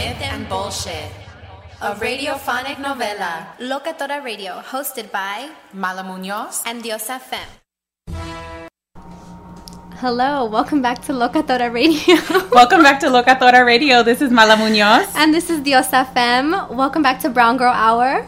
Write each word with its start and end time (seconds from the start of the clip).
Myth 0.00 0.22
and 0.32 0.48
bullshit. 0.48 1.12
A 1.82 1.92
radiophonic 1.94 2.76
novela. 2.86 3.32
Locatora 3.70 4.24
Radio, 4.24 4.52
hosted 4.72 5.10
by 5.12 5.50
Mala 5.74 6.02
Munoz 6.02 6.62
and 6.64 6.82
Diosa 6.82 7.20
Fem. 7.20 7.48
Hello, 10.00 10.46
welcome 10.46 10.80
back 10.80 11.02
to 11.02 11.12
Locatora 11.12 11.68
Radio. 11.70 12.16
Welcome 12.60 12.82
back 12.82 12.98
to 13.00 13.08
Locatora 13.08 13.66
Radio. 13.66 14.02
This 14.02 14.22
is 14.22 14.30
Mala 14.30 14.56
Munoz. 14.56 15.06
and 15.14 15.34
this 15.34 15.50
is 15.50 15.60
Diosa 15.60 16.08
Fem. 16.14 16.52
Welcome 16.74 17.02
back 17.02 17.20
to 17.20 17.28
Brown 17.28 17.58
Girl 17.58 17.74
Hour. 17.74 18.26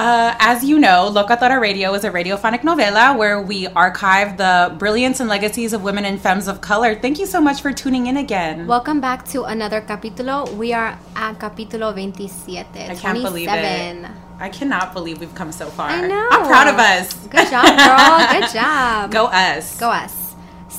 Uh, 0.00 0.34
as 0.38 0.64
you 0.64 0.78
know, 0.78 1.12
Locatora 1.12 1.60
Radio 1.60 1.92
is 1.92 2.04
a 2.04 2.10
radiophonic 2.10 2.62
novela 2.62 3.18
where 3.18 3.42
we 3.42 3.66
archive 3.66 4.38
the 4.38 4.74
brilliance 4.78 5.20
and 5.20 5.28
legacies 5.28 5.74
of 5.74 5.82
women 5.82 6.06
and 6.06 6.18
femmes 6.18 6.48
of 6.48 6.62
color. 6.62 6.94
Thank 6.94 7.18
you 7.18 7.26
so 7.26 7.38
much 7.38 7.60
for 7.60 7.70
tuning 7.70 8.06
in 8.06 8.16
again. 8.16 8.66
Welcome 8.66 9.02
back 9.02 9.28
to 9.36 9.44
another 9.44 9.82
capítulo. 9.82 10.56
We 10.56 10.72
are 10.72 10.98
at 11.14 11.38
capítulo 11.38 11.92
27. 11.92 12.90
I 12.90 12.94
can't 12.94 13.20
believe 13.20 13.50
it. 13.52 14.06
I 14.38 14.48
cannot 14.48 14.94
believe 14.94 15.20
we've 15.20 15.34
come 15.34 15.52
so 15.52 15.66
far. 15.68 15.90
I 15.90 16.08
know. 16.08 16.28
I'm 16.32 16.46
proud 16.48 16.68
of 16.72 16.80
us. 16.80 17.12
Good 17.28 17.50
job, 17.50 17.68
girl. 17.68 18.40
Good 18.40 18.54
job. 18.54 19.12
Go 19.12 19.26
us. 19.26 19.78
Go 19.78 19.90
us. 19.90 20.19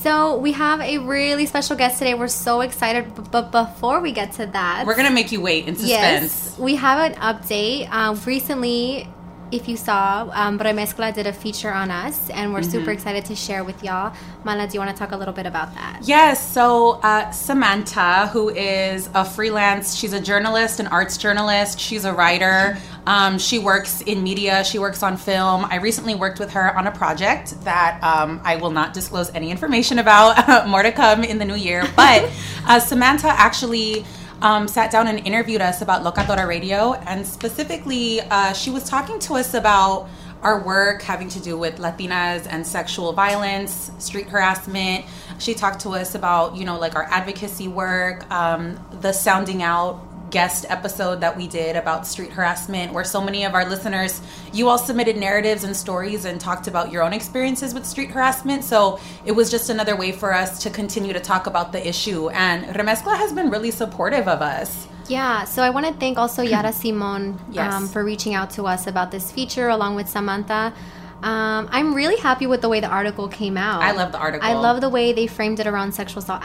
So 0.01 0.37
we 0.37 0.51
have 0.53 0.81
a 0.81 0.97
really 0.97 1.45
special 1.45 1.75
guest 1.75 1.99
today. 1.99 2.15
We're 2.15 2.27
so 2.27 2.61
excited. 2.61 3.13
But 3.31 3.51
before 3.51 4.01
we 4.01 4.11
get 4.11 4.31
to 4.33 4.47
that, 4.47 4.85
We're 4.87 4.95
gonna 4.95 5.11
make 5.11 5.31
you 5.31 5.41
wait 5.41 5.67
in 5.67 5.75
suspense. 5.75 6.23
Yes, 6.49 6.59
we 6.59 6.75
have 6.75 7.11
an 7.11 7.19
update. 7.21 7.87
Um, 7.91 8.19
recently, 8.25 9.07
if 9.51 9.67
you 9.67 9.75
saw, 9.75 10.29
um, 10.31 10.57
Remezcla 10.57 11.13
did 11.13 11.27
a 11.27 11.33
feature 11.33 11.71
on 11.71 11.91
us, 11.91 12.29
and 12.29 12.53
we're 12.53 12.61
Mm-hmm. 12.61 12.71
super 12.71 12.91
excited 12.91 13.25
to 13.25 13.35
share 13.35 13.63
with 13.65 13.83
y'all. 13.83 14.13
Mala, 14.45 14.65
do 14.65 14.73
you 14.75 14.79
want 14.79 14.95
to 14.95 14.97
talk 14.97 15.11
a 15.11 15.17
little 15.17 15.33
bit 15.33 15.45
about 15.45 15.73
that? 15.75 15.99
Yes, 16.03 16.51
so 16.51 17.01
uh, 17.03 17.29
Samantha, 17.31 18.27
who 18.27 18.47
is 18.49 19.09
a 19.13 19.25
freelance, 19.25 19.93
she's 19.93 20.13
a 20.13 20.21
journalist, 20.21 20.79
an 20.79 20.87
arts 20.87 21.17
journalist, 21.17 21.79
she's 21.81 22.05
a 22.05 22.13
writer. 22.13 22.77
Um, 23.05 23.39
she 23.39 23.57
works 23.57 24.01
in 24.01 24.21
media, 24.21 24.63
she 24.63 24.77
works 24.77 25.01
on 25.01 25.17
film. 25.17 25.65
I 25.65 25.77
recently 25.77 26.15
worked 26.15 26.39
with 26.39 26.51
her 26.51 26.77
on 26.77 26.87
a 26.87 26.91
project 26.91 27.59
that 27.63 27.99
um, 28.03 28.41
I 28.43 28.57
will 28.57 28.69
not 28.69 28.93
disclose 28.93 29.33
any 29.33 29.49
information 29.49 29.99
about, 29.99 30.67
more 30.67 30.83
to 30.83 30.91
come 30.91 31.23
in 31.23 31.37
the 31.37 31.45
new 31.45 31.55
year. 31.55 31.87
But 31.95 32.31
uh, 32.67 32.79
Samantha 32.79 33.27
actually. 33.27 34.05
Um, 34.43 34.67
sat 34.67 34.89
down 34.89 35.05
and 35.05 35.19
interviewed 35.19 35.61
us 35.61 35.83
about 35.83 36.01
Locatora 36.01 36.47
Radio, 36.47 36.93
and 36.93 37.27
specifically, 37.27 38.21
uh, 38.21 38.53
she 38.53 38.71
was 38.71 38.83
talking 38.85 39.19
to 39.19 39.35
us 39.35 39.53
about 39.53 40.09
our 40.41 40.61
work 40.63 41.01
having 41.01 41.29
to 41.29 41.39
do 41.39 41.57
with 41.57 41.77
Latinas 41.77 42.47
and 42.49 42.65
sexual 42.65 43.13
violence, 43.13 43.91
street 43.99 44.27
harassment. 44.27 45.05
She 45.37 45.53
talked 45.53 45.81
to 45.81 45.89
us 45.91 46.15
about, 46.15 46.55
you 46.55 46.65
know, 46.65 46.79
like 46.79 46.95
our 46.95 47.03
advocacy 47.03 47.67
work, 47.67 48.29
um, 48.31 48.79
the 49.01 49.11
sounding 49.11 49.61
out 49.61 50.01
guest 50.31 50.65
episode 50.69 51.19
that 51.21 51.35
we 51.35 51.47
did 51.47 51.75
about 51.75 52.07
street 52.07 52.31
harassment, 52.31 52.93
where 52.93 53.03
so 53.03 53.21
many 53.21 53.43
of 53.45 53.53
our 53.53 53.65
listeners, 53.69 54.21
you 54.53 54.69
all 54.69 54.77
submitted 54.77 55.17
narratives 55.17 55.63
and 55.63 55.75
stories 55.75 56.25
and 56.25 56.39
talked 56.41 56.67
about 56.67 56.91
your 56.91 57.03
own 57.03 57.13
experiences 57.13 57.73
with 57.73 57.85
street 57.85 58.09
harassment. 58.11 58.63
So 58.63 58.99
it 59.25 59.33
was 59.33 59.51
just 59.51 59.69
another 59.69 59.95
way 59.95 60.11
for 60.11 60.33
us 60.33 60.63
to 60.63 60.69
continue 60.69 61.13
to 61.13 61.19
talk 61.19 61.47
about 61.47 61.71
the 61.71 61.85
issue. 61.87 62.29
And 62.29 62.65
Remezcla 62.75 63.15
has 63.17 63.33
been 63.33 63.49
really 63.49 63.71
supportive 63.71 64.27
of 64.27 64.41
us. 64.41 64.87
Yeah, 65.07 65.43
so 65.43 65.61
I 65.61 65.69
want 65.69 65.85
to 65.87 65.93
thank 65.93 66.17
also 66.17 66.41
Yara 66.41 66.71
Simon 66.81 67.37
Yes. 67.51 67.73
um, 67.73 67.87
for 67.87 68.03
reaching 68.03 68.33
out 68.33 68.49
to 68.51 68.65
us 68.65 68.87
about 68.87 69.11
this 69.11 69.31
feature 69.31 69.67
along 69.67 69.95
with 69.95 70.07
Samantha. 70.07 70.73
Um, 71.21 71.69
I'm 71.71 71.93
really 71.93 72.17
happy 72.17 72.47
with 72.47 72.61
the 72.61 72.69
way 72.69 72.79
the 72.79 72.87
article 72.87 73.27
came 73.27 73.57
out. 73.57 73.83
I 73.83 73.91
love 73.91 74.11
the 74.11 74.17
article. 74.17 74.47
I 74.47 74.53
love 74.53 74.81
the 74.81 74.89
way 74.89 75.13
they 75.13 75.27
framed 75.27 75.59
it 75.59 75.67
around 75.67 75.91
sexual 75.91 76.23
assault 76.23 76.41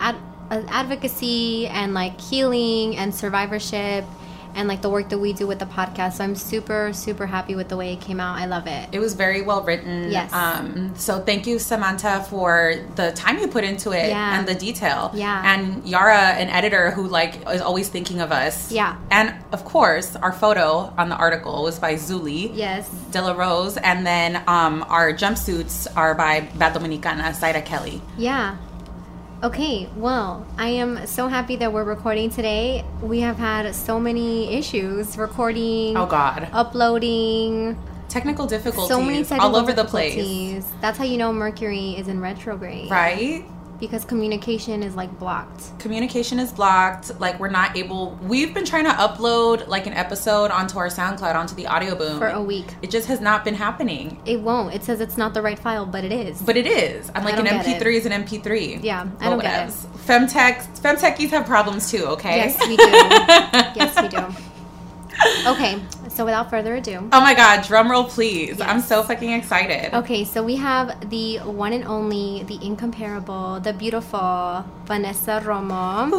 advocacy 0.51 1.67
and 1.69 1.95
like 1.95 2.21
healing 2.21 2.97
and 2.97 3.15
survivorship 3.15 4.05
and 4.55 4.69
like 4.69 4.81
the 4.81 4.89
work 4.89 5.11
that 5.11 5.19
we 5.19 5.35
do 5.35 5.47
with 5.47 5.59
the 5.59 5.67
podcast. 5.67 6.15
So 6.15 6.25
I'm 6.25 6.35
super, 6.35 6.91
super 6.95 7.27
happy 7.27 7.55
with 7.55 7.69
the 7.69 7.77
way 7.77 7.93
it 7.93 8.01
came 8.01 8.19
out. 8.19 8.39
I 8.39 8.47
love 8.47 8.67
it. 8.67 8.89
It 8.91 9.01
was 9.01 9.13
very 9.13 9.43
well 9.43 9.63
written. 9.63 10.11
Yes. 10.11 10.33
Um, 10.33 10.95
so 10.97 11.21
thank 11.21 11.47
you, 11.47 11.59
Samantha, 11.59 12.25
for 12.31 12.75
the 12.95 13.13
time 13.13 13.39
you 13.39 13.49
put 13.49 13.65
into 13.65 13.91
it 13.93 14.09
Yeah. 14.09 14.39
and 14.39 14.49
the 14.49 14.55
detail. 14.55 15.11
Yeah. 15.13 15.43
And 15.45 15.87
Yara, 15.87 16.17
an 16.41 16.49
editor 16.49 16.91
who 16.91 17.07
like 17.07 17.47
is 17.51 17.61
always 17.61 17.91
thinking 17.91 18.23
of 18.23 18.33
us. 18.33 18.73
Yeah. 18.73 18.97
And 19.11 19.35
of 19.53 19.67
course, 19.67 20.17
our 20.17 20.33
photo 20.33 20.91
on 20.97 21.11
the 21.11 21.17
article 21.17 21.63
was 21.63 21.79
by 21.79 21.97
Zuli. 21.97 22.51
Yes. 22.55 22.89
De 23.11 23.21
La 23.21 23.33
Rose, 23.33 23.77
and 23.77 24.07
then 24.07 24.43
um, 24.49 24.87
our 24.89 25.13
jumpsuits 25.13 25.87
are 25.97 26.15
by 26.15 26.41
Bad 26.57 26.73
Dominicana, 26.75 27.25
Zaira 27.39 27.63
Kelly. 27.63 28.01
Yeah. 28.17 28.57
Okay, 29.47 29.89
well, 29.95 30.45
I 30.59 30.71
am 30.71 31.07
so 31.07 31.29
happy 31.29 31.55
that 31.55 31.73
we're 31.73 31.85
recording 31.85 32.31
today. 32.31 32.85
We 33.01 33.21
have 33.21 33.37
had 33.37 33.73
so 33.77 34.01
many 34.01 34.53
issues 34.53 35.17
recording. 35.17 35.97
Oh, 35.97 36.05
God. 36.05 36.49
Uploading. 36.53 37.79
Technical 38.09 38.49
difficulties. 38.49 38.89
So 38.89 39.01
many 39.01 39.19
technical 39.23 39.55
all 39.55 39.55
over 39.55 39.73
the 39.73 39.85
place. 39.85 40.67
That's 40.81 40.99
how 40.99 41.05
you 41.05 41.17
know 41.17 41.33
Mercury 41.33 41.91
is 41.91 42.09
in 42.09 42.21
retrograde. 42.21 42.91
Right? 42.91 43.45
Because 43.79 44.05
communication 44.05 44.83
is 44.83 44.95
like 44.95 45.17
blocked. 45.19 45.79
Communication 45.79 46.39
is 46.39 46.53
blocked. 46.53 47.19
Like 47.21 47.39
we're 47.39 47.51
not 47.51 47.77
able. 47.77 48.19
We've 48.23 48.55
been 48.55 48.65
trying 48.65 48.85
to 48.85 48.91
upload 48.91 49.67
like 49.69 49.87
an 49.87 49.93
episode 49.93 50.51
onto 50.51 50.79
our 50.79 50.89
SoundCloud 50.89 51.35
onto 51.35 51.55
the 51.55 51.67
Audio 51.67 51.95
Boom 51.95 52.19
For 52.19 52.29
a 52.29 52.43
week. 52.43 52.67
It 52.83 52.91
just 52.91 53.09
has 53.09 53.21
not 53.21 53.45
been 53.45 53.55
happening. 53.55 54.21
It 54.25 54.41
won't. 54.41 54.75
It 54.75 54.83
says 54.83 55.01
it's 55.01 55.17
not 55.17 55.35
the 55.35 55.43
right 55.43 55.59
file, 55.59 55.87
but 55.87 56.05
it 56.05 56.13
is. 56.13 56.41
But 56.43 56.57
it 56.57 56.67
is. 56.67 57.11
I'm 57.15 57.25
like 57.25 57.39
an 57.39 57.47
MP3 57.47 57.81
it. 57.81 57.87
is 57.87 58.07
an 58.07 58.13
MP3. 58.25 58.83
Yeah, 58.83 59.03
I 59.03 59.05
But 59.05 59.31
don't 59.31 59.41
get 59.41 59.69
it. 59.69 59.73
Femtech, 60.07 60.81
femtechies 60.81 61.31
have 61.31 61.47
problems 61.47 61.91
too. 61.91 62.05
Okay. 62.07 62.37
Yes, 62.37 62.59
we 62.67 62.77
do. 62.77 62.83
yes, 63.77 64.01
we 64.01 64.09
do. 64.09 64.56
Okay, 65.47 65.81
so 66.09 66.25
without 66.25 66.51
further 66.51 66.75
ado. 66.77 67.09
Oh 67.13 67.21
my 67.21 67.35
God! 67.35 67.63
Drum 67.67 67.91
roll, 67.91 68.05
please. 68.05 68.61
I'm 68.61 68.81
so 68.81 69.03
fucking 69.03 69.31
excited. 69.33 69.95
Okay, 69.95 70.25
so 70.25 70.43
we 70.43 70.57
have 70.57 71.09
the 71.11 71.39
one 71.39 71.73
and 71.73 71.85
only, 71.85 72.43
the 72.45 72.59
incomparable, 72.65 73.61
the 73.61 73.73
beautiful 73.73 74.65
Vanessa 74.85 75.41
Romo. 75.45 76.11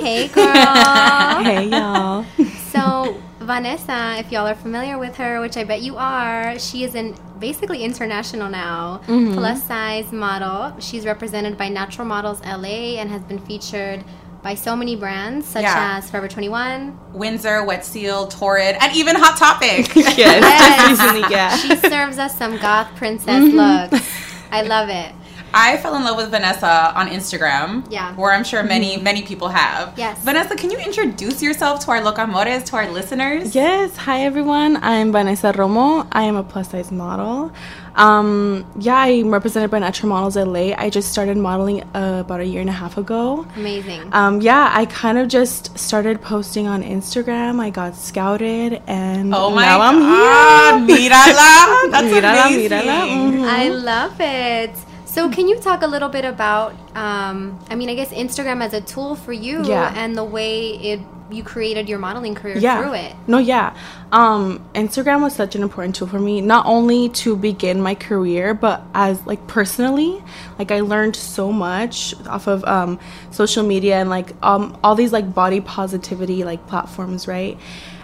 Hey, 0.00 0.28
girl. 0.28 0.44
Hey, 1.44 1.68
y'all. 1.68 2.24
So, 2.72 3.20
Vanessa, 3.40 4.16
if 4.18 4.32
y'all 4.32 4.46
are 4.46 4.54
familiar 4.54 4.98
with 4.98 5.16
her, 5.16 5.40
which 5.40 5.56
I 5.56 5.64
bet 5.64 5.80
you 5.82 5.96
are, 5.96 6.58
she 6.58 6.84
is 6.84 6.94
an 6.94 7.14
basically 7.38 7.84
international 7.84 8.48
now 8.48 9.00
Mhm. 9.06 9.34
plus 9.34 9.62
size 9.62 10.10
model. 10.12 10.74
She's 10.80 11.04
represented 11.04 11.56
by 11.56 11.68
Natural 11.68 12.06
Models 12.06 12.40
LA 12.44 12.98
and 12.98 13.10
has 13.10 13.22
been 13.22 13.38
featured 13.38 14.02
by 14.46 14.54
so 14.54 14.76
many 14.76 14.94
brands 14.94 15.44
such 15.44 15.62
Yeah. 15.62 15.96
as 15.98 16.08
Forever 16.08 16.28
21. 16.28 16.96
Windsor, 17.12 17.64
Wet 17.64 17.84
Seal, 17.84 18.28
Torrid, 18.28 18.76
and 18.80 18.94
even 18.94 19.16
Hot 19.16 19.36
Topic. 19.36 19.90
Yes. 20.16 21.60
She 21.62 21.74
serves 21.90 22.16
us 22.24 22.38
some 22.38 22.56
goth 22.58 22.88
princess 22.94 23.42
Mhm. 23.42 23.90
looks. 23.90 24.06
I 24.52 24.62
love 24.62 24.88
it. 24.88 25.10
I 25.52 25.78
fell 25.78 25.96
in 25.96 26.04
love 26.04 26.16
with 26.16 26.30
Vanessa 26.30 26.92
on 26.94 27.08
Instagram. 27.08 27.68
Yeah. 27.90 28.12
Where 28.14 28.32
I'm 28.32 28.44
sure 28.44 28.62
many, 28.62 28.98
many 28.98 29.22
people 29.22 29.48
have. 29.48 29.84
Yes. 29.96 30.18
Vanessa, 30.20 30.54
can 30.54 30.70
you 30.70 30.78
introduce 30.78 31.42
yourself 31.42 31.80
to 31.84 31.90
our 31.92 32.00
locamores, 32.00 32.64
to 32.66 32.76
our 32.76 32.88
listeners? 32.98 33.54
Yes, 33.54 33.96
hi 33.96 34.20
everyone. 34.30 34.78
I'm 34.82 35.10
Vanessa 35.10 35.52
Romo. 35.54 36.06
I 36.12 36.22
am 36.30 36.36
a 36.36 36.44
plus 36.44 36.70
size 36.70 36.92
model. 36.92 37.50
Um, 37.96 38.64
yeah, 38.78 38.96
I'm 38.96 39.30
represented 39.30 39.70
by 39.70 39.78
Natural 39.78 40.08
Models 40.08 40.36
LA. 40.36 40.74
I 40.76 40.90
just 40.90 41.10
started 41.10 41.36
modeling 41.36 41.82
uh, 41.94 42.22
about 42.24 42.40
a 42.40 42.44
year 42.44 42.60
and 42.60 42.68
a 42.68 42.72
half 42.72 42.98
ago. 42.98 43.46
Amazing. 43.56 44.02
Um, 44.12 44.40
yeah, 44.42 44.70
I 44.72 44.84
kind 44.86 45.16
of 45.18 45.28
just 45.28 45.76
started 45.78 46.20
posting 46.20 46.66
on 46.66 46.82
Instagram. 46.82 47.58
I 47.58 47.70
got 47.70 47.96
scouted, 47.96 48.82
and 48.86 49.34
Oh 49.34 49.50
my 49.50 49.64
now 49.64 49.78
God. 49.78 49.94
I'm 49.94 50.88
here. 50.88 50.96
Mírala. 50.96 51.90
That's 51.90 52.06
Mírala, 52.08 52.46
amazing. 52.46 52.70
mírala. 52.70 52.98
Mhm. 53.08 53.48
I 53.48 53.68
love 53.68 54.16
it. 54.20 54.74
So, 55.16 55.30
can 55.30 55.48
you 55.48 55.58
talk 55.58 55.80
a 55.80 55.86
little 55.86 56.10
bit 56.10 56.26
about, 56.26 56.74
um, 56.94 57.58
I 57.70 57.74
mean, 57.74 57.88
I 57.88 57.94
guess 57.94 58.10
Instagram 58.10 58.62
as 58.62 58.74
a 58.74 58.82
tool 58.82 59.16
for 59.16 59.32
you 59.32 59.64
Yeah. 59.64 59.90
and 59.96 60.14
the 60.14 60.22
way 60.22 60.72
it 60.72 61.00
you 61.30 61.42
created 61.42 61.88
your 61.88 61.98
modeling 61.98 62.34
career 62.34 62.58
yeah. 62.58 62.82
through 62.82 62.92
it? 62.92 63.14
No, 63.26 63.38
yeah. 63.38 63.74
Um, 64.12 64.62
Instagram 64.74 65.22
was 65.22 65.34
such 65.34 65.54
an 65.54 65.62
important 65.62 65.94
tool 65.94 66.06
for 66.06 66.20
me, 66.20 66.42
not 66.42 66.66
only 66.66 67.08
to 67.24 67.34
begin 67.34 67.80
my 67.80 67.94
career, 67.94 68.52
but 68.52 68.82
as 68.92 69.26
like 69.26 69.46
personally, 69.46 70.22
like 70.58 70.70
I 70.70 70.80
learned 70.80 71.16
so 71.16 71.50
much 71.50 72.14
off 72.26 72.46
of 72.46 72.62
um, 72.64 73.00
social 73.30 73.64
media 73.64 73.96
and 73.96 74.10
like 74.10 74.34
um, 74.42 74.76
all 74.84 74.94
these 74.94 75.14
like 75.14 75.32
body 75.32 75.62
positivity 75.62 76.44
like 76.44 76.66
platforms, 76.66 77.26
right? 77.26 77.58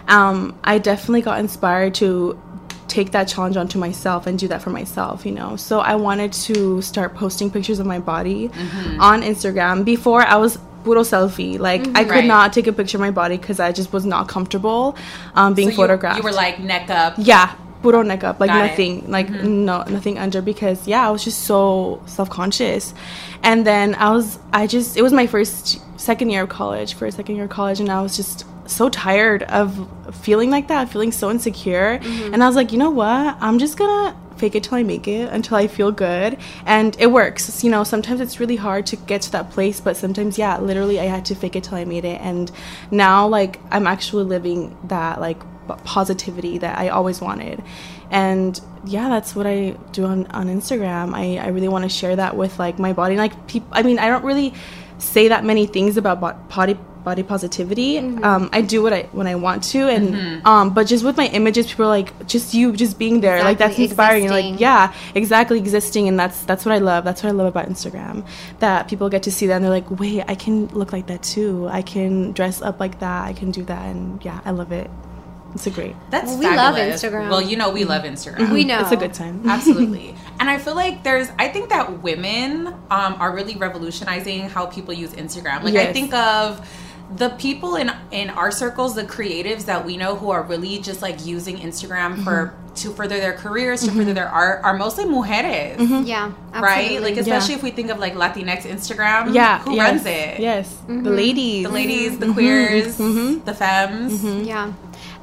Um, 0.07 0.57
I 0.63 0.79
definitely 0.79 1.21
got 1.21 1.39
inspired 1.39 1.93
to 1.95 2.41
take 2.93 3.09
that 3.17 3.25
challenge 3.33 3.55
onto 3.61 3.77
myself 3.87 4.21
and 4.27 4.33
do 4.43 4.47
that 4.51 4.61
for 4.65 4.69
myself, 4.79 5.25
you 5.27 5.31
know. 5.39 5.55
So 5.67 5.79
I 5.79 5.95
wanted 6.07 6.31
to 6.47 6.55
start 6.91 7.09
posting 7.23 7.47
pictures 7.55 7.79
of 7.83 7.87
my 7.93 7.99
body 8.13 8.41
Mhm. 8.49 8.99
on 9.09 9.17
Instagram. 9.31 9.75
Before 9.93 10.21
I 10.33 10.37
was 10.43 10.53
puro 10.83 11.01
selfie, 11.01 11.53
like 11.69 11.81
I 11.81 12.03
Mhm. 12.03 12.09
could 12.09 12.09
Right. 12.09 12.25
not 12.35 12.53
take 12.57 12.67
a 12.67 12.73
picture 12.79 12.97
of 12.97 13.01
my 13.01 13.13
body 13.21 13.37
because 13.37 13.59
I 13.67 13.69
just 13.79 13.89
was 13.97 14.05
not 14.05 14.23
comfortable 14.35 14.95
um, 15.39 15.49
being 15.57 15.69
So 15.69 15.71
you- 15.71 15.77
photographed. 15.83 16.17
You, 16.19 16.23
were 16.29 16.37
like 16.45 16.55
neck 16.73 16.85
up. 17.01 17.13
yeah, 17.17 17.47
puro 17.81 18.01
neck 18.11 18.23
up, 18.29 18.35
like 18.39 18.49
Got 18.51 18.65
it. 18.65 18.67
nothing, 18.69 18.93
like 19.17 19.27
Mhm. 19.29 19.43
no 19.69 19.75
nothing 19.97 20.15
under 20.25 20.41
because 20.41 20.79
yeah, 20.93 21.07
I 21.07 21.09
was 21.15 21.23
just 21.29 21.39
so 21.51 21.99
self 22.17 22.29
conscious, 22.39 22.93
and 23.49 23.65
then 23.69 23.95
I 24.07 24.09
was 24.15 24.27
I 24.61 24.67
just 24.75 24.89
it 24.99 25.01
was 25.07 25.13
my 25.21 25.25
first 25.35 25.79
second 26.09 26.27
year 26.33 26.43
of 26.43 26.49
college, 26.49 26.89
first 27.01 27.17
second 27.17 27.35
year 27.37 27.45
of 27.49 27.49
college, 27.59 27.79
and 27.83 27.89
I 27.97 28.01
was 28.05 28.15
just 28.21 28.45
so 28.73 28.89
tired 28.89 29.43
of 29.43 29.87
feeling 30.23 30.49
like 30.49 30.67
that, 30.67 30.89
feeling 30.89 31.11
so 31.11 31.29
insecure, 31.31 31.99
Mhm. 32.01 32.33
and 32.33 32.43
I 32.43 32.47
was 32.47 32.55
like, 32.55 32.71
you 32.71 32.77
know 32.77 32.89
what, 32.89 33.37
I'm 33.39 33.57
just 33.59 33.77
gonna 33.77 34.15
fake 34.37 34.55
it 34.55 34.63
till 34.63 34.77
I 34.77 34.83
make 34.83 35.07
it 35.07 35.29
until 35.31 35.55
I 35.57 35.67
feel 35.67 35.91
good, 35.91 36.37
and 36.65 36.95
it 36.99 37.11
works. 37.11 37.63
You 37.63 37.69
know, 37.71 37.83
sometimes 37.83 38.19
it's 38.19 38.39
really 38.39 38.55
hard 38.57 38.85
to 38.87 38.95
get 38.95 39.21
to 39.23 39.31
that 39.31 39.51
place, 39.51 39.79
but 39.79 39.95
sometimes 39.95 40.37
yeah, 40.37 40.57
literally 40.59 40.99
I 40.99 41.05
had 41.05 41.23
to 41.25 41.35
fake 41.35 41.55
it 41.55 41.63
till 41.63 41.77
I 41.77 41.85
made 41.85 42.03
it, 42.05 42.19
and 42.21 42.51
now 42.91 43.27
like 43.27 43.59
I'm 43.71 43.85
actually 43.87 44.25
living 44.25 44.75
that 44.87 45.21
like 45.21 45.39
positivity 45.85 46.57
that 46.57 46.77
I 46.77 46.89
always 46.89 47.21
wanted. 47.21 47.61
And 48.11 48.59
yeah, 48.85 49.07
that's 49.09 49.35
what 49.35 49.47
I 49.47 49.75
do 49.93 50.05
on, 50.05 50.27
on 50.27 50.47
Instagram. 50.47 51.13
I, 51.13 51.37
I 51.37 51.47
really 51.47 51.69
want 51.69 51.83
to 51.83 51.89
share 51.89 52.15
that 52.15 52.35
with 52.35 52.59
like 52.59 52.77
my 52.79 52.91
body. 52.93 53.15
Like 53.15 53.47
people, 53.47 53.69
I 53.71 53.81
mean, 53.81 53.97
I 53.97 54.07
don't 54.09 54.25
really 54.25 54.53
say 54.97 55.29
that 55.29 55.43
many 55.45 55.65
things 55.65 55.95
about 55.97 56.19
body 56.49 56.77
body 57.03 57.23
positivity. 57.23 57.97
Um, 57.99 58.49
I 58.53 58.61
do 58.61 58.81
what 58.81 58.93
I 58.93 59.03
when 59.11 59.27
I 59.27 59.35
want 59.35 59.63
to, 59.73 59.87
and 59.89 60.13
Mhm. 60.15 60.45
um, 60.45 60.69
but 60.73 60.87
just 60.87 61.03
with 61.03 61.17
my 61.17 61.27
images, 61.27 61.67
people 61.67 61.85
are 61.85 61.89
like, 61.89 62.27
just 62.27 62.53
you, 62.53 62.71
just 62.73 62.97
being 62.97 63.21
there, 63.21 63.43
like 63.43 63.57
that's 63.57 63.77
Exactly, 63.77 63.83
inspiring. 63.85 64.23
You're 64.23 64.33
like, 64.51 64.59
yeah, 64.59 64.93
exactly, 65.15 65.57
existing, 65.59 66.07
and 66.07 66.17
that's 66.19 66.39
that's 66.45 66.65
what 66.65 66.73
I 66.73 66.79
love. 66.79 67.03
That's 67.03 67.23
what 67.23 67.29
I 67.29 67.33
love 67.33 67.47
about 67.47 67.67
Instagram. 67.69 68.23
That 68.59 68.87
people 68.87 69.09
get 69.09 69.23
to 69.23 69.31
see 69.31 69.47
that, 69.47 69.55
and 69.55 69.63
they're 69.63 69.71
like, 69.71 69.89
wait, 69.99 70.23
I 70.27 70.35
can 70.35 70.67
look 70.67 70.93
like 70.93 71.07
that 71.07 71.23
too. 71.23 71.67
I 71.71 71.81
can 71.81 72.31
dress 72.33 72.61
up 72.61 72.79
like 72.79 72.99
that. 72.99 73.27
I 73.27 73.33
can 73.33 73.51
do 73.51 73.63
that, 73.65 73.85
and 73.85 74.23
yeah, 74.23 74.39
I 74.45 74.51
love 74.51 74.71
it. 74.71 74.89
It's 75.55 75.67
a 75.67 75.69
great. 75.69 75.95
That's 76.09 76.31
Well, 76.31 76.39
we 76.39 76.47
love. 76.47 76.75
Instagram. 76.75 77.29
Well, 77.29 77.39
you 77.41 77.55
know 77.57 77.69
we 77.69 77.83
love 77.83 78.03
Instagram. 78.05 78.51
We 78.51 78.63
know. 78.63 78.79
It's 78.79 78.91
a 78.91 78.95
good 78.97 79.13
time. 79.13 79.43
Absolutely. 79.47 80.15
and 80.39 80.49
I 80.49 80.57
feel 80.57 80.73
like 80.73 81.03
there's 81.03 81.29
I 81.37 81.47
think 81.47 81.69
that 81.69 82.01
women 82.01 82.73
um, 82.89 83.13
are 83.19 83.31
really 83.35 83.55
revolutionizing 83.55 84.49
how 84.49 84.65
people 84.65 84.95
use 84.95 85.11
Instagram. 85.11 85.61
Like 85.61 85.75
I 85.75 85.93
think 85.93 86.11
of 86.15 86.67
the 87.15 87.29
people 87.31 87.75
in 87.75 87.91
in 88.11 88.29
our 88.31 88.51
circles, 88.51 88.95
the 88.95 89.03
creatives 89.03 89.65
that 89.65 89.85
we 89.85 89.97
know 89.97 90.15
who 90.15 90.31
are 90.31 90.41
really 90.43 90.79
just 90.79 91.01
like 91.01 91.25
using 91.25 91.57
Instagram 91.57 92.23
for 92.23 92.53
to 92.75 92.91
further 92.91 93.19
their 93.19 93.33
careers, 93.33 93.83
to 93.83 93.91
further 93.91 94.13
their 94.15 94.27
art 94.29 94.61
are 94.63 94.73
mostly 94.75 95.05
mujeres. 95.05 96.07
Yeah, 96.07 96.31
Right? 96.53 96.85
absolutely. 96.85 96.99
Like 96.99 97.15
Yeah. 97.15 97.21
especially 97.35 97.53
if 97.55 97.61
we 97.63 97.69
think 97.71 97.91
of 97.91 97.99
like 97.99 98.15
Latinx 98.15 98.63
Instagram. 98.65 99.31
Yeah, 99.33 99.59
Who 99.59 99.75
yes, 99.75 99.87
runs 99.91 100.05
it? 100.07 100.39
Yes, 100.39 100.69
the 100.87 100.93
Mhm. 100.93 101.15
ladies, 101.15 101.63
The 101.63 101.69
ladies, 101.69 102.17
the 102.17 102.25
Mhm. 102.27 102.33
queers, 102.33 102.97
Mhm. 102.97 103.45
the 103.45 103.53
femmes. 103.53 104.13
Mm-hmm. 104.13 104.43
Yeah. 104.45 104.67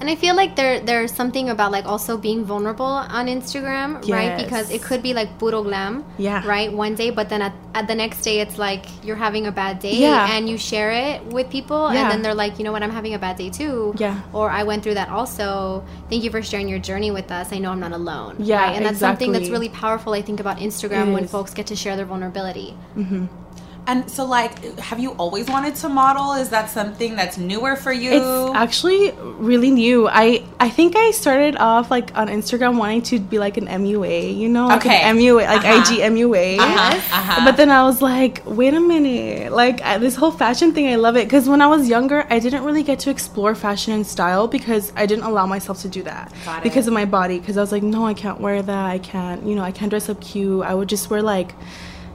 And 0.00 0.08
I 0.08 0.16
feel 0.16 0.34
like 0.34 0.56
there 0.56 0.80
there's 0.80 1.12
something 1.12 1.50
about 1.50 1.72
like 1.72 1.84
also 1.84 2.16
being 2.16 2.42
vulnerable 2.44 2.86
on 2.86 3.26
Instagram, 3.26 4.00
right? 4.08 4.34
Because 4.42 4.70
it 4.70 4.80
could 4.80 5.02
be 5.02 5.12
like 5.12 5.38
puro 5.38 5.62
glam, 5.62 6.04
Yeah. 6.16 6.40
right? 6.46 6.72
One 6.72 6.94
day, 6.94 7.10
but 7.10 7.28
then 7.28 7.42
at, 7.42 7.52
at 7.74 7.86
the 7.86 7.94
next 7.94 8.22
day, 8.22 8.40
it's 8.40 8.56
like 8.56 8.86
you're 9.04 9.16
having 9.16 9.46
a 9.46 9.52
bad 9.52 9.78
day, 9.78 9.96
Yeah. 10.00 10.32
and 10.34 10.48
you 10.48 10.56
share 10.56 10.90
it 10.90 11.22
with 11.26 11.50
people, 11.50 11.92
Yeah. 11.92 12.00
and 12.00 12.10
then 12.10 12.22
they're 12.22 12.34
like, 12.34 12.58
you 12.58 12.64
know 12.64 12.72
what, 12.72 12.82
I'm 12.82 12.90
having 12.90 13.12
a 13.12 13.18
bad 13.18 13.36
day 13.36 13.50
too, 13.50 13.92
Yeah. 13.98 14.16
Or 14.32 14.48
I 14.48 14.62
went 14.62 14.82
through 14.82 14.94
that 14.94 15.10
also. 15.10 15.84
Thank 16.08 16.24
you 16.24 16.30
for 16.30 16.40
sharing 16.42 16.68
your 16.68 16.78
journey 16.78 17.10
with 17.10 17.30
us. 17.30 17.52
I 17.52 17.58
know 17.58 17.70
I'm 17.70 17.80
not 17.80 17.92
alone. 17.92 18.36
Yeah, 18.38 18.56
right? 18.56 18.76
and 18.76 18.86
that's 18.86 18.98
something 19.00 19.32
that's 19.32 19.50
really 19.50 19.68
powerful. 19.68 20.14
I 20.14 20.22
think 20.22 20.40
about 20.40 20.56
Instagram 20.58 21.08
It 21.08 21.12
when 21.12 21.24
is. 21.24 21.30
folks 21.30 21.52
get 21.52 21.66
to 21.66 21.76
share 21.76 21.96
their 21.96 22.06
vulnerability. 22.06 22.74
Mm-hmm. 22.96 23.26
And 23.86 24.08
so 24.08 24.24
like 24.24 24.78
have 24.78 25.00
you 25.00 25.12
always 25.12 25.48
wanted 25.48 25.74
to 25.76 25.88
model? 25.88 26.34
Is 26.34 26.48
that 26.50 26.70
something 26.70 27.16
that's 27.16 27.38
newer 27.38 27.74
for 27.74 27.92
you? 27.92 28.10
It's 28.12 28.54
actually 28.56 29.10
really 29.38 29.70
new. 29.70 30.06
I 30.08 30.44
I 30.60 30.68
think 30.70 30.94
I 30.96 31.10
started 31.10 31.56
off 31.56 31.90
like 31.90 32.16
on 32.16 32.28
Instagram 32.28 32.76
wanting 32.78 33.02
to 33.02 33.18
be 33.18 33.38
like 33.38 33.56
an 33.56 33.66
MUA, 33.66 34.36
you 34.36 34.48
know, 34.48 34.68
like 34.68 34.86
Okay. 34.86 35.00
an 35.02 35.16
MUA, 35.16 35.44
like 35.46 35.64
Uh-huh. 35.64 35.94
IG 35.94 36.00
MUA. 36.12 36.58
Uh-huh, 36.58 36.96
uh-huh. 36.96 37.44
But 37.44 37.56
then 37.56 37.70
I 37.70 37.82
was 37.82 38.00
like, 38.00 38.42
wait 38.46 38.74
a 38.74 38.80
minute, 38.80 39.50
like 39.52 39.80
I, 39.82 39.98
this 39.98 40.14
whole 40.14 40.30
fashion 40.30 40.72
thing, 40.72 40.86
I 40.88 40.96
love 40.96 41.16
it 41.16 41.24
because 41.24 41.48
when 41.48 41.60
I 41.60 41.66
was 41.66 41.88
younger, 41.88 42.26
I 42.30 42.38
didn't 42.38 42.62
really 42.64 42.82
get 42.84 43.00
to 43.00 43.10
explore 43.10 43.54
fashion 43.56 43.92
and 43.92 44.06
style 44.06 44.46
because 44.46 44.92
I 44.94 45.06
didn't 45.06 45.24
allow 45.24 45.46
myself 45.46 45.80
to 45.82 45.88
do 45.88 46.02
that 46.04 46.32
Got 46.44 46.58
it. 46.58 46.62
because 46.62 46.86
of 46.86 46.92
my 46.92 47.06
body. 47.06 47.40
Because 47.40 47.56
I 47.56 47.60
was 47.60 47.72
like, 47.72 47.82
no, 47.82 48.06
I 48.06 48.14
can't 48.14 48.40
wear 48.40 48.62
that. 48.62 48.84
I 48.86 48.98
can't, 48.98 49.44
you 49.44 49.54
know, 49.56 49.62
I 49.62 49.72
can't 49.72 49.90
dress 49.90 50.08
up 50.08 50.20
cute. 50.20 50.62
I 50.64 50.74
would 50.74 50.88
just 50.88 51.10
wear 51.10 51.22
like 51.22 51.54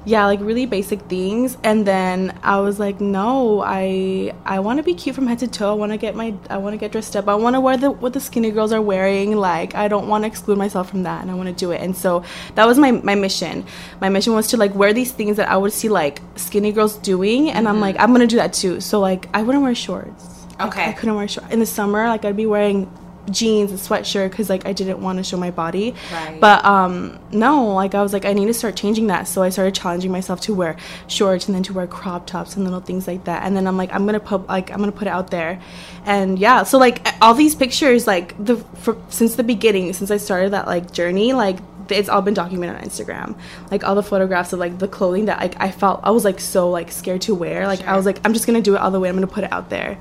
yeah, 0.06 0.28
like 0.28 0.40
really 0.40 0.68
basic 0.68 1.02
things. 1.02 1.58
And 1.64 1.86
then 1.86 2.38
I 2.44 2.60
was 2.60 2.80
like, 2.80 3.02
no, 3.02 3.62
I 3.66 4.34
I 4.46 4.60
want 4.60 4.78
to 4.78 4.84
be 4.84 4.94
cute 4.94 5.16
from 5.16 5.26
head 5.26 5.40
to 5.40 5.48
toe. 5.48 5.72
I 5.72 5.74
want 5.74 5.92
to 5.92 5.98
get 5.98 6.16
my 6.16 6.34
I 6.50 6.58
want 6.58 6.74
to 6.74 6.78
get 6.78 6.92
dressed 6.92 7.16
up. 7.16 7.28
I 7.28 7.34
want 7.36 7.56
to 7.56 7.60
wear 7.60 7.76
the 7.76 7.90
what 7.90 8.14
the 8.14 8.20
skinny 8.20 8.52
girls 8.52 8.72
are 8.72 8.82
wearing. 8.82 9.36
Like 9.36 9.74
I 9.74 9.88
don't 9.88 10.08
want 10.08 10.24
to 10.24 10.28
exclude 10.28 10.58
myself 10.58 10.90
from 10.90 11.04
that, 11.04 11.24
and 11.24 11.32
I 11.32 11.34
want 11.34 11.50
to 11.50 11.56
do 11.56 11.72
it. 11.72 11.82
And 11.82 11.98
so 11.98 12.24
that 12.54 12.66
was 12.66 12.78
my 12.78 12.92
my 12.92 13.16
mission. 13.16 13.66
My 14.00 14.10
mission 14.10 14.34
was 14.34 14.48
to 14.50 14.58
like 14.58 14.76
wear 14.76 14.94
these 14.94 15.12
things 15.12 15.38
that 15.38 15.50
I 15.50 15.58
would 15.58 15.74
see 15.74 15.90
like 15.90 16.22
skinny 16.36 16.72
girls 16.72 16.98
doing, 16.98 17.50
and 17.50 17.68
I'm 17.68 17.76
mm-hmm. 17.76 17.82
like, 17.82 18.00
I'm 18.00 18.12
gonna 18.12 18.28
do 18.28 18.38
that 18.38 18.54
too. 18.54 18.82
So 18.82 19.00
like 19.00 19.28
I 19.34 19.42
wouldn't 19.42 19.64
wear 19.64 19.74
shorts. 19.74 20.46
Okay. 20.60 20.86
I 20.86 20.94
couldn't 20.94 21.16
wear 21.16 21.28
shorts 21.28 21.52
in 21.52 21.60
the 21.60 21.66
summer. 21.66 22.08
Like 22.08 22.26
I'd 22.26 22.38
be 22.38 22.46
wearing 22.46 22.90
jeans 23.30 23.72
and 23.72 23.80
sweatshirt 23.80 24.30
because 24.30 24.50
like 24.50 24.66
I 24.66 24.74
didn't 24.74 25.02
want 25.02 25.18
to 25.18 25.24
show 25.24 25.38
my 25.38 25.52
body. 25.52 25.96
Right. 26.12 26.40
But 26.40 26.64
um 26.66 27.20
no, 27.32 27.74
like 27.74 27.96
I 27.96 28.02
was 28.02 28.14
like 28.14 28.26
I 28.26 28.34
need 28.34 28.48
to 28.48 28.54
start 28.54 28.76
changing 28.76 29.08
that. 29.08 29.28
So 29.28 29.44
I 29.44 29.50
started 29.50 29.76
challenging 29.76 30.12
myself 30.12 30.42
to 30.42 30.54
wear 30.54 30.78
shorts 31.08 31.48
and 31.48 31.56
then 31.56 31.64
to 31.64 31.74
wear 31.74 31.88
crop 31.88 32.28
tops 32.28 32.56
and 32.56 32.64
little 32.64 32.80
things 32.82 33.08
like 33.08 33.26
that. 33.26 33.44
And 33.44 33.56
then 33.56 33.68
I'm 33.68 33.78
like 33.78 33.94
I'm 33.94 34.06
gonna 34.06 34.20
put 34.20 34.48
like 34.48 34.72
I'm 34.72 34.80
gonna 34.80 34.92
put 34.92 35.08
it 35.08 35.12
out 35.12 35.32
there, 35.32 35.62
and 36.06 36.38
yeah. 36.40 36.64
So 36.64 36.78
like 36.78 37.08
all 37.22 37.34
these 37.34 37.56
pictures 37.56 38.08
like 38.08 38.36
the 38.44 38.58
for, 38.76 38.98
since 39.10 39.36
the 39.36 39.44
beginning 39.44 39.94
since 39.94 40.12
I 40.12 40.18
started 40.18 40.52
that 40.54 40.68
like 40.68 40.92
journey 40.92 41.34
like 41.34 41.60
it's 41.92 42.10
all 42.10 42.22
been 42.22 42.34
documented 42.34 42.78
on 42.78 42.84
Instagram. 42.84 43.36
Like 43.72 43.84
all 43.84 43.96
the 43.96 44.04
photographs 44.04 44.54
of 44.54 44.60
like 44.60 44.80
the 44.80 44.88
clothing 44.88 45.26
that 45.26 45.40
like 45.40 45.56
I 45.60 45.72
felt 45.72 46.02
I 46.04 46.12
was 46.12 46.26
like 46.26 46.40
so 46.40 46.70
like 46.70 46.92
scared 46.92 47.22
to 47.24 47.36
wear. 47.36 47.68
Like 47.68 47.82
I 47.82 47.96
was 47.96 48.06
like 48.06 48.20
I'm 48.26 48.34
just 48.34 48.46
gonna 48.46 48.62
do 48.62 48.76
it 48.76 48.82
all 48.82 48.92
the 48.92 49.00
way. 49.00 49.10
I'm 49.10 49.16
gonna 49.16 49.28
put 49.28 49.44
it 49.44 49.52
out 49.52 49.70
there. 49.70 49.98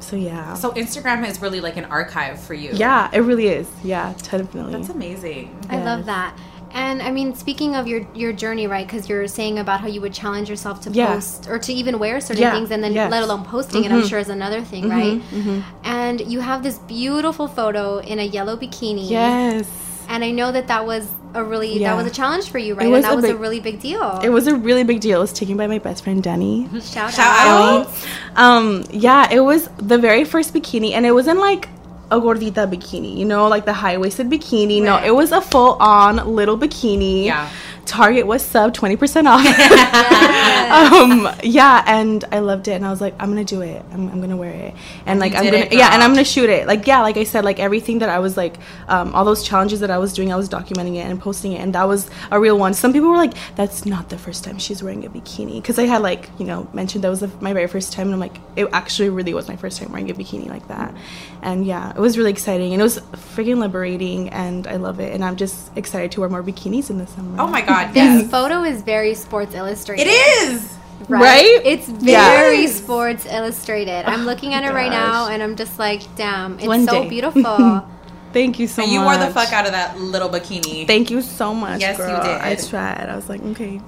So 0.00 0.16
yeah. 0.16 0.54
So 0.54 0.72
Instagram 0.72 1.26
is 1.28 1.40
really 1.42 1.60
like 1.60 1.76
an 1.76 1.84
archive 1.86 2.40
for 2.40 2.54
you. 2.54 2.70
Yeah, 2.72 3.10
it 3.12 3.20
really 3.20 3.48
is. 3.48 3.68
Yeah, 3.82 4.14
definitely. 4.22 4.72
That's 4.72 4.88
amazing. 4.90 5.54
I 5.70 5.82
love 5.82 6.06
that. 6.06 6.36
And 6.72 7.00
I 7.00 7.10
mean, 7.10 7.34
speaking 7.34 7.76
of 7.76 7.86
your 7.88 8.06
your 8.14 8.32
journey, 8.32 8.66
right? 8.66 8.86
Because 8.86 9.08
you're 9.08 9.26
saying 9.26 9.58
about 9.58 9.80
how 9.80 9.86
you 9.88 10.00
would 10.02 10.12
challenge 10.12 10.50
yourself 10.50 10.82
to 10.82 10.90
Yeah. 10.90 11.14
post 11.14 11.48
or 11.48 11.58
to 11.58 11.72
even 11.72 11.98
wear 11.98 12.20
certain 12.20 12.42
Yeah, 12.42 12.52
things, 12.52 12.70
and 12.70 12.84
then 12.84 12.92
yes. 12.92 13.10
let 13.10 13.22
alone 13.22 13.42
posting 13.44 13.84
it. 13.84 13.90
I'm 13.90 14.02
Mhm. 14.02 14.08
sure 14.08 14.18
is 14.18 14.28
another 14.28 14.60
thing, 14.60 14.84
Mhm, 14.84 14.90
right? 14.90 15.22
mhm. 15.32 15.62
And 15.84 16.20
you 16.20 16.40
have 16.40 16.62
this 16.62 16.78
beautiful 16.80 17.48
photo 17.48 17.98
in 17.98 18.18
a 18.18 18.24
yellow 18.24 18.56
bikini. 18.56 19.08
Yes. 19.08 19.66
And 20.08 20.24
I 20.24 20.30
know 20.30 20.50
that 20.50 20.68
that 20.68 20.86
was 20.86 21.06
a 21.34 21.44
really 21.44 21.78
Yeah. 21.78 21.90
that 21.94 22.02
was 22.02 22.10
a 22.10 22.14
challenge 22.14 22.48
for 22.50 22.58
you, 22.58 22.74
right? 22.74 22.86
It 22.86 22.90
was 22.90 23.04
and 23.04 23.04
that 23.04 23.12
a 23.12 23.16
was 23.16 23.24
a 23.26 23.36
really 23.36 23.60
big 23.60 23.80
deal. 23.80 24.20
It 24.24 24.30
was 24.30 24.46
a 24.46 24.56
really 24.56 24.82
big 24.84 25.00
deal. 25.00 25.18
It 25.18 25.22
was 25.22 25.32
taken 25.34 25.56
by 25.56 25.66
my 25.66 25.78
best 25.78 26.02
friend 26.04 26.22
Danny. 26.22 26.66
Shout, 26.80 27.12
Shout 27.12 27.18
out. 27.18 27.86
out. 27.86 28.06
Um, 28.36 28.84
yeah, 28.90 29.28
it 29.30 29.40
was 29.40 29.68
the 29.76 29.98
very 29.98 30.24
first 30.24 30.54
bikini, 30.54 30.92
and 30.92 31.04
it 31.04 31.12
wasn't 31.12 31.38
like 31.40 31.68
a 32.10 32.18
gordita 32.18 32.64
bikini, 32.66 33.16
you 33.18 33.26
know, 33.26 33.48
like 33.48 33.66
the 33.66 33.72
high 33.74 33.98
waisted 33.98 34.30
bikini. 34.30 34.80
No, 34.82 34.96
it 34.96 35.14
was 35.14 35.30
a 35.30 35.42
full 35.42 35.74
on 35.78 36.16
little 36.34 36.56
bikini. 36.56 37.26
Yeah. 37.26 37.48
Target 37.88 38.26
was 38.26 38.42
sub 38.42 38.74
twenty 38.74 38.96
percent 38.96 39.26
off. 39.26 39.44
um, 40.68 41.28
yeah, 41.42 41.82
and 41.86 42.24
I 42.30 42.40
loved 42.40 42.68
it, 42.68 42.72
and 42.72 42.84
I 42.84 42.90
was 42.90 43.00
like, 43.00 43.14
I'm 43.18 43.30
gonna 43.30 43.44
do 43.44 43.62
it. 43.62 43.82
I'm, 43.92 44.08
I'm 44.10 44.20
gonna 44.20 44.36
wear 44.36 44.50
it, 44.50 44.74
and 45.06 45.18
like 45.18 45.32
you 45.32 45.38
I'm 45.38 45.44
gonna 45.46 45.68
yeah, 45.70 45.94
and. 45.94 46.02
I'm 46.02 46.10
gonna 46.12 46.24
shoot 46.24 46.50
it. 46.50 46.66
Like 46.66 46.86
yeah, 46.86 47.00
like 47.00 47.16
I 47.16 47.24
said, 47.24 47.44
like 47.44 47.58
everything 47.58 48.00
that 48.00 48.10
I 48.10 48.18
was 48.18 48.36
like, 48.36 48.56
um, 48.88 49.14
all 49.14 49.24
those 49.24 49.42
challenges 49.42 49.80
that 49.80 49.90
I 49.90 49.98
was 49.98 50.12
doing, 50.12 50.32
I 50.32 50.36
was 50.36 50.48
documenting 50.48 50.96
it 50.96 51.06
and 51.10 51.20
posting 51.20 51.52
it, 51.52 51.60
and 51.60 51.74
that 51.74 51.84
was 51.84 52.10
a 52.30 52.38
real 52.38 52.58
one. 52.58 52.74
Some 52.74 52.92
people 52.92 53.08
were 53.08 53.16
like, 53.16 53.34
that's 53.56 53.86
not 53.86 54.10
the 54.10 54.18
first 54.18 54.44
time 54.44 54.58
she's 54.58 54.82
wearing 54.82 55.06
a 55.06 55.10
bikini, 55.10 55.54
because 55.62 55.78
I 55.78 55.84
had 55.84 56.02
like 56.02 56.28
you 56.38 56.44
know 56.44 56.68
mentioned 56.74 57.04
that 57.04 57.08
was 57.08 57.20
the, 57.20 57.30
my 57.40 57.52
very 57.54 57.66
first 57.66 57.92
time, 57.92 58.08
and 58.08 58.14
I'm 58.14 58.20
like, 58.20 58.36
it 58.56 58.68
actually 58.72 59.08
really 59.08 59.32
was 59.32 59.48
my 59.48 59.56
first 59.56 59.78
time 59.78 59.90
wearing 59.90 60.10
a 60.10 60.14
bikini 60.14 60.48
like 60.48 60.68
that, 60.68 60.94
and 61.40 61.64
yeah, 61.64 61.90
it 61.90 61.98
was 61.98 62.18
really 62.18 62.30
exciting, 62.30 62.72
and 62.72 62.80
it 62.80 62.84
was 62.84 62.98
freaking 63.34 63.58
liberating, 63.58 64.28
and 64.30 64.66
I 64.66 64.76
love 64.76 65.00
it, 65.00 65.14
and 65.14 65.24
I'm 65.24 65.36
just 65.36 65.74
excited 65.76 66.12
to 66.12 66.20
wear 66.20 66.28
more 66.28 66.42
bikinis 66.42 66.90
in 66.90 66.98
the 66.98 67.06
summer. 67.06 67.40
Oh 67.40 67.46
my 67.46 67.62
god, 67.62 67.77
This 67.86 68.30
photo 68.30 68.62
is 68.64 68.82
very 68.82 69.14
Sports 69.14 69.54
Illustrated. 69.54 70.06
It 70.06 70.10
is. 70.10 70.74
right? 71.08 71.20
Right? 71.20 71.60
It's 71.64 71.88
Yeah. 72.00 72.28
very 72.28 72.66
Sports 72.66 73.26
Illustrated. 73.26 74.04
I'm 74.06 74.24
looking 74.24 74.54
at 74.54 74.64
it 74.64 74.72
right 74.72 74.88
oh, 74.92 75.06
now, 75.06 75.28
and 75.28 75.42
I'm 75.42 75.56
just 75.56 75.78
like, 75.78 76.02
damn, 76.16 76.54
it's 76.58 76.66
One 76.66 76.86
so 76.86 77.02
day. 77.02 77.08
beautiful. 77.08 77.84
Thank 78.32 78.58
you 78.58 78.66
so 78.66 78.82
and 78.82 78.92
much. 78.92 78.98
you 78.98 79.04
wore 79.04 79.16
the 79.16 79.32
fuck 79.32 79.52
out 79.52 79.64
of 79.64 79.72
that 79.72 79.98
little 79.98 80.28
bikini. 80.28 80.86
Thank 80.86 81.10
you 81.10 81.22
so 81.22 81.54
much. 81.54 81.80
Yes, 81.80 81.98
you 81.98 82.04
did. 82.04 82.40
I 82.40 82.56
tried. 82.56 83.08
I 83.08 83.16
was 83.16 83.28
like, 83.28 83.42
okay. 83.42 83.80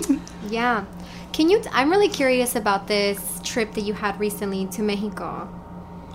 yeah. 0.48 0.84
Can 1.32 1.48
you? 1.50 1.62
I'm 1.72 1.90
really 1.90 2.08
curious 2.08 2.54
about 2.56 2.86
this 2.86 3.40
trip 3.42 3.74
that 3.74 3.82
you 3.82 3.94
had 3.94 4.18
recently 4.20 4.66
to 4.66 4.82
Mexico. 4.82 5.48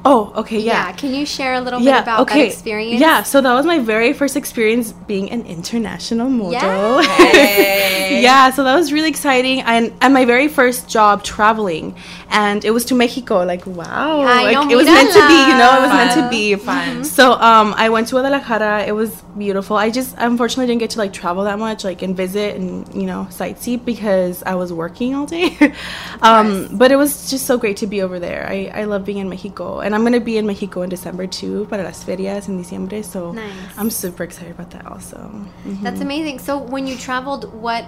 Oh, 0.05 0.33
okay, 0.35 0.59
yeah. 0.59 0.87
yeah. 0.87 0.91
Can 0.91 1.13
you 1.13 1.25
share 1.25 1.53
a 1.53 1.61
little 1.61 1.79
bit 1.79 1.95
about 1.95 2.27
that 2.27 2.37
experience? 2.37 2.99
Yeah, 2.99 3.23
so 3.23 3.39
that 3.39 3.53
was 3.53 3.65
my 3.65 3.79
very 3.79 4.11
first 4.11 4.35
experience 4.35 4.91
being 4.91 5.31
an 5.31 5.45
international 5.45 6.29
model. 6.29 7.01
Hey. 7.01 8.21
yeah, 8.21 8.51
so 8.51 8.65
that 8.65 8.75
was 8.75 8.91
really 8.91 9.09
exciting 9.09 9.61
and 9.61 9.93
and 10.01 10.13
my 10.13 10.25
very 10.25 10.49
first 10.49 10.89
job 10.89 11.23
traveling 11.23 11.95
and 12.29 12.65
it 12.65 12.71
was 12.71 12.83
to 12.85 12.95
Mexico 12.95 13.45
like 13.45 13.65
wow. 13.65 14.21
Ay, 14.21 14.53
like 14.53 14.71
it 14.71 14.75
was 14.75 14.87
meant 14.87 15.13
to 15.13 15.27
be, 15.27 15.39
you 15.49 15.57
know, 15.57 15.77
it 15.77 15.81
was 15.81 15.91
Fun. 15.91 15.97
meant 15.97 16.13
to 16.19 16.29
be. 16.29 16.55
Fun. 16.55 17.03
So 17.05 17.33
um 17.33 17.73
I 17.77 17.89
went 17.89 18.07
to 18.09 18.15
Guadalajara. 18.15 18.83
It 18.83 18.91
was 18.91 19.21
beautiful. 19.37 19.77
I 19.77 19.89
just 19.89 20.15
unfortunately 20.17 20.67
didn't 20.67 20.79
get 20.79 20.89
to 20.91 20.99
like 20.99 21.13
travel 21.13 21.45
that 21.45 21.59
much 21.59 21.83
like 21.83 22.01
and 22.01 22.15
visit 22.15 22.55
and 22.57 22.93
you 22.93 23.05
know 23.05 23.27
sightsee 23.29 23.83
because 23.83 24.43
I 24.43 24.55
was 24.55 24.73
working 24.73 25.15
all 25.15 25.25
day. 25.25 25.73
um 26.21 26.77
but 26.77 26.91
it 26.91 26.97
was 26.97 27.29
just 27.29 27.45
so 27.45 27.57
great 27.57 27.77
to 27.77 27.87
be 27.87 28.01
over 28.01 28.19
there. 28.19 28.45
I 28.49 28.71
I 28.73 28.83
love 28.83 29.05
being 29.05 29.19
in 29.19 29.29
Mexico 29.29 29.79
and 29.79 29.92
I'm 29.93 30.01
going 30.01 30.13
to 30.13 30.19
be 30.19 30.37
in 30.37 30.45
Mexico 30.47 30.81
in 30.81 30.89
December 30.89 31.27
too 31.27 31.65
para 31.69 31.83
las 31.83 32.03
ferias 32.03 32.47
in 32.47 32.57
diciembre. 32.57 33.03
So 33.03 33.31
Nice. 33.33 33.51
I'm 33.77 33.89
super 33.89 34.23
excited 34.23 34.51
about 34.51 34.71
that 34.71 34.85
also. 34.87 35.17
Mhm. 35.65 35.81
That's 35.83 36.01
amazing. 36.01 36.39
So 36.39 36.57
when 36.57 36.87
you 36.87 36.95
traveled, 36.97 37.53
what? 37.53 37.85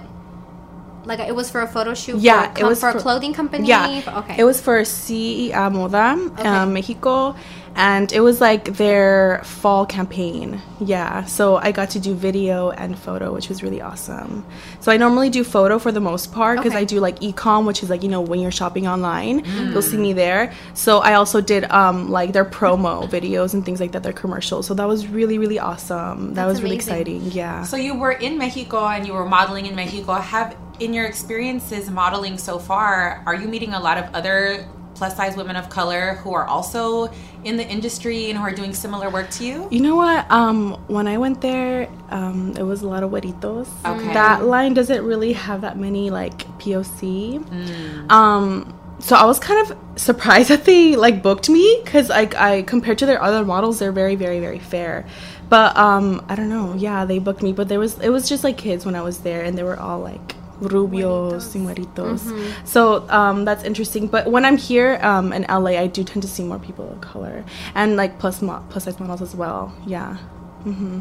Like 1.04 1.20
it 1.20 1.34
was 1.34 1.48
for 1.50 1.60
a 1.60 1.68
photo 1.68 1.94
shoot. 1.94 2.18
Yeah, 2.18 2.52
for, 2.52 2.60
it 2.60 2.64
was 2.66 2.80
for, 2.80 2.90
for- 2.92 2.98
a 2.98 3.00
clothing 3.00 3.32
company. 3.32 3.68
Yeah. 3.68 4.02
Okay. 4.26 4.36
It 4.38 4.44
was 4.44 4.60
for 4.60 4.80
CEA 4.82 5.52
Moda, 5.70 6.18
Okay. 6.34 6.48
um, 6.48 6.72
Mexico, 6.72 7.36
and 7.76 8.10
it 8.10 8.20
was 8.20 8.40
like 8.40 8.76
their 8.76 9.42
fall 9.44 9.84
campaign. 9.84 10.62
Yeah. 10.80 11.24
So 11.26 11.56
I 11.56 11.72
got 11.72 11.90
to 11.90 12.00
do 12.00 12.14
video 12.14 12.70
and 12.70 12.98
photo, 12.98 13.32
which 13.34 13.50
was 13.50 13.62
really 13.62 13.82
awesome. 13.82 14.46
So 14.80 14.90
I 14.90 14.96
normally 14.96 15.28
do 15.28 15.44
photo 15.44 15.78
for 15.78 15.92
the 15.92 16.00
most 16.00 16.32
part 16.32 16.58
because 16.58 16.72
Okay. 16.72 16.80
I 16.80 16.84
do 16.84 17.00
like 17.00 17.22
e-com, 17.22 17.66
which 17.66 17.82
is 17.82 17.90
like 17.90 18.02
you 18.02 18.08
know 18.08 18.22
when 18.22 18.40
you're 18.40 18.50
shopping 18.50 18.88
online, 18.88 19.44
you'll 19.44 19.82
see 19.82 19.98
me 19.98 20.14
there. 20.14 20.52
So 20.72 20.98
I 21.00 21.14
also 21.14 21.40
did 21.42 21.70
um 21.70 22.10
like 22.10 22.32
their 22.32 22.46
promo 22.46 23.08
videos 23.08 23.52
and 23.54 23.64
things 23.64 23.78
like 23.78 23.92
that, 23.92 24.02
their 24.02 24.14
commercials. 24.14 24.66
So 24.66 24.74
that 24.74 24.88
was 24.88 25.06
really 25.06 25.38
really 25.38 25.58
awesome. 25.58 26.28
That 26.28 26.46
That's 26.46 26.48
was 26.48 26.62
really 26.62 26.76
exciting. 26.76 27.30
Yeah. 27.30 27.62
So 27.62 27.76
you 27.76 27.94
were 27.94 28.12
in 28.12 28.38
Mexico 28.38 28.86
and 28.86 29.06
you 29.06 29.12
were 29.12 29.26
modeling 29.26 29.66
in 29.66 29.74
Mexico. 29.76 30.14
Have 30.14 30.56
in 30.80 30.94
your 30.94 31.04
experiences 31.06 31.90
modeling 31.90 32.38
so 32.38 32.58
far, 32.58 33.22
are 33.26 33.34
you 33.34 33.48
meeting 33.48 33.74
a 33.74 33.80
lot 33.80 33.98
of 33.98 34.14
other 34.14 34.66
plus 34.94 35.14
size 35.16 35.36
women 35.36 35.56
of 35.56 35.68
color 35.68 36.14
who 36.22 36.32
are 36.32 36.46
also 36.46 37.10
in 37.46 37.56
the 37.56 37.66
industry 37.66 38.28
and 38.28 38.38
who 38.38 38.44
are 38.44 38.52
doing 38.52 38.74
similar 38.74 39.08
work 39.08 39.30
to 39.30 39.44
you? 39.44 39.68
You 39.70 39.80
know 39.80 39.96
what? 39.96 40.30
Um, 40.30 40.72
when 40.88 41.06
I 41.06 41.16
went 41.16 41.40
there, 41.40 41.88
um, 42.10 42.54
it 42.58 42.62
was 42.62 42.82
a 42.82 42.88
lot 42.88 43.02
of 43.02 43.10
güeritos. 43.10 43.68
Okay. 43.84 44.12
That 44.12 44.44
line 44.44 44.74
doesn't 44.74 45.04
really 45.04 45.32
have 45.32 45.60
that 45.60 45.78
many 45.78 46.10
like 46.10 46.38
POC. 46.58 47.38
Mm. 47.38 48.10
Um, 48.10 48.78
so 48.98 49.14
I 49.14 49.24
was 49.24 49.38
kind 49.38 49.70
of 49.70 49.78
surprised 49.98 50.48
that 50.54 50.64
they 50.64 50.96
like 50.96 51.22
booked 51.22 51.48
me 51.48 51.80
because 51.84 52.08
like 52.08 52.34
I 52.34 52.62
compared 52.62 52.98
to 52.98 53.06
their 53.06 53.22
other 53.22 53.44
models, 53.44 53.78
they're 53.78 53.92
very, 53.92 54.16
very, 54.16 54.40
very 54.40 54.58
fair. 54.58 55.06
But 55.48 55.76
um, 55.76 56.24
I 56.28 56.34
don't 56.34 56.48
know. 56.48 56.74
Yeah, 56.74 57.04
they 57.04 57.20
booked 57.20 57.42
me, 57.42 57.52
but 57.52 57.68
there 57.68 57.78
was 57.78 57.98
it 58.00 58.08
was 58.08 58.28
just 58.28 58.42
like 58.42 58.58
kids 58.58 58.84
when 58.84 58.96
I 58.96 59.02
was 59.02 59.18
there, 59.18 59.42
and 59.42 59.56
they 59.56 59.62
were 59.62 59.78
all 59.78 60.00
like 60.00 60.34
rubios 60.60 61.54
and 61.54 61.66
güeritos. 61.68 62.22
So 62.64 63.08
um, 63.10 63.44
that's 63.44 63.64
interesting. 63.64 64.06
But 64.08 64.30
when 64.30 64.44
I'm 64.44 64.56
here 64.56 64.98
um, 65.02 65.32
in 65.32 65.42
LA, 65.48 65.78
I 65.80 65.86
do 65.86 66.02
tend 66.04 66.22
to 66.22 66.28
see 66.28 66.42
more 66.44 66.58
people 66.58 66.90
of 66.90 67.00
color 67.00 67.44
and 67.74 67.96
like 67.96 68.18
plus 68.18 68.42
mo- 68.42 68.64
plus 68.70 68.84
size 68.84 68.98
models 69.00 69.22
as 69.22 69.34
well. 69.34 69.72
Yeah. 69.86 70.16
hmm 70.64 71.00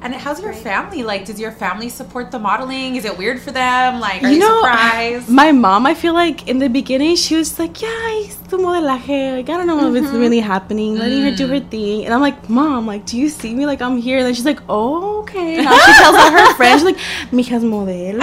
And 0.00 0.14
how's 0.14 0.40
your 0.40 0.52
family? 0.52 1.02
Like, 1.02 1.24
does 1.26 1.40
your 1.40 1.50
family 1.50 1.88
support 1.88 2.30
the 2.30 2.38
modeling? 2.38 2.94
Is 2.94 3.04
it 3.04 3.18
weird 3.18 3.40
for 3.42 3.50
them? 3.50 3.98
Like, 3.98 4.22
are 4.22 4.28
You 4.28 4.34
you, 4.34 4.38
know, 4.40 4.60
surprised? 4.62 5.28
My 5.28 5.50
mom, 5.50 5.86
I 5.86 5.94
feel 5.94 6.14
like 6.14 6.46
in 6.46 6.60
the 6.60 6.68
beginning, 6.68 7.16
she 7.16 7.34
was 7.34 7.58
like, 7.58 7.82
"Yeah, 7.82 7.88
it's 8.22 8.36
the 8.48 8.58
modelaje. 8.58 9.36
Like, 9.38 9.48
I 9.50 9.56
don't 9.58 9.66
know 9.66 9.90
if 9.90 9.96
it's 9.96 10.06
Mm-hmm. 10.06 10.20
really 10.24 10.38
happening. 10.38 10.96
Letting 10.96 11.22
her 11.26 11.32
do 11.32 11.46
Mm. 11.48 11.50
her 11.50 11.60
thing." 11.74 12.04
And 12.06 12.14
I'm 12.14 12.20
like, 12.20 12.48
"Mom, 12.48 12.86
like, 12.86 13.04
do 13.10 13.18
you 13.18 13.28
see 13.28 13.52
me? 13.58 13.66
Like, 13.66 13.82
I'm 13.82 13.98
here." 13.98 14.18
And 14.18 14.26
then 14.26 14.34
she's 14.34 14.46
like, 14.46 14.62
"Oh, 14.68 15.18
okay." 15.22 15.62
Now 15.66 15.74
she 15.74 15.92
tells 16.00 16.14
all 16.16 16.30
her 16.30 16.54
friends, 16.54 16.84
like, 16.84 16.98
"Mija 17.32 17.56
es 17.56 17.64
modelo. 17.64 18.22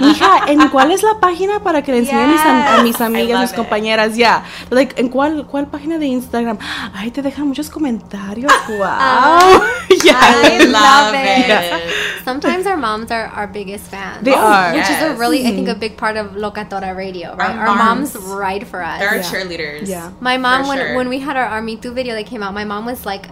Mija, 0.00 0.46
¿en 0.48 0.68
cuál 0.70 0.90
es 0.92 1.02
la 1.02 1.20
página 1.20 1.60
para 1.60 1.82
que 1.82 1.92
le 1.92 1.98
enseñe 1.98 2.24
a 2.24 2.26
mis 2.26 2.40
a 2.40 2.82
mis 2.82 3.00
amigas, 3.02 3.40
mis 3.40 3.52
compañeras?" 3.52 4.16
Yeah, 4.16 4.44
like, 4.70 4.94
¿en 5.00 5.08
cuál 5.10 5.46
cuál 5.46 5.66
página 5.66 5.98
de 5.98 6.06
Instagram? 6.06 6.56
Ay, 6.94 7.10
te 7.10 7.20
dejan 7.20 7.48
muchos 7.48 7.68
comentarios. 7.68 8.50
Wow. 8.72 9.60
yeah. 10.04 10.21
I 10.22 10.58
love 10.64 11.14
it. 11.14 11.48
Yeah. 11.48 12.22
Sometimes 12.24 12.66
our 12.66 12.76
moms 12.76 13.10
are 13.10 13.26
our 13.26 13.46
biggest 13.46 13.84
fans. 13.90 14.24
They 14.24 14.32
are. 14.32 14.72
Which 14.72 14.82
is 14.82 14.88
a 14.90 15.10
yes. 15.10 15.18
really, 15.18 15.40
I 15.46 15.50
think, 15.50 15.68
a 15.68 15.74
big 15.74 15.96
part 15.96 16.16
of 16.16 16.32
Locatora 16.32 16.96
Radio, 16.96 17.34
right? 17.34 17.50
Our 17.56 17.66
Our, 17.66 17.76
moms, 17.76 18.14
moms. 18.14 18.26
ride 18.26 18.66
for 18.66 18.82
us. 18.82 19.00
They're 19.00 19.16
Yeah. 19.16 19.22
cheerleaders. 19.22 19.88
Yeah. 19.88 20.12
My 20.20 20.36
mom, 20.36 20.68
when 20.68 20.78
sure. 20.78 20.96
when 20.96 21.08
we 21.08 21.18
had 21.18 21.36
our 21.36 21.44
Army 21.46 21.76
2 21.76 21.92
video 21.92 22.14
that 22.14 22.26
came 22.26 22.42
out, 22.42 22.54
my 22.54 22.64
mom 22.64 22.86
was 22.86 23.04
like, 23.04 23.26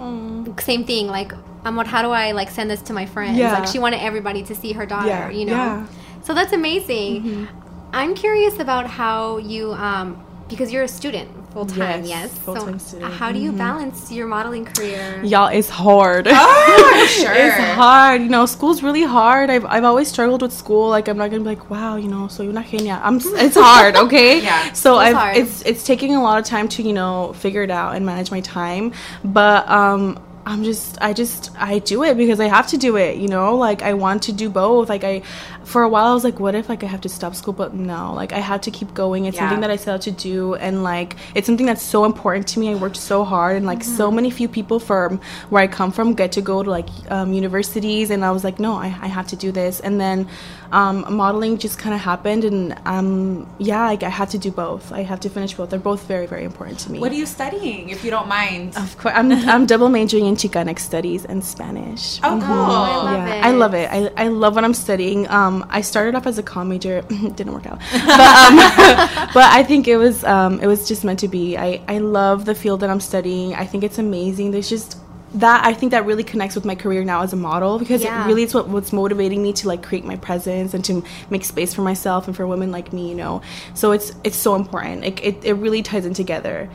same 0.61 0.85
thing, 0.85 1.07
like, 1.07 1.33
Amor, 1.65 1.85
how 1.85 2.03
do 2.03 2.11
I 2.11 2.33
like 2.33 2.51
send 2.51 2.71
this 2.71 2.81
to 2.83 2.93
my 2.93 3.07
friends? 3.07 3.37
Yeah. 3.37 3.53
Like, 3.59 3.67
she 3.69 3.79
wanted 3.79 4.01
everybody 4.03 4.43
to 4.45 4.55
see 4.55 4.73
her 4.73 4.87
daughter, 4.87 5.09
Yeah, 5.09 5.31
you 5.31 5.45
know? 5.45 5.53
yeah. 5.53 5.87
So 6.23 6.35
that's 6.35 6.53
amazing. 6.53 7.49
I'm 7.93 8.15
curious 8.15 8.59
about 8.59 8.87
how 8.87 9.39
you, 9.39 9.73
um, 9.75 10.25
because 10.49 10.73
you're 10.73 10.85
a 10.85 10.89
student 10.89 11.29
full 11.53 11.67
time, 11.67 12.05
Yes, 12.05 12.09
yes. 12.09 12.39
full-time 12.39 12.79
so 12.79 12.87
student. 12.97 13.13
how 13.15 13.33
do 13.33 13.39
you 13.39 13.51
Mhm. 13.53 13.59
balance 13.59 14.13
your 14.13 14.27
modeling 14.27 14.65
career? 14.65 15.21
Y'all, 15.25 15.49
it's 15.49 15.69
hard. 15.69 16.29
Oh, 16.31 17.07
sure. 17.21 17.33
it's 17.33 17.57
hard. 17.75 18.23
You 18.23 18.29
know, 18.29 18.47
school's 18.47 18.83
really 18.83 19.03
hard. 19.03 19.51
I've, 19.51 19.65
I've 19.67 19.85
always 19.85 20.09
struggled 20.09 20.43
with 20.43 20.53
school. 20.53 20.89
Like, 20.89 21.09
I'm 21.09 21.19
not 21.19 21.31
gonna 21.31 21.43
be 21.43 21.49
like, 21.57 21.69
wow, 21.71 21.97
you 21.97 22.09
know, 22.09 22.29
so 22.29 22.43
you're 22.45 22.53
not 22.53 22.67
genia. 22.67 23.01
I'm. 23.03 23.17
It's 23.23 23.57
hard, 23.57 23.97
okay? 24.05 24.41
Yeah, 24.43 24.73
So 24.73 24.95
school's 24.95 24.99
I've, 25.09 25.15
hard. 25.17 25.37
it's 25.39 25.63
it's 25.63 25.83
taking 25.85 26.15
a 26.15 26.23
lot 26.23 26.39
of 26.39 26.45
time 26.45 26.69
to 26.69 26.83
you 26.83 26.93
know 26.93 27.33
figure 27.35 27.63
it 27.63 27.71
out 27.71 27.97
and 27.97 28.07
manage 28.07 28.31
my 28.31 28.41
time, 28.41 28.93
but 29.25 29.69
um. 29.69 30.19
I'm 30.47 30.65
just, 30.65 30.97
I 31.03 31.13
just, 31.13 31.51
I 31.59 31.81
do 31.81 32.03
it 32.03 32.17
because 32.17 32.41
I 32.41 32.49
have 32.49 32.67
to 32.69 32.79
do 32.79 32.97
it, 32.97 33.19
you 33.19 33.29
know? 33.29 33.57
Like, 33.57 33.83
I 33.83 33.93
want 33.95 34.23
to 34.25 34.33
do 34.33 34.49
both. 34.49 34.89
Like, 34.89 35.05
I, 35.05 35.21
for 35.65 35.83
a 35.83 35.89
while, 35.89 36.07
I 36.07 36.15
was 36.15 36.25
like, 36.25 36.41
what 36.41 36.55
if, 36.55 36.69
like, 36.69 36.83
I 36.83 36.87
have 36.87 37.03
to 37.03 37.11
stop 37.11 37.35
school? 37.35 37.53
But 37.53 37.75
no, 37.75 38.15
like, 38.15 38.33
I 38.33 38.39
have 38.39 38.63
to 38.63 38.71
keep 38.71 38.95
going. 38.95 39.27
It's 39.27 39.37
Yeah. 39.37 39.43
something 39.43 39.61
that 39.61 39.71
I 39.71 39.77
set 39.77 39.95
out 39.95 40.03
to 40.03 40.11
do. 40.11 40.55
And, 40.55 40.83
like, 40.83 41.17
it's 41.35 41.47
something 41.47 41.67
that's 41.67 41.83
so 41.83 42.07
important 42.07 42.49
to 42.49 42.61
me. 42.61 42.71
I 42.71 42.75
worked 42.75 42.97
so 42.97 43.23
hard, 43.23 43.57
and, 43.57 43.67
like, 43.67 43.85
so 43.85 44.11
many 44.11 44.31
few 44.31 44.49
people 44.49 44.81
from 44.81 45.21
where 45.51 45.63
I 45.63 45.67
come 45.67 45.93
from 45.93 46.15
get 46.15 46.33
to 46.33 46.41
go 46.41 46.63
to, 46.63 46.71
like, 46.71 46.89
um, 47.11 47.33
universities. 47.35 48.11
And 48.11 48.25
I 48.25 48.31
was 48.31 48.43
like, 48.43 48.59
no, 48.59 48.75
I, 48.77 48.87
I 48.87 49.09
have 49.09 49.27
to 49.29 49.37
do 49.37 49.53
this. 49.53 49.81
And 49.81 50.01
then 50.01 50.27
um, 50.73 51.05
modeling 51.15 51.59
just 51.59 51.79
kind 51.79 51.95
of 51.95 52.01
happened. 52.01 52.45
And, 52.45 52.79
um, 52.87 53.49
yeah, 53.59 53.87
like, 53.87 54.03
I 54.03 54.09
had 54.09 54.31
to 54.31 54.39
do 54.39 54.51
both. 54.51 54.93
I 54.93 55.03
have 55.03 55.21
to 55.21 55.29
finish 55.31 55.55
both. 55.55 55.71
They're 55.71 55.79
both 55.79 56.07
very, 56.07 56.27
very 56.27 56.45
important 56.45 56.79
to 56.81 56.93
me. 56.93 56.99
What 56.99 57.13
are 57.13 57.17
you 57.17 57.27
studying, 57.27 57.89
if 57.91 58.05
you 58.05 58.11
don't 58.11 58.29
mind? 58.29 58.77
Of 58.77 58.97
course, 58.99 59.15
I'm, 59.17 59.33
I'm 59.33 59.67
double 59.67 59.89
majoring 59.89 60.27
in 60.27 60.37
Chicanic 60.37 60.79
studies 60.79 61.25
and 61.25 61.45
Spanish. 61.45 62.21
Oh, 62.23 62.39
Mhm. 62.39 62.47
cool. 62.47 62.57
I 62.57 62.97
love 62.97 63.29
yeah, 63.29 63.35
it. 63.35 63.45
I 63.45 63.51
love 63.51 63.75
it. 63.75 63.91
I, 63.91 64.25
I 64.25 64.29
love 64.29 64.55
what 64.55 64.65
I'm 64.65 64.75
studying. 64.75 65.29
Um, 65.29 65.67
I 65.71 65.81
started 65.81 66.15
off 66.15 66.27
as 66.27 66.39
a 66.39 66.43
comm 66.43 66.69
major, 66.69 67.03
didn't 67.39 67.53
work 67.53 67.67
out, 67.67 67.79
but, 67.93 68.21
um, 68.45 68.57
but 69.35 69.45
I 69.53 69.63
think 69.67 69.89
it 69.89 69.97
was 69.97 70.23
um, 70.25 70.61
it 70.61 70.67
was 70.67 70.87
just 70.89 71.05
meant 71.05 71.19
to 71.21 71.29
be. 71.29 71.57
I, 71.57 71.81
I 71.89 71.99
love 71.99 72.45
the 72.45 72.55
field 72.55 72.81
that 72.81 72.91
I'm 72.91 73.01
studying. 73.01 73.55
I 73.55 73.67
think 73.67 73.85
it's 73.85 73.99
amazing. 73.99 74.51
There's 74.53 74.69
just 74.69 74.97
that 75.35 75.65
I 75.65 75.75
think 75.75 75.93
that 75.93 76.07
really 76.07 76.25
connects 76.25 76.57
with 76.57 76.65
my 76.65 76.75
career 76.75 77.05
now 77.05 77.23
as 77.23 77.33
a 77.33 77.37
model 77.37 77.79
because 77.79 78.03
Yeah. 78.03 78.25
it 78.25 78.27
really 78.27 78.43
is 78.43 78.53
what, 78.55 78.69
what's 78.69 78.93
motivating 78.93 79.43
me 79.43 79.53
to 79.55 79.69
like 79.69 79.83
create 79.83 80.05
my 80.05 80.17
presence 80.17 80.75
and 80.75 80.85
to 80.87 81.05
make 81.31 81.45
space 81.45 81.73
for 81.73 81.83
myself 81.83 82.27
and 82.27 82.35
for 82.37 82.47
women 82.47 82.73
like 82.73 82.93
me, 82.93 83.09
you 83.09 83.15
know. 83.15 83.41
So 83.75 83.93
it's 83.93 84.13
it's 84.25 84.37
so 84.37 84.57
important. 84.57 85.05
It 85.05 85.21
it, 85.25 85.45
it 85.45 85.53
really 85.55 85.83
ties 85.83 86.05
in 86.05 86.15
together. 86.15 86.69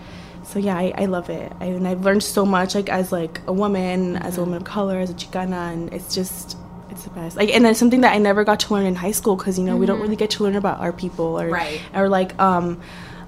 So 0.44 0.60
yeah, 0.60 0.78
I, 0.78 0.94
I 0.96 1.06
love 1.06 1.30
it, 1.30 1.52
I, 1.60 1.66
and 1.66 1.88
I've 1.88 2.06
learned 2.06 2.22
so 2.24 2.46
much 2.46 2.76
like 2.76 2.88
as 2.88 3.12
like 3.12 3.42
a 3.48 3.52
woman, 3.54 4.16
as 4.18 4.38
a 4.38 4.42
woman 4.42 4.58
of 4.58 4.64
color, 4.64 5.00
as 5.00 5.10
a 5.10 5.14
Chicana, 5.16 5.74
and 5.74 5.92
it's 5.94 6.14
just 6.16 6.56
it's 6.92 7.04
the 7.04 7.10
best. 7.10 7.36
Like, 7.36 7.50
and 7.54 7.66
then 7.66 7.76
something 7.76 8.02
that 8.02 8.14
I 8.14 8.20
never 8.20 8.44
got 8.46 8.60
to 8.62 8.74
learn 8.74 8.86
in 8.86 8.96
high 8.96 9.12
school 9.12 9.36
because 9.36 9.58
you 9.60 9.66
know 9.66 9.76
we 9.76 9.86
don't 9.86 10.00
really 10.00 10.16
get 10.16 10.30
to 10.32 10.44
learn 10.44 10.56
about 10.56 10.80
our 10.80 10.94
people 10.94 11.42
or 11.42 11.50
Right. 11.50 11.82
or 11.94 12.08
like 12.10 12.40
um, 12.40 12.80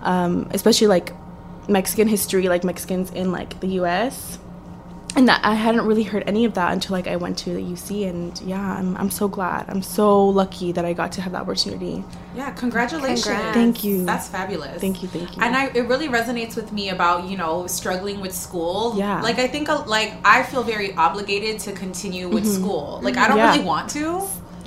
um, 0.04 0.48
especially 0.52 0.88
like 0.88 1.12
Mexican 1.68 2.08
history, 2.08 2.48
like 2.48 2.64
Mexicans 2.64 3.12
in 3.12 3.32
like 3.34 3.60
the 3.60 3.68
U.S. 3.82 4.38
And 5.18 5.28
that 5.30 5.42
I 5.44 5.56
hadn't 5.56 5.84
really 5.88 6.04
heard 6.04 6.24
any 6.28 6.46
of 6.46 6.54
that 6.54 6.72
until 6.74 6.94
like 6.96 7.08
I 7.08 7.16
went 7.16 7.40
to 7.40 7.50
the 7.52 7.60
UC, 7.60 8.08
and 8.08 8.40
yeah, 8.42 8.62
I'm 8.78 8.96
I'm 8.98 9.10
so 9.10 9.28
glad. 9.28 9.66
I'm 9.68 9.82
so 9.82 10.28
lucky 10.30 10.72
that 10.74 10.86
I 10.86 10.94
got 10.94 11.12
to 11.14 11.22
have 11.22 11.32
that 11.32 11.42
opportunity. 11.42 12.04
Yeah, 12.36 12.52
congratulations. 12.52 13.24
Congrats. 13.26 13.56
Thank 13.56 13.84
you. 13.84 14.06
That's 14.06 14.28
fabulous. 14.30 14.80
Thank 14.80 15.02
you, 15.02 15.08
thank 15.10 15.36
you. 15.36 15.42
And 15.42 15.56
I, 15.56 15.70
it 15.74 15.88
really 15.88 16.08
resonates 16.08 16.56
with 16.56 16.72
me 16.72 16.90
about 16.90 17.28
you 17.28 17.36
know 17.36 17.66
struggling 17.66 18.22
with 18.22 18.32
school. 18.34 18.94
Yeah. 18.96 19.20
Like 19.24 19.40
I 19.40 19.48
think 19.48 19.70
uh, 19.70 19.84
like 19.88 20.14
I 20.24 20.44
feel 20.44 20.62
very 20.62 20.94
obligated 20.94 21.60
to 21.62 21.72
continue 21.72 22.30
with 22.30 22.46
school. 22.46 23.00
Like 23.02 23.18
I 23.18 23.28
don't 23.28 23.38
Yeah. 23.38 23.54
really 23.54 23.66
want 23.66 23.90
to. 23.92 24.22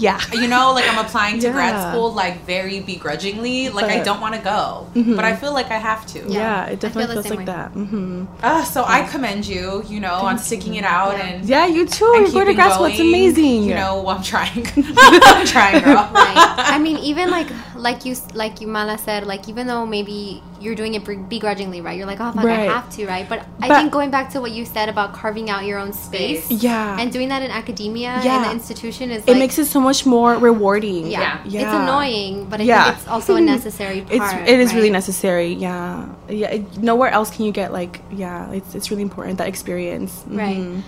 Yeah, 0.06 0.18
You 0.32 0.48
know, 0.48 0.72
like 0.76 0.88
I'm 0.90 0.98
applying 1.04 1.38
to 1.44 1.50
grad 1.50 1.74
school 1.92 2.08
like 2.22 2.36
very 2.54 2.80
begrudgingly. 2.80 3.68
Like 3.68 3.90
I 3.96 4.02
don't 4.08 4.20
want 4.24 4.34
to 4.34 4.40
go, 4.54 4.88
but 5.18 5.24
I 5.30 5.36
feel 5.36 5.52
like 5.52 5.70
I 5.70 5.80
have 5.90 6.02
to. 6.14 6.18
yeah, 6.20 6.40
Yeah, 6.40 6.72
it 6.72 6.80
definitely 6.80 7.14
feel 7.16 7.22
feels 7.22 7.30
like 7.36 7.46
way. 7.46 7.52
that. 7.54 7.68
hmm 7.72 8.24
Uh, 8.42 8.64
so 8.64 8.84
I 8.86 9.02
commend 9.12 9.46
you. 9.46 9.82
You 9.92 10.00
know, 10.00 10.14
on 10.28 10.38
sticking 10.38 10.74
it 10.80 10.84
out 10.84 11.12
Yeah. 11.18 11.26
and 11.26 11.36
Yeah, 11.52 11.66
you 11.76 11.82
too. 11.86 12.10
and 12.16 12.22
You're 12.24 12.32
going 12.32 12.46
to 12.48 12.54
grad 12.54 12.72
school. 12.72 12.86
It's 12.86 13.00
amazing. 13.00 13.64
You 13.68 13.74
know, 13.74 14.08
I'm 14.08 14.22
trying. 14.22 14.64
I'm 15.36 15.46
trying, 15.46 15.82
girl. 15.84 16.08
right. 16.12 16.38
I 16.74 16.78
mean, 16.78 16.96
even 17.10 17.30
like 17.30 17.48
like 17.76 18.04
you 18.06 18.14
like 18.34 18.60
you 18.60 18.68
Mala 18.68 18.96
said, 18.98 19.26
like 19.26 19.48
even 19.52 19.66
though 19.66 19.84
maybe 19.86 20.42
you're 20.60 20.74
doing 20.74 20.94
it 20.94 21.02
begrudgingly, 21.28 21.80
right? 21.80 21.96
You're 21.96 22.06
like, 22.06 22.20
oh 22.20 22.32
fuck, 22.32 22.44
Right. 22.44 22.68
I 22.68 22.72
have 22.72 22.88
to, 22.96 23.06
right? 23.06 23.26
But, 23.28 23.46
I 23.62 23.68
think 23.80 23.90
going 23.90 24.10
back 24.10 24.30
to 24.34 24.40
what 24.40 24.52
you 24.52 24.64
said 24.66 24.88
about 24.88 25.12
carving 25.14 25.48
out 25.50 25.64
your 25.64 25.78
own 25.78 25.92
space, 25.92 26.50
Yeah. 26.50 26.98
and 27.00 27.10
doing 27.10 27.28
that 27.30 27.42
in 27.42 27.50
academia 27.50 28.10
and 28.10 28.24
Yeah. 28.24 28.44
the 28.44 28.50
institution 28.52 29.10
is 29.10 29.22
it 29.24 29.28
like, 29.28 29.38
makes 29.38 29.58
it 29.58 29.66
so 29.66 29.80
much 29.80 30.04
more 30.06 30.34
rewarding. 30.36 31.06
yeah, 31.06 31.38
Yeah. 31.46 31.60
it's 31.62 31.74
annoying, 31.74 32.46
but 32.50 32.60
I 32.60 32.64
Yeah. 32.64 32.84
think 32.84 32.96
it's 32.98 33.08
also 33.08 33.36
a 33.36 33.40
necessary 33.56 34.04
It's 34.10 34.18
part. 34.18 34.46
it 34.48 34.58
is 34.60 34.74
really 34.74 34.88
right? 34.90 35.00
necessary. 35.00 35.54
Yeah, 35.54 36.04
yeah. 36.28 36.48
it- 36.56 36.78
nowhere 36.82 37.10
else 37.10 37.30
can 37.30 37.44
you 37.46 37.52
get 37.52 37.72
like 37.72 38.00
yeah. 38.12 38.50
It's 38.52 38.74
it's 38.74 38.90
really 38.90 39.02
important 39.02 39.38
that 39.38 39.48
experience. 39.48 40.12
Right. 40.26 40.58
Mhm. 40.58 40.82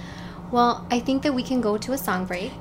Well, 0.50 0.84
I 0.90 1.00
think 1.00 1.22
that 1.22 1.32
we 1.34 1.42
can 1.42 1.60
go 1.62 1.78
to 1.78 1.92
a 1.92 1.98
song 1.98 2.26
break. 2.26 2.52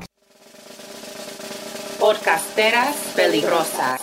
Podcasteras 1.99 3.13
peligrosas. 3.15 3.99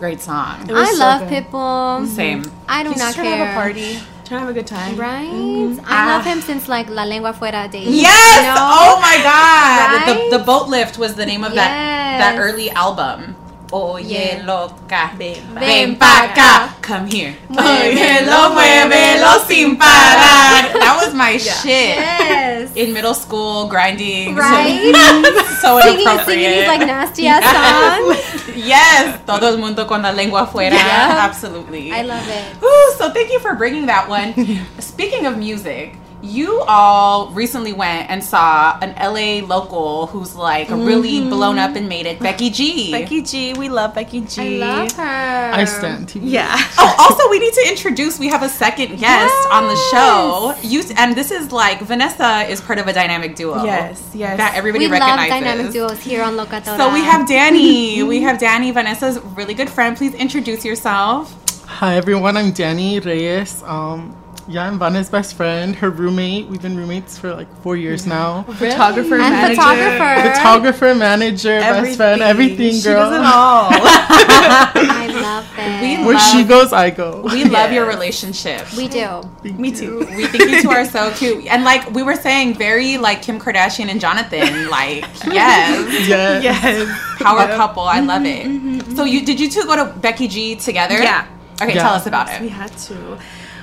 Great 0.00 0.20
song. 0.20 0.68
It 0.68 0.72
was 0.72 0.88
I 0.88 0.92
so 0.92 0.98
love 0.98 1.20
good. 1.28 1.44
Pitbull. 1.44 2.06
Same. 2.08 2.42
I 2.68 2.82
do 2.82 2.90
He's 2.90 2.98
not 2.98 3.14
trying 3.14 3.30
to 3.30 3.36
have 3.36 3.50
a 3.56 3.60
party. 3.60 4.00
Trying 4.24 4.40
to 4.40 4.46
have 4.46 4.48
a 4.48 4.52
good 4.52 4.66
time. 4.66 4.96
Right? 4.96 5.28
Mhm. 5.28 5.84
I 5.86 6.06
love 6.16 6.22
Ah. 6.26 6.30
him 6.32 6.40
since 6.40 6.68
like 6.68 6.88
La 6.88 7.04
Lengua 7.04 7.32
Fuera 7.34 7.70
days. 7.70 7.88
Yes! 7.88 8.36
You 8.36 8.42
know? 8.48 8.56
Oh 8.58 8.98
my 9.02 9.16
god! 9.22 10.06
Right? 10.06 10.30
The, 10.30 10.38
the 10.38 10.42
boat 10.44 10.68
lift 10.68 10.98
was 10.98 11.14
the 11.14 11.26
name 11.26 11.44
of 11.44 11.52
that 11.54 11.70
that 12.20 12.38
early 12.38 12.70
album. 12.70 13.36
Oye 13.72 14.34
Yeah. 14.42 14.46
loca, 14.46 15.10
Ven 15.16 15.54
ven 15.54 15.94
pa' 15.96 16.06
pa' 16.06 16.26
acá. 16.34 16.50
come 16.82 17.06
here. 17.06 17.36
Muévelo, 17.48 18.50
Muévelo, 18.50 19.46
sin 19.46 19.76
parar. 19.78 20.72
That 20.80 20.98
was 20.98 21.14
my 21.14 21.38
shit. 21.38 21.94
Yes. 21.94 22.70
In 22.74 22.92
middle 22.92 23.14
school, 23.14 23.68
grinding. 23.68 24.34
Right? 24.34 24.90
so 25.62 25.78
singing, 25.86 26.00
inappropriate. 26.02 26.26
singing 26.26 26.50
these 26.50 26.66
like 26.66 26.84
nasty 26.86 27.28
ass 27.28 27.46
songs. 27.46 28.56
yes, 28.56 29.20
todo 29.24 29.46
el 29.46 29.58
mundo 29.58 29.86
con 29.86 30.02
la 30.02 30.10
lengua 30.10 30.46
fuera. 30.50 30.74
Yeah. 30.74 31.26
Absolutely. 31.30 31.92
I 31.92 32.02
love 32.02 32.26
it. 32.26 32.62
Ooh, 32.64 32.94
so 32.98 33.10
thank 33.12 33.30
you 33.30 33.38
for 33.38 33.54
bringing 33.54 33.86
that 33.86 34.08
one. 34.08 34.34
Speaking 34.80 35.26
of 35.26 35.38
music, 35.38 35.94
you 36.22 36.60
all 36.66 37.30
recently 37.30 37.72
went 37.72 38.10
and 38.10 38.22
saw 38.22 38.78
an 38.80 38.94
LA 38.96 39.46
local 39.46 40.06
who's 40.08 40.36
like 40.36 40.68
really 40.70 41.20
blown 41.20 41.58
up 41.58 41.76
and 41.76 41.88
made 41.88 42.06
it, 42.06 42.20
Becky 42.20 42.50
G. 42.50 42.90
Becky 42.90 43.22
G. 43.22 43.54
We 43.54 43.68
love 43.68 43.94
Becky 43.94 44.20
G. 44.20 44.62
I 44.62 44.66
love 44.66 44.92
her. 44.92 45.50
I 45.54 45.64
stand 45.64 46.08
TV. 46.08 46.20
Yeah. 46.24 46.56
Oh, 46.82 46.94
also 46.98 47.28
we 47.28 47.38
need 47.38 47.52
to 47.52 47.68
introduce. 47.68 48.18
We 48.18 48.28
have 48.28 48.42
a 48.42 48.48
second 48.48 48.98
guest 48.98 49.34
on 49.50 49.66
the 49.66 49.76
show. 49.90 50.54
You 50.62 50.82
and 50.96 51.14
this 51.14 51.30
is 51.30 51.52
like 51.52 51.80
Vanessa 51.80 52.42
is 52.48 52.60
part 52.60 52.78
of 52.78 52.86
a 52.86 52.92
dynamic 52.92 53.36
duo. 53.36 53.64
Yes, 53.64 54.10
yes. 54.14 54.38
That 54.38 54.54
everybody 54.54 54.86
we 54.86 54.92
love 54.92 55.00
recognizes. 55.00 55.30
dynamic 55.30 55.72
duos 55.72 56.00
here 56.00 56.22
on 56.22 56.34
Locatora. 56.36 56.76
So 56.78 56.92
we 56.92 57.00
have 57.00 57.28
Danny. 57.28 58.02
we 58.14 58.22
have 58.22 58.38
Danny, 58.38 58.70
Vanessa's 58.70 59.18
really 59.36 59.52
good 59.52 59.68
friend. 59.68 59.94
Please 59.96 60.14
introduce 60.14 60.64
yourself. 60.64 61.36
Hi 61.66 61.96
everyone, 61.96 62.36
I'm 62.36 62.52
Danny 62.52 62.98
Reyes. 63.00 63.62
Um, 63.64 64.19
yeah, 64.50 64.66
I'm 64.66 64.80
Vanna's 64.80 65.08
best 65.08 65.34
friend, 65.34 65.76
her 65.76 65.90
roommate. 65.90 66.48
We've 66.48 66.60
been 66.60 66.76
roommates 66.76 67.16
for 67.16 67.32
like 67.32 67.48
four 67.62 67.76
years 67.76 68.00
mm-hmm. 68.00 68.10
now. 68.10 68.42
Photographer, 68.42 69.14
and 69.14 69.30
manager. 69.30 69.54
photographer. 69.54 70.28
Photographer, 70.28 70.94
manager, 70.96 71.60
best 71.60 71.96
friend, 71.96 72.20
everything, 72.20 72.74
She 72.74 72.82
girl. 72.82 73.10
does 73.10 73.20
it 73.20 73.24
all. 73.24 73.70
I 73.72 75.08
love 75.22 75.46
it. 75.56 75.98
We 76.00 76.04
Where 76.04 76.14
love, 76.16 76.32
she 76.32 76.42
goes, 76.42 76.72
I 76.72 76.90
go. 76.90 77.22
We 77.32 77.44
love 77.44 77.70
your 77.70 77.86
relationship. 77.86 78.66
We 78.76 78.88
do. 78.88 79.22
Me 79.44 79.70
too. 79.70 80.00
We 80.16 80.26
think 80.26 80.50
you 80.50 80.62
two 80.62 80.70
are 80.70 80.84
so 80.84 81.12
cute. 81.12 81.46
And 81.46 81.62
like 81.62 81.88
we 81.92 82.02
were 82.02 82.16
saying, 82.16 82.54
very 82.54 82.98
like 82.98 83.22
Kim 83.22 83.38
Kardashian 83.38 83.88
and 83.88 84.00
Jonathan. 84.00 84.68
Like, 84.68 85.02
yes. 85.26 86.08
Yes. 86.08 86.42
Yes. 86.42 87.18
Power 87.20 87.40
Yep. 87.40 87.56
couple. 87.56 87.84
I 87.84 88.00
love 88.00 88.22
mm-hmm, 88.22 88.26
it. 88.26 88.82
Mm-hmm, 88.82 88.96
so 88.96 89.04
you 89.04 89.24
did 89.24 89.38
you 89.38 89.48
two 89.48 89.62
go 89.62 89.76
to 89.76 89.84
Becky 90.00 90.26
G 90.26 90.56
together? 90.56 91.00
Yeah. 91.00 91.28
Okay, 91.62 91.74
Yeah. 91.74 91.82
tell 91.82 91.94
us 91.94 92.06
about 92.06 92.28
it. 92.30 92.40
We 92.40 92.48
had 92.48 92.76
to. 92.88 93.18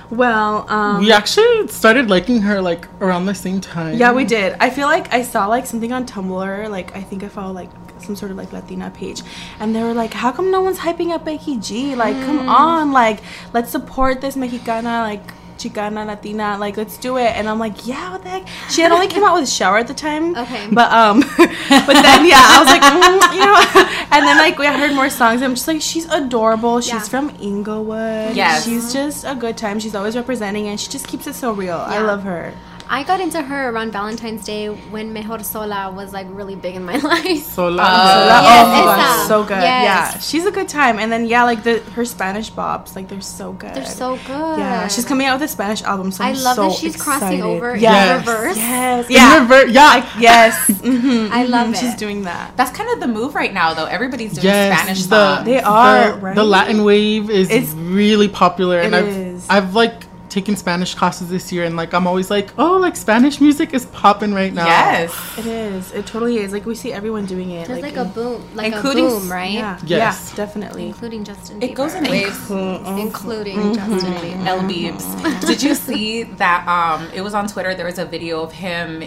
Well, 0.09 0.65
um, 0.69 0.99
We 0.99 1.11
actually 1.11 1.67
started 1.67 2.09
liking 2.09 2.41
her 2.41 2.61
like 2.61 2.87
around 3.01 3.25
the 3.25 3.35
same 3.35 3.59
time. 3.59 3.97
Yeah, 3.97 4.13
we 4.13 4.23
did. 4.23 4.55
I 4.59 4.69
feel 4.69 4.87
like 4.87 5.13
I 5.13 5.21
saw 5.21 5.47
like 5.47 5.65
something 5.65 5.91
on 5.91 6.05
Tumblr. 6.05 6.69
Like 6.69 6.95
I 6.95 7.01
think 7.01 7.23
I 7.23 7.27
followed 7.27 7.53
like 7.55 7.69
some 7.99 8.15
sort 8.15 8.31
of 8.31 8.37
like 8.37 8.53
Latina 8.53 8.89
page, 8.89 9.21
and 9.59 9.75
they 9.75 9.83
were 9.83 9.93
like, 9.93 10.13
"How 10.13 10.31
come 10.31 10.49
no 10.51 10.61
one's 10.61 10.79
hyping 10.79 11.11
up 11.11 11.25
Becky 11.25 11.57
G? 11.57 11.95
Like, 11.95 12.15
come 12.25 12.47
on, 12.47 12.91
like 12.91 13.19
let's 13.53 13.69
support 13.71 14.21
this 14.21 14.35
Mexicana, 14.35 15.01
like 15.01 15.33
Chicana 15.57 16.05
Latina, 16.05 16.57
like 16.59 16.77
let's 16.77 16.97
do 16.97 17.17
it." 17.17 17.35
And 17.35 17.47
I'm 17.49 17.59
like, 17.59 17.85
"Yeah, 17.87 18.11
what 18.11 18.23
the 18.23 18.29
heck?" 18.29 18.47
She 18.69 18.81
had 18.81 18.91
only 18.91 19.07
came 19.07 19.23
out 19.23 19.33
with 19.35 19.43
a 19.43 19.51
Shower 19.51 19.77
at 19.79 19.87
the 19.87 19.93
time. 19.93 20.35
Okay. 20.35 20.67
But 20.71 20.91
um, 20.91 21.19
but 21.39 21.97
then 22.01 22.25
yeah, 22.25 22.41
I 22.41 22.57
was 22.59 22.67
like, 22.69 22.81
mm, 22.81 23.33
you 23.33 23.45
know, 23.45 24.07
and 24.11 24.25
then 24.25 24.37
like 24.37 24.57
we 24.57 24.65
heard 24.67 24.93
more 24.93 25.09
songs. 25.09 25.41
I'm 25.41 25.55
just 25.55 25.67
like, 25.67 25.81
she's 25.81 26.05
adorable. 26.05 26.81
She's 26.81 26.93
Yeah. 26.93 26.99
from 27.13 27.29
Inglewood. 27.41 28.35
Yes. 28.35 28.65
She's 28.65 28.93
just 28.93 29.23
a 29.25 29.35
good 29.35 29.57
time. 29.57 29.79
She's 29.79 29.95
always 29.95 30.15
representing, 30.15 30.67
and 30.67 30.79
she 30.79 30.89
just 30.89 31.07
keeps 31.07 31.27
it 31.27 31.35
so 31.35 31.51
real. 31.51 31.77
I 31.77 31.99
love 31.99 32.23
her. 32.23 32.53
I 32.89 33.03
got 33.03 33.19
into 33.19 33.41
her 33.41 33.69
around 33.69 33.91
Valentine's 33.91 34.45
Day 34.45 34.67
when 34.67 35.11
Mejor 35.11 35.43
Sola 35.43 35.91
was 35.91 36.13
like 36.13 36.27
really 36.29 36.55
big 36.55 36.75
in 36.75 36.83
my 36.85 36.97
life. 37.13 37.43
So 37.43 37.67
Sola, 37.67 37.75
loud. 37.75 38.43
Yes, 38.43 38.65
oh 38.65 38.85
my 38.85 38.95
god, 38.95 39.27
so 39.27 39.43
good. 39.43 39.61
Yes. 39.61 40.13
Yeah, 40.13 40.19
she's 40.19 40.45
a 40.45 40.51
good 40.51 40.69
time. 40.69 40.97
And 40.99 41.11
then 41.11 41.25
yeah, 41.25 41.43
like 41.43 41.63
the 41.63 41.79
her 41.95 42.05
Spanish 42.05 42.49
bops, 42.51 42.95
like 42.95 43.07
they're 43.09 43.19
so 43.21 43.51
good. 43.53 43.73
They're 43.73 43.85
so 43.85 44.15
good. 44.25 44.59
Yeah, 44.59 44.87
she's 44.87 45.05
coming 45.05 45.27
out 45.27 45.39
with 45.39 45.49
a 45.49 45.51
Spanish 45.51 45.81
album. 45.83 46.11
So 46.11 46.23
I 46.23 46.29
I'm 46.29 46.41
love 46.41 46.55
so 46.55 46.69
that 46.69 46.77
she's 46.77 46.95
crossing 46.95 47.41
over 47.41 47.75
Yes. 47.75 48.09
in 48.11 48.17
reverse. 48.25 48.57
Yes, 48.57 49.05
In 49.07 49.11
yeah, 49.15 49.39
rever- 49.39 49.67
yeah. 49.67 50.19
yes. 50.19 50.67
mhm, 50.71 51.29
I 51.31 51.43
love 51.43 51.67
mhm, 51.67 51.73
it. 51.73 51.77
She's 51.77 51.95
doing 51.95 52.23
that. 52.23 52.55
That's 52.55 52.71
kind 52.71 52.89
of 52.91 52.99
the 53.01 53.07
move 53.07 53.35
right 53.35 53.53
now, 53.53 53.73
though. 53.73 53.85
Everybody's 53.85 54.33
doing 54.33 54.45
Yes, 54.45 54.79
Spanish 54.79 55.03
the, 55.05 55.35
songs. 55.35 55.45
They 55.45 55.59
are, 55.59 56.11
the, 56.13 56.17
right? 56.19 56.35
the 56.35 56.43
Latin 56.43 56.83
wave 56.83 57.29
is 57.29 57.49
It's- 57.49 57.73
really 57.73 58.29
popular, 58.29 58.79
and 58.79 58.95
I've 58.95 59.07
is. 59.07 59.45
I've 59.49 59.75
like 59.75 60.03
taken 60.29 60.55
Spanish 60.55 60.95
classes 60.95 61.29
this 61.29 61.51
year, 61.51 61.63
and 61.63 61.75
like 61.75 61.93
I'm 61.93 62.07
always 62.07 62.29
like, 62.29 62.51
oh, 62.57 62.77
like 62.77 62.95
Spanish 62.95 63.39
music 63.41 63.73
is 63.73 63.85
popping 63.87 64.33
right 64.33 64.53
now. 64.53 64.65
yes. 64.65 65.37
It 65.37 65.45
is. 65.45 65.91
It 65.93 66.05
totally 66.05 66.37
is. 66.37 66.51
Like 66.53 66.65
we 66.65 66.75
see 66.75 66.91
everyone 66.93 67.25
doing 67.25 67.51
it. 67.51 67.67
There's 67.67 67.81
like, 67.81 67.95
a 67.95 68.05
boom, 68.05 68.43
like 68.55 68.73
including 68.73 69.05
a 69.05 69.09
boom, 69.09 69.31
right? 69.31 69.51
Yeah, 69.51 69.79
Yes. 69.85 70.29
yeah, 70.31 70.35
definitely. 70.35 70.87
Including 70.87 71.23
Justin. 71.23 71.59
Bieber. 71.59 71.63
It 71.69 71.73
goes 71.75 71.93
in 71.93 72.03
Bieber. 72.03 72.49
waves. 72.49 72.99
including 73.01 73.73
Justin 73.73 74.13
Bieber. 74.13 74.45
L 74.45 74.59
Beebs. 74.61 75.47
Did 75.47 75.63
you 75.63 75.75
see 75.75 76.23
that? 76.23 76.67
Um, 76.67 77.09
it 77.13 77.21
was 77.21 77.33
on 77.33 77.47
Twitter. 77.47 77.73
There 77.75 77.85
was 77.85 77.99
a 77.99 78.05
video 78.05 78.41
of 78.41 78.51
him 78.51 79.03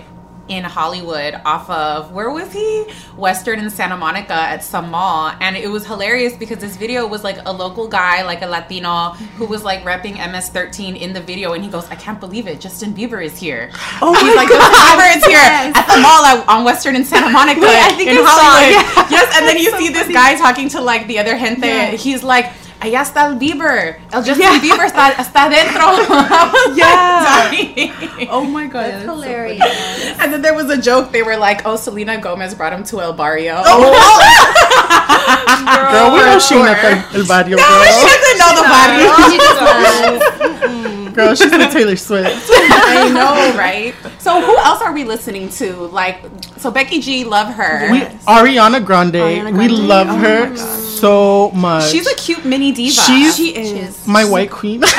in 0.50 0.64
Hollywood 0.64 1.40
off 1.44 1.70
of 1.70 2.12
where 2.12 2.30
was 2.30 2.52
he? 2.52 2.84
Western 3.16 3.60
in 3.60 3.70
Santa 3.70 3.96
Monica 3.96 4.34
at 4.34 4.62
some 4.64 4.90
mall, 4.90 5.32
and 5.40 5.56
it 5.56 5.68
was 5.68 5.86
hilarious 5.86 6.34
because 6.36 6.58
this 6.58 6.76
video 6.76 7.06
was 7.06 7.22
like 7.24 7.38
a 7.46 7.52
local 7.52 7.86
guy, 7.88 8.22
like 8.22 8.42
a 8.42 8.46
Latino, 8.46 9.10
who 9.38 9.46
was 9.46 9.62
like 9.62 9.82
repping 9.84 10.14
MS13 10.14 11.00
in 11.00 11.12
the 11.12 11.20
video, 11.20 11.52
and 11.52 11.62
he 11.62 11.70
goes, 11.70 11.88
"I 11.88 11.94
can't 11.94 12.18
believe 12.18 12.46
it, 12.46 12.60
Justin 12.60 12.92
Bieber 12.92 13.24
is 13.24 13.38
here." 13.38 13.70
Oh 14.02 14.12
He's 14.12 14.34
my 14.34 14.42
like, 14.42 14.48
God. 14.48 14.58
Justin 14.58 14.86
Bieber 14.90 15.16
is 15.16 15.24
here 15.24 15.38
at 15.38 15.86
the 15.86 16.00
mall 16.02 16.24
at, 16.26 16.48
on 16.48 16.64
Western 16.64 16.96
in 16.96 17.04
Santa 17.04 17.30
Monica 17.30 17.60
Wait, 17.60 17.70
I 17.70 17.94
think 17.94 18.10
in 18.10 18.16
Hollywood. 18.20 18.74
Yeah. 18.74 19.08
Yes, 19.10 19.36
and 19.38 19.46
then 19.46 19.56
you 19.56 19.70
So 19.70 19.78
see 19.78 19.88
this 19.88 20.08
guy 20.08 20.34
talking 20.34 20.68
to 20.70 20.80
like 20.80 21.06
the 21.06 21.18
other 21.18 21.38
gente. 21.38 21.66
Yeah. 21.66 21.90
He's 21.92 22.22
like. 22.22 22.52
Allá 22.80 23.02
está 23.02 23.26
el 23.26 23.36
Bieber. 23.36 24.00
El 24.10 24.24
Justin 24.24 24.38
Yeah. 24.40 24.58
Bieber 24.60 24.86
está, 24.86 25.10
está 25.18 25.48
dentro. 25.50 25.84
Yeah. 26.74 27.50
Dying. 27.50 27.92
Oh 28.30 28.44
my 28.44 28.66
god, 28.66 28.84
That's 28.86 29.04
so 29.06 29.12
hilarious. 29.14 29.60
And 30.20 30.32
then 30.32 30.40
there 30.42 30.54
was 30.54 30.70
a 30.70 30.76
joke. 30.80 31.10
They 31.12 31.22
were 31.22 31.36
like, 31.36 31.62
"Oh, 31.66 31.76
Selena 31.76 32.18
Gomez 32.20 32.54
brought 32.54 32.72
him 32.72 32.84
to 32.84 33.00
El 33.00 33.12
Barrio." 33.14 33.60
Oh. 33.64 33.92
Girl, 35.90 36.12
we 36.12 36.18
know 36.20 36.38
she 36.38 36.54
met 36.56 36.80
the 36.82 37.18
El 37.18 37.26
Barrio 37.26 37.56
No, 37.56 37.64
girl. 37.64 37.84
she 37.84 38.06
doesn't 38.06 38.38
know 38.38 38.52
the 38.56 38.66
Barrio. 38.68 39.08
She 39.30 39.36
just 39.38 41.14
Girl, 41.14 41.34
she's 41.34 41.50
the 41.50 41.68
Taylor 41.72 41.96
Swift. 41.96 42.48
I 42.50 43.08
know, 43.12 43.56
right? 43.58 43.94
So 44.18 44.40
who 44.40 44.56
else 44.58 44.80
are 44.82 44.92
we 44.92 45.04
listening 45.04 45.48
to? 45.60 45.72
Like, 45.88 46.22
so 46.56 46.70
Becky 46.70 47.00
G, 47.00 47.24
love 47.24 47.48
her. 47.54 47.90
We, 47.90 48.00
Ariana 48.26 48.84
Grande, 48.84 49.14
Ariana 49.14 49.56
we 49.58 49.68
love 49.68 50.08
Oh 50.08 50.16
my 50.16 50.22
her 50.22 50.46
God. 50.54 50.82
So 51.00 51.50
much. 51.52 51.90
She's 51.90 52.06
a 52.10 52.14
cute 52.16 52.44
mini 52.44 52.72
diva. 52.72 53.00
She's- 53.00 53.36
She 53.36 53.54
is. 53.56 54.06
my 54.06 54.24
white 54.24 54.50
queen. 54.50 54.82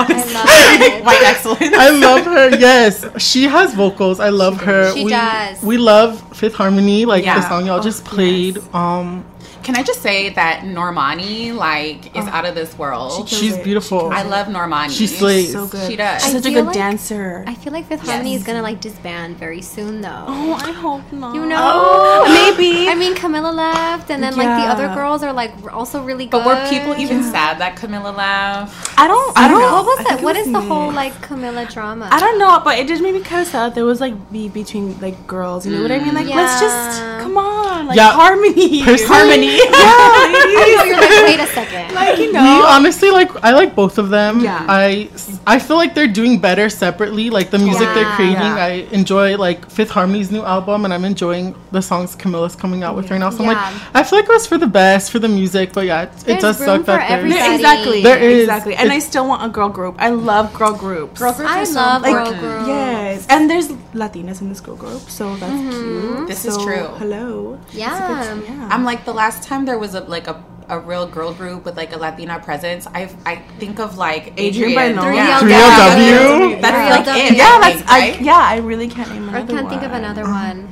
I 0.00 0.06
love 0.32 0.80
it. 0.82 1.04
white 1.08 1.22
excellence. 1.24 1.74
I 1.74 1.90
love 1.90 2.24
her. 2.24 2.56
Yes, 2.58 3.04
she 3.20 3.44
has 3.44 3.74
vocals. 3.74 4.20
I 4.20 4.28
love 4.28 4.60
her. 4.60 4.92
She 4.94 5.04
we, 5.04 5.10
does. 5.10 5.62
We 5.62 5.76
love 5.76 6.22
Fifth 6.36 6.54
Harmony, 6.54 7.04
like 7.04 7.24
Yeah. 7.24 7.40
the 7.40 7.48
song 7.48 7.66
y'all 7.66 7.80
just 7.82 8.04
played. 8.04 8.58
Um, 8.74 9.24
Can 9.68 9.76
I 9.76 9.82
just 9.82 10.00
say 10.00 10.30
that 10.30 10.62
Normani 10.62 11.54
like 11.54 12.06
is 12.16 12.24
oh. 12.24 12.30
out 12.32 12.46
of 12.46 12.54
this 12.54 12.72
world? 12.78 13.28
she's 13.28 13.54
it. 13.54 13.62
beautiful. 13.62 14.08
I 14.08 14.22
love 14.22 14.46
Normani. 14.46 14.88
She 14.88 15.06
slays. 15.06 15.52
so 15.52 15.66
good. 15.66 15.90
She 15.90 15.94
does. 15.94 16.24
She's 16.24 16.36
I 16.36 16.38
such 16.38 16.50
a 16.50 16.54
good 16.54 16.64
like- 16.64 16.74
dancer. 16.74 17.44
I 17.46 17.54
feel 17.54 17.74
like 17.74 17.86
Fifth 17.86 18.06
Harmony 18.08 18.34
is 18.34 18.44
gonna 18.44 18.62
like 18.62 18.80
disband 18.80 19.36
very 19.36 19.60
soon, 19.60 20.00
though. 20.00 20.24
oh, 20.26 20.54
I 20.54 20.72
hope 20.72 21.12
not. 21.12 21.34
You 21.34 21.44
know, 21.44 21.58
Oh, 21.60 22.24
maybe. 22.56 22.88
I 22.88 22.94
mean, 22.94 23.14
Camila 23.14 23.52
left, 23.52 24.10
and 24.10 24.22
then 24.22 24.38
like 24.38 24.48
the 24.48 24.72
other 24.72 24.88
girls 24.94 25.22
are 25.22 25.34
like 25.34 25.52
also 25.70 26.02
really 26.02 26.24
good. 26.24 26.44
But 26.44 26.46
were 26.46 26.70
people 26.70 26.96
even 26.96 27.22
sad 27.22 27.58
that 27.58 27.76
Camila 27.76 28.08
left? 28.08 28.98
I 28.98 29.06
don't. 29.06 29.36
I 29.36 29.48
don't. 29.48 29.60
Know 29.60 29.82
what 29.82 29.84
was 29.84 29.98
that? 29.98 30.06
think 30.08 30.20
it 30.20 30.24
What 30.24 30.36
was 30.38 30.46
is 30.46 30.52
the 30.54 30.62
whole 30.62 30.90
like 30.90 31.20
Camila 31.20 31.66
drama? 31.66 32.08
I 32.10 32.18
don't 32.18 32.38
know, 32.38 32.58
but 32.64 32.78
it 32.78 32.88
just 32.88 33.02
made 33.02 33.12
me 33.12 33.20
kind 33.20 33.42
of 33.42 33.48
sad. 33.48 33.74
There 33.74 33.84
was 33.84 34.00
like 34.00 34.14
be 34.32 34.48
between 34.48 34.98
like 34.98 35.26
girls. 35.26 35.66
You 35.66 35.76
know 35.76 35.82
what 35.82 35.92
I 35.92 35.98
mean? 35.98 36.14
Like 36.14 36.26
let's 36.26 36.58
just 36.58 37.02
mm. 37.02 37.20
come 37.20 37.36
on, 37.36 37.88
like 37.88 37.98
Yeah. 37.98 38.12
harmony. 38.12 38.82
Personally- 38.82 39.57
yeah, 39.57 39.57
I 39.72 40.28
know 40.32 40.84
you're 40.84 40.96
like, 40.96 41.24
wait 41.24 41.40
a 41.40 41.46
second. 41.52 41.94
like 41.94 42.18
you 42.18 42.26
We 42.26 42.32
know. 42.32 42.64
honestly 42.66 43.10
like. 43.10 43.30
I 43.42 43.52
like 43.52 43.74
both 43.74 43.98
of 43.98 44.10
them. 44.10 44.40
Yeah. 44.40 44.64
I 44.68 45.10
I 45.46 45.58
feel 45.58 45.76
like 45.76 45.94
they're 45.94 46.06
doing 46.20 46.38
better 46.38 46.68
separately. 46.68 47.30
Like 47.30 47.50
the 47.50 47.58
music 47.58 47.88
they're 47.94 48.14
creating. 48.16 48.36
Yeah. 48.36 48.64
I 48.64 48.70
enjoy 48.92 49.36
like 49.36 49.70
Fifth 49.70 49.90
Harmony's 49.90 50.30
new 50.30 50.42
album, 50.42 50.84
and 50.84 50.92
I'm 50.92 51.04
enjoying 51.04 51.54
the 51.72 51.82
songs 51.82 52.14
Camila's 52.14 52.56
coming 52.56 52.82
out 52.82 52.96
with 52.96 53.10
right 53.10 53.18
now. 53.18 53.30
So 53.30 53.44
I'm 53.44 53.48
like, 53.54 53.74
I 53.94 54.02
feel 54.04 54.18
like 54.18 54.28
it 54.28 54.32
was 54.32 54.46
for 54.46 54.58
the 54.58 54.66
best 54.66 55.10
for 55.10 55.18
the 55.18 55.28
music, 55.28 55.72
but 55.72 55.86
yeah, 55.86 56.02
it, 56.02 56.28
it 56.28 56.40
does 56.40 56.60
room 56.60 56.66
suck 56.66 56.80
for 56.80 56.86
that 56.86 57.08
there's 57.08 57.18
everybody. 57.18 57.40
Yeah, 57.40 57.54
exactly. 57.54 58.02
There 58.02 58.18
is. 58.18 58.42
exactly, 58.42 58.74
and 58.74 58.88
It- 58.88 58.92
I 58.92 58.98
still 58.98 59.26
want 59.28 59.44
a 59.44 59.48
girl 59.48 59.68
group. 59.68 59.96
I 59.98 60.10
love 60.10 60.52
girl 60.54 60.72
groups. 60.72 61.18
Girl 61.20 61.32
groups. 61.32 61.50
I 61.50 61.64
love 61.64 62.02
like, 62.02 62.12
girl 62.12 62.32
groups. 62.40 62.68
Yes, 62.68 63.26
and 63.28 63.48
there's 63.50 63.68
Latinas 63.94 64.40
in 64.40 64.48
this 64.48 64.60
girl 64.60 64.76
group, 64.76 65.00
so 65.02 65.36
that's 65.36 65.52
mm-hmm. 65.52 66.16
cute. 66.16 66.28
This 66.28 66.44
is 66.44 66.56
true. 66.58 66.86
Hello. 66.98 67.58
Yeah. 67.72 68.34
Good- 68.34 68.44
yeah. 68.48 68.68
I'm 68.70 68.84
like 68.84 69.04
the 69.04 69.14
last 69.14 69.37
time 69.42 69.64
there 69.64 69.78
was 69.78 69.94
a 69.94 70.00
like 70.00 70.26
a, 70.28 70.42
a 70.68 70.78
real 70.78 71.06
girl 71.06 71.32
group 71.32 71.64
with 71.64 71.76
like 71.76 71.92
a 71.94 71.98
Latina 71.98 72.38
presence. 72.40 72.86
I 72.86 73.10
I 73.26 73.36
think 73.58 73.78
of 73.80 73.96
like 73.98 74.32
Adrienne 74.38 74.96
Adrienne. 74.96 74.96
Bailon. 74.96 75.14
Yeah. 75.14 75.40
3LW. 75.40 76.60
That's 76.60 77.06
Yeah. 77.06 77.12
like 77.14 77.30
it. 77.30 77.36
yeah, 77.36 77.44
I 77.62 77.72
that's 77.72 77.90
I, 77.90 77.98
right? 78.00 78.20
yeah. 78.20 78.36
I 78.38 78.56
really 78.58 78.88
can't 78.88 79.10
name 79.10 79.28
I 79.30 79.42
can't 79.44 79.68
think 79.68 79.82
of 79.82 79.92
another 79.92 80.24
one. 80.24 80.68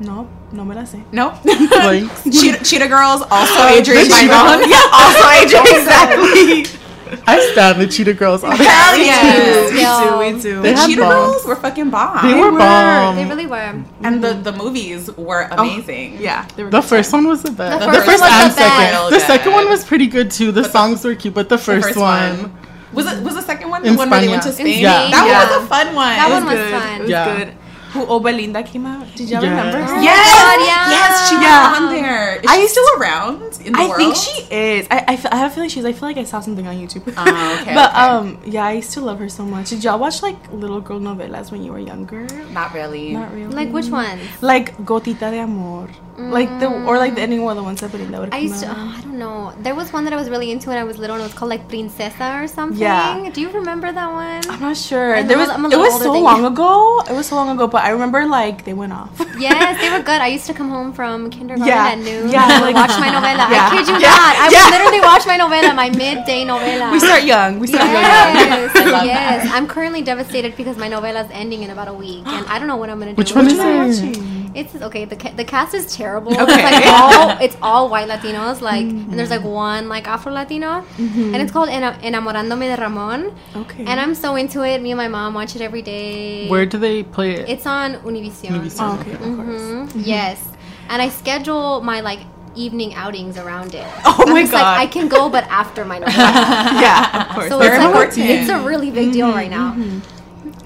No, 0.00 0.26
no 0.52 0.64
me 0.64 0.74
la 0.74 0.82
sé. 0.84 1.04
Nope. 1.12 1.34
Like, 1.44 2.08
Cheetah, 2.32 2.64
Cheetah 2.64 2.88
Girls, 2.88 3.20
also 3.30 3.60
Adrienne 3.76 4.08
The 4.08 4.14
Cheetah 4.14 4.32
Bailon. 4.32 4.58
Girls. 4.58 4.70
Yeah, 4.70 4.86
also 4.96 5.26
Adrienne. 5.28 5.76
Exactly. 5.76 6.79
I 7.26 7.50
stand 7.52 7.80
the 7.80 7.86
Cheetah 7.86 8.14
Girls. 8.14 8.42
honestly. 8.44 8.66
Hell 8.66 8.96
yes. 8.98 9.72
We 9.72 9.78
Still. 9.78 10.00
do, 10.00 10.18
we 10.18 10.42
do. 10.42 10.62
They 10.62 10.74
The 10.74 10.86
Cheetah 10.86 11.00
bombs. 11.02 11.32
Girls 11.32 11.46
were 11.46 11.56
fucking 11.56 11.90
bomb. 11.90 12.26
They 12.26 12.34
were 12.38 12.50
bomb. 12.52 13.16
They 13.16 13.26
really 13.26 13.46
were. 13.46 13.56
and 14.02 14.22
the, 14.22 14.28
mm. 14.34 14.44
the 14.44 14.52
movies 14.52 15.10
were 15.16 15.48
oh, 15.52 15.62
amazing. 15.62 16.18
Yeah, 16.20 16.46
they 16.56 16.64
were 16.64 16.70
The 16.70 16.80
good 16.80 16.88
first 16.88 17.12
one 17.12 17.26
was 17.26 17.42
the 17.42 17.50
best. 17.50 17.80
The 17.80 17.86
The 17.86 17.92
first 18.02 18.06
first, 18.06 18.22
and 18.24 18.50
the 18.50 18.54
second. 18.54 18.92
best. 18.92 19.10
The 19.10 19.20
second 19.20 19.52
one 19.52 19.68
was 19.68 19.84
pretty 19.84 20.06
good 20.06 20.30
too. 20.30 20.52
The 20.52 20.64
songs 20.64 21.04
were 21.04 21.14
cute, 21.14 21.34
but 21.34 21.48
the 21.48 21.56
The 21.56 21.62
first, 21.62 21.96
one, 21.96 22.52
Was 22.92 23.06
it 23.06 23.22
was 23.22 23.34
the 23.34 23.42
second 23.42 23.70
one 23.70 23.82
the 23.82 23.88
In 23.90 23.96
one 23.96 24.10
where 24.10 24.20
they 24.20 24.28
went 24.28 24.42
to 24.42 24.48
España. 24.48 24.54
Spain? 24.54 24.80
Yeah. 24.82 25.10
That 25.10 25.24
Yeah. 25.26 25.56
was 25.56 25.64
a 25.64 25.66
fun 25.68 25.94
one. 25.94 26.16
That 26.16 26.28
It 26.28 26.32
one 26.32 26.44
was 26.44 26.54
good. 26.54 26.70
fun. 26.72 26.92
It 26.92 27.00
was 27.02 27.10
Yeah. 27.10 27.36
good. 27.38 27.48
Who 27.92 28.06
Oh 28.06 28.20
Belinda 28.20 28.62
came 28.62 28.86
out? 28.86 29.06
Did 29.16 29.28
y'all 29.30 29.42
Yes. 29.42 29.50
remember 29.50 29.78
her? 29.82 30.02
Yes, 30.02 30.26
God, 30.34 30.58
yeah. 30.60 30.90
yes, 30.96 31.28
she 31.28 31.34
Yeah. 31.34 31.70
was 31.70 31.80
on 31.80 31.86
there. 31.94 32.36
Is 32.36 32.46
I 32.50 32.54
she 32.54 32.60
used 32.62 32.72
still 32.74 32.90
around 33.00 33.42
in 33.66 33.72
the 33.72 33.78
I 33.80 33.86
world? 33.88 33.96
think 33.98 34.14
she 34.16 34.36
is. 34.54 34.86
I, 34.90 35.04
I, 35.08 35.16
feel, 35.16 35.30
I 35.32 35.36
have 35.42 35.50
a 35.50 35.54
feeling 35.54 35.70
she's. 35.70 35.84
I 35.84 35.92
feel 35.92 36.08
like 36.08 36.16
I 36.16 36.24
saw 36.24 36.38
something 36.40 36.66
on 36.66 36.76
YouTube. 36.76 37.02
Oh, 37.16 37.58
okay, 37.62 37.74
but 37.78 37.90
okay. 37.90 38.00
um, 38.00 38.38
yeah, 38.46 38.64
I 38.66 38.72
used 38.72 38.92
to 38.92 39.00
love 39.00 39.18
her 39.18 39.28
so 39.28 39.44
much. 39.44 39.70
Did 39.70 39.82
y'all 39.84 39.98
watch 39.98 40.22
like 40.22 40.38
little 40.52 40.80
girl 40.80 41.00
novelas 41.00 41.50
when 41.50 41.62
you 41.64 41.72
were 41.72 41.80
younger? 41.80 42.26
Not 42.52 42.72
really. 42.74 43.12
Not 43.12 43.34
really. 43.34 43.52
Like 43.52 43.70
which 43.72 43.88
ones? 43.88 44.22
Like 44.40 44.76
Gotita 44.84 45.30
de 45.30 45.38
Amor. 45.40 45.88
Like 46.28 46.50
the 46.60 46.68
or 46.68 46.98
like 46.98 47.14
the 47.14 47.22
ending 47.22 47.42
one 47.42 47.52
of 47.52 47.56
the 47.56 47.62
ones 47.64 47.80
that 47.80 47.90
would 47.92 48.02
that 48.12 48.20
would 48.20 48.28
I 48.34 48.40
come 48.40 48.42
used 48.48 48.60
to. 48.62 48.68
Oh, 48.68 48.94
I 48.98 49.00
don't 49.00 49.18
know. 49.18 49.52
There 49.62 49.74
was 49.74 49.92
one 49.92 50.04
that 50.04 50.12
I 50.12 50.16
was 50.16 50.28
really 50.28 50.50
into 50.50 50.68
when 50.68 50.76
I 50.76 50.84
was 50.84 50.98
little, 50.98 51.16
and 51.16 51.22
it 51.24 51.26
was 51.26 51.34
called 51.34 51.48
like 51.50 51.66
Princesa 51.68 52.42
or 52.42 52.46
something. 52.46 52.78
Yeah. 52.78 53.30
Do 53.32 53.40
you 53.40 53.48
remember 53.50 53.90
that 53.90 54.10
one? 54.12 54.42
I'm 54.52 54.60
not 54.60 54.76
sure. 54.76 55.16
I 55.16 55.22
There 55.22 55.36
know, 55.36 55.42
was 55.42 55.50
I'm 55.50 55.64
it 55.72 55.78
was 55.78 55.98
so 56.02 56.12
long 56.12 56.40
you. 56.42 56.46
ago. 56.52 57.00
It 57.08 57.12
was 57.14 57.26
so 57.26 57.36
long 57.36 57.48
ago, 57.50 57.66
but 57.66 57.82
I 57.84 57.90
remember 57.90 58.26
like 58.26 58.64
they 58.64 58.74
went 58.74 58.92
off. 58.92 59.10
Yes, 59.40 59.80
they 59.80 59.88
were 59.88 60.02
good. 60.04 60.20
I 60.20 60.26
used 60.28 60.44
to 60.48 60.54
come 60.54 60.68
home 60.68 60.92
from 60.92 61.30
kindergarten 61.30 61.66
Yeah. 61.66 61.92
at 61.96 61.98
noon 61.98 62.28
Yeah, 62.28 62.44
and 62.44 62.62
like- 62.62 62.74
watch 62.76 62.92
my 63.00 63.08
novela. 63.08 63.48
Yeah. 63.48 63.70
I 63.72 63.76
kid 63.76 63.88
you 63.88 63.96
Yeah. 64.04 64.12
not. 64.12 64.34
I 64.36 64.48
Yeah. 64.52 64.60
would 64.64 64.72
literally 64.76 65.00
watch 65.00 65.24
my 65.26 65.38
novela, 65.40 65.74
my 65.74 65.88
midday 65.88 66.44
novela. 66.44 66.92
We 66.92 67.00
start 67.00 67.24
young. 67.24 67.58
We 67.58 67.66
start 67.66 67.88
yes, 67.88 68.74
young. 68.76 68.84
Yes. 68.84 69.04
yes. 69.06 69.50
I'm 69.54 69.66
currently 69.66 70.02
devastated 70.02 70.54
because 70.56 70.76
my 70.76 70.88
novela 70.90 71.24
is 71.24 71.30
ending 71.32 71.62
in 71.62 71.70
about 71.70 71.88
a 71.88 71.94
week, 71.94 72.26
and 72.26 72.44
I 72.46 72.58
don't 72.58 72.68
know 72.68 72.76
what 72.76 72.90
I'm 72.90 72.98
gonna 72.98 73.12
do. 73.12 73.16
Which 73.16 73.34
one 73.34 73.46
with 73.46 73.54
is 73.56 74.00
it. 74.04 74.39
It? 74.54 74.58
It's 74.60 74.74
okay. 74.82 75.04
The 75.04 75.16
ca- 75.16 75.32
the 75.36 75.44
cast 75.44 75.74
is 75.74 75.94
terrible. 75.94 76.32
Okay. 76.32 76.44
It's 76.52 76.62
like 76.62 76.86
all 76.86 77.38
it's 77.46 77.56
all 77.62 77.88
white 77.88 78.08
Latinos. 78.08 78.60
Like, 78.60 78.84
and 78.86 79.12
there's 79.18 79.30
like 79.30 79.44
one 79.44 79.88
like 79.88 80.06
Afro 80.08 80.32
Latino, 80.32 80.84
Mhm. 80.98 81.32
and 81.34 81.36
it's 81.36 81.52
called 81.52 81.68
Ena- 81.68 81.98
Enamorándome 82.02 82.66
de 82.74 82.76
Ramón. 82.82 83.34
Okay. 83.56 83.84
And 83.86 84.00
I'm 84.00 84.14
so 84.14 84.36
into 84.36 84.62
it. 84.64 84.82
Me 84.82 84.90
and 84.92 84.98
my 84.98 85.08
mom 85.08 85.34
watch 85.34 85.56
it 85.56 85.62
every 85.62 85.82
day. 85.82 86.48
Where 86.48 86.66
do 86.66 86.78
they 86.78 87.02
play 87.02 87.34
it? 87.34 87.48
It's 87.48 87.66
on 87.66 87.94
Univision. 88.04 88.50
Univision, 88.50 88.80
Oh, 88.80 88.98
okay, 89.00 89.12
of 89.12 89.20
Mhm. 89.20 89.90
Yes, 90.06 90.42
and 90.88 91.00
I 91.02 91.08
schedule 91.08 91.80
my 91.82 92.00
like 92.00 92.20
evening 92.56 92.92
outings 92.94 93.38
around 93.38 93.74
it. 93.76 93.86
Oh 94.04 94.24
I'm 94.26 94.32
my 94.32 94.42
God. 94.42 94.52
Like, 94.54 94.78
I 94.80 94.86
can 94.86 95.06
go, 95.08 95.28
but 95.30 95.44
after 95.48 95.84
my 95.84 96.00
novela. 96.02 96.80
Yeah, 96.82 97.22
of 97.22 97.28
course. 97.34 97.48
So 97.48 97.60
it's 97.62 97.78
like 97.78 98.18
it's 98.18 98.50
a 98.50 98.58
really 98.60 98.90
big 98.90 99.12
deal 99.12 99.30
right 99.30 99.50
now. 99.50 99.76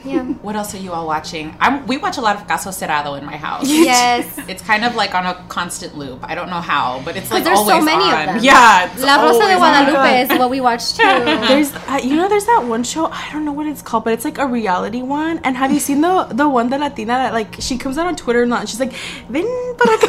Yeah. 0.04 0.22
What 0.44 0.56
else 0.56 0.74
are 0.74 0.78
you 0.78 0.92
all 0.92 1.06
watching? 1.06 1.56
I'm, 1.60 1.86
we 1.86 1.96
watch 1.96 2.18
a 2.18 2.20
lot 2.20 2.36
of 2.36 2.46
Caso 2.46 2.70
Cerrado 2.70 3.18
in 3.18 3.24
my 3.24 3.36
house. 3.36 3.66
Yes. 3.68 4.24
It's 4.48 4.62
kind 4.62 4.84
of 4.84 4.94
like 4.94 5.14
on 5.14 5.24
a 5.26 5.34
constant 5.48 5.96
loop. 5.96 6.20
I 6.22 6.34
don't 6.34 6.50
know 6.50 6.60
how, 6.60 7.00
but 7.04 7.16
it's 7.16 7.30
like 7.30 7.44
there's 7.44 7.58
so 7.58 7.72
always 7.72 7.84
many 7.84 8.04
of 8.04 8.12
on. 8.14 8.26
them. 8.26 8.44
Yeah. 8.44 8.92
it's 8.92 9.02
La 9.02 9.16
Rosa 9.22 9.46
de 9.48 9.56
Guadalupe 9.56 9.96
on. 9.98 10.14
is 10.24 10.28
what 10.38 10.50
we 10.50 10.60
watch 10.60 10.92
too. 10.94 11.02
There's, 11.48 11.72
uh, 11.74 12.00
you 12.02 12.16
know, 12.16 12.28
there's 12.28 12.44
that 12.46 12.64
one 12.66 12.84
show. 12.84 13.06
I 13.06 13.30
don't 13.32 13.44
know 13.44 13.52
what 13.52 13.66
it's 13.66 13.80
called, 13.82 14.04
but 14.04 14.12
it's 14.12 14.24
like 14.24 14.38
a 14.38 14.46
reality 14.46 15.00
one. 15.02 15.40
And 15.44 15.56
have 15.56 15.72
you 15.72 15.80
seen 15.80 16.00
the 16.02 16.24
the 16.30 16.48
one 16.48 16.68
that 16.70 16.80
Latina 16.80 17.14
that 17.14 17.32
like 17.32 17.56
she 17.60 17.78
comes 17.78 17.96
out 17.98 18.06
on 18.06 18.16
Twitter 18.16 18.42
and 18.42 18.52
and 18.52 18.68
she's 18.68 18.80
like, 18.80 18.92
ven 19.28 19.46
para 19.78 19.96
acá. 19.96 20.08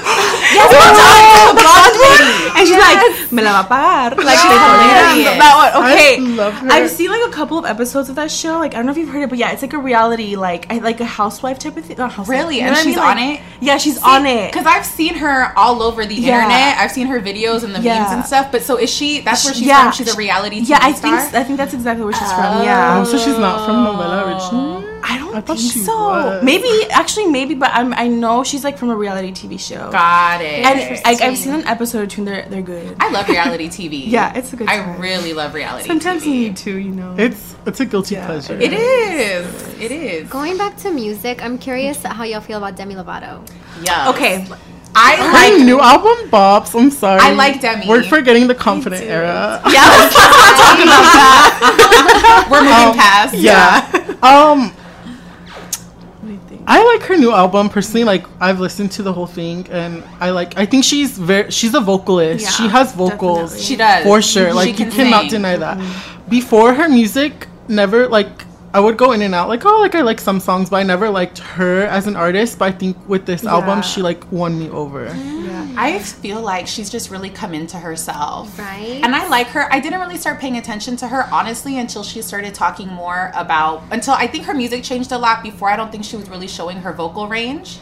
Yes, 0.55 0.69
the 0.71 1.53
blonde 1.61 1.97
lady. 2.03 2.35
And 2.57 2.63
she's 2.67 2.77
like, 2.77 3.31
me 3.31 3.41
la 3.43 3.63
va 3.63 3.63
a 3.63 3.69
pagar. 3.69 4.23
Like 4.23 4.39
She's 4.39 4.51
hilarious. 4.51 5.37
that 5.39 5.53
one. 5.73 5.91
Okay, 5.91 6.15
I 6.17 6.35
love 6.35 6.53
her. 6.53 6.67
I've 6.71 6.89
seen 6.89 7.09
like 7.09 7.25
a 7.27 7.31
couple 7.31 7.57
of 7.57 7.65
episodes 7.65 8.09
of 8.09 8.15
that 8.15 8.31
show. 8.31 8.59
Like 8.59 8.73
I 8.73 8.77
don't 8.77 8.85
know 8.87 8.91
if 8.91 8.97
you've 8.97 9.09
heard 9.09 9.23
it, 9.23 9.29
but 9.29 9.37
yeah, 9.37 9.51
it's 9.51 9.61
like 9.61 9.73
a 9.73 9.79
reality, 9.85 10.35
like 10.35 10.65
I, 10.71 10.79
like 10.79 10.99
a 10.99 11.05
housewife 11.05 11.59
type 11.59 11.77
of 11.77 11.85
thing. 11.85 11.97
Not 11.97 12.11
housewife. 12.11 12.29
Really? 12.37 12.55
You 12.57 12.61
know 12.63 12.67
And 12.67 12.75
what 12.75 12.79
I 12.79 12.83
she's 12.83 12.95
mean? 12.97 13.05
on 13.05 13.17
Like- 13.17 13.39
it? 13.39 13.43
Yeah, 13.61 13.77
she's 13.77 14.01
on 14.01 14.25
it. 14.25 14.51
Because 14.51 14.65
I've 14.65 14.85
seen 14.85 15.13
her 15.15 15.57
all 15.57 15.81
over 15.81 16.05
the 16.05 16.15
Yeah. 16.15 16.35
internet. 16.43 16.77
I've 16.79 16.91
seen 16.91 17.07
her 17.07 17.21
videos 17.21 17.63
and 17.63 17.73
the 17.73 17.79
memes 17.79 18.11
and 18.11 18.25
stuff. 18.25 18.51
But 18.51 18.63
so 18.63 18.75
is 18.77 18.89
she? 18.89 19.21
That's 19.21 19.45
where 19.45 19.53
she's 19.53 19.63
Yeah. 19.67 19.83
from. 19.83 19.91
She's 19.93 20.13
a 20.13 20.17
reality 20.17 20.59
TV 20.61 20.69
Yeah, 20.69 20.79
I 20.81 20.91
star. 20.91 21.19
think 21.21 21.35
I 21.35 21.43
think 21.43 21.57
that's 21.57 21.73
exactly 21.73 22.03
where 22.03 22.13
she's 22.13 22.31
from. 22.33 22.63
Yeah. 22.63 22.97
Oh, 22.99 23.03
so 23.05 23.17
she's 23.17 23.37
not 23.37 23.65
from 23.65 23.85
novela 23.85 24.25
originally? 24.27 24.85
I 25.07 25.17
don't 25.19 25.35
I 25.35 25.41
thought 25.41 25.57
think 25.59 25.71
she 25.71 25.79
so. 25.79 25.95
was. 25.95 26.43
Maybe 26.43 26.67
actually 26.89 27.27
maybe, 27.27 27.53
but 27.53 27.69
I'm, 27.73 27.93
I 27.93 28.07
know 28.07 28.43
she's 28.43 28.63
like 28.63 28.77
from 28.77 28.89
a 28.89 28.95
reality 28.95 29.31
TV 29.31 29.59
show. 29.59 29.91
Got 29.91 30.41
it. 30.41 30.65
And 30.65 31.03
like 31.05 31.21
I've 31.21 31.37
seen 31.37 31.53
an 31.53 31.67
episode 31.67 32.01
or 32.03 32.07
two, 32.07 32.21
and 32.21 32.27
they're 32.27 32.45
they're 32.49 32.61
good. 32.63 32.95
I 32.99 33.11
love 33.11 33.27
reality 33.29 33.67
TV. 33.69 34.07
Yeah, 34.15 34.35
it's 34.35 34.51
a 34.53 34.55
good 34.55 34.67
I 34.67 34.97
really 34.97 35.33
love 35.33 35.53
reality. 35.53 35.87
Sometimes 35.87 36.23
TV. 36.23 36.25
you 36.25 36.31
need 36.33 36.57
to, 36.57 36.71
you 36.77 36.91
know. 36.91 37.15
It's 37.19 37.55
it's 37.67 37.79
a 37.79 37.85
guilty 37.85 38.15
pleasure. 38.15 38.57
It 38.59 38.73
is. 38.73 39.45
It 39.79 39.91
is. 39.91 40.27
Going 40.29 40.57
back 40.57 40.75
to 40.77 40.91
music, 40.91 41.43
I'm 41.43 41.57
curious 41.57 42.01
how 42.03 42.23
y'all 42.23 42.41
feel 42.41 42.57
about 42.57 42.75
Demi 42.75 42.95
Lovato. 42.95 43.45
Yeah. 43.83 44.09
Okay. 44.09 44.47
I 44.97 45.17
Her 45.17 45.33
like. 45.57 45.65
new 45.65 45.79
album 45.81 46.29
bops. 46.31 46.73
I'm 46.79 46.89
sorry. 46.89 47.19
I 47.21 47.33
like 47.33 47.59
Demi. 47.61 47.85
We're 47.87 48.03
forgetting 48.03 48.47
the 48.47 48.55
confident 48.55 49.03
era. 49.03 49.61
Yeah, 49.75 49.83
let's 49.99 50.15
keep 50.15 50.31
on 50.31 50.53
talking 50.55 50.87
about 50.87 51.07
that. 51.13 52.47
We're 52.51 52.61
moving 52.63 52.89
Um, 52.89 52.95
past. 52.97 53.33
Yeah. 53.35 53.83
um. 54.23 54.71
I 56.67 56.83
like 56.83 57.03
her 57.07 57.17
new 57.17 57.31
album 57.31 57.69
personally. 57.69 58.03
Like 58.03 58.25
I've 58.39 58.59
listened 58.59 58.91
to 58.93 59.03
the 59.03 59.13
whole 59.13 59.27
thing, 59.27 59.67
and 59.71 60.03
I 60.19 60.31
like. 60.31 60.57
I 60.57 60.65
think 60.65 60.83
she's 60.83 61.17
very. 61.17 61.51
She's 61.51 61.73
a 61.75 61.79
vocalist. 61.81 62.43
Yeah, 62.45 62.49
she 62.51 62.67
has 62.67 62.93
vocals. 62.93 63.51
definitely. 63.51 63.63
She 63.65 63.75
does. 63.75 64.03
for 64.05 64.21
sure. 64.21 64.47
She 64.49 64.53
Like 64.53 64.69
you 64.69 64.73
can 64.75 64.91
cannot 64.91 65.21
sing. 65.21 65.29
deny 65.41 65.57
that. 65.57 65.77
Mm-hmm. 65.77 66.29
Before 66.29 66.73
her 66.73 66.89
music, 66.89 67.47
never 67.67 68.07
like. 68.07 68.44
I 68.75 68.79
would 68.81 68.97
go 68.97 69.13
in 69.13 69.21
and 69.21 69.33
out, 69.33 69.47
like 69.47 69.63
oh, 69.65 69.79
like 69.79 69.95
I 69.95 70.01
like 70.01 70.19
some 70.19 70.41
songs, 70.41 70.69
but 70.69 70.75
I 70.75 70.83
never 70.83 71.09
liked 71.09 71.37
her 71.39 71.83
as 71.83 72.07
an 72.07 72.17
artist. 72.17 72.59
But 72.59 72.65
I 72.65 72.71
think 72.77 72.97
with 73.07 73.25
this 73.25 73.43
Yeah. 73.43 73.51
album, 73.53 73.81
she 73.81 74.01
like 74.01 74.29
won 74.33 74.59
me 74.59 74.69
over. 74.69 75.05
Yeah. 75.05 75.65
I 75.77 75.99
feel 75.99 76.41
like 76.41 76.67
she's 76.67 76.89
just 76.89 77.09
really 77.09 77.29
come 77.29 77.53
into 77.53 77.77
herself. 77.77 78.59
Right. 78.59 78.99
And 79.01 79.15
I 79.15 79.29
like 79.29 79.47
her. 79.47 79.71
I 79.73 79.79
didn't 79.79 80.01
really 80.01 80.17
start 80.17 80.41
paying 80.41 80.57
attention 80.57 80.97
to 80.97 81.07
her, 81.07 81.25
honestly, 81.31 81.79
until 81.79 82.03
she 82.03 82.21
started 82.21 82.53
talking 82.53 82.89
more 82.89 83.31
about, 83.33 83.83
until 83.91 84.13
I 84.13 84.27
think 84.27 84.43
her 84.43 84.53
music 84.53 84.83
changed 84.83 85.13
a 85.13 85.17
lot 85.17 85.41
before. 85.41 85.69
I 85.69 85.77
don't 85.77 85.89
think 85.89 86.03
she 86.03 86.17
was 86.17 86.29
really 86.29 86.47
showing 86.49 86.77
her 86.77 86.91
vocal 86.91 87.29
range. 87.29 87.79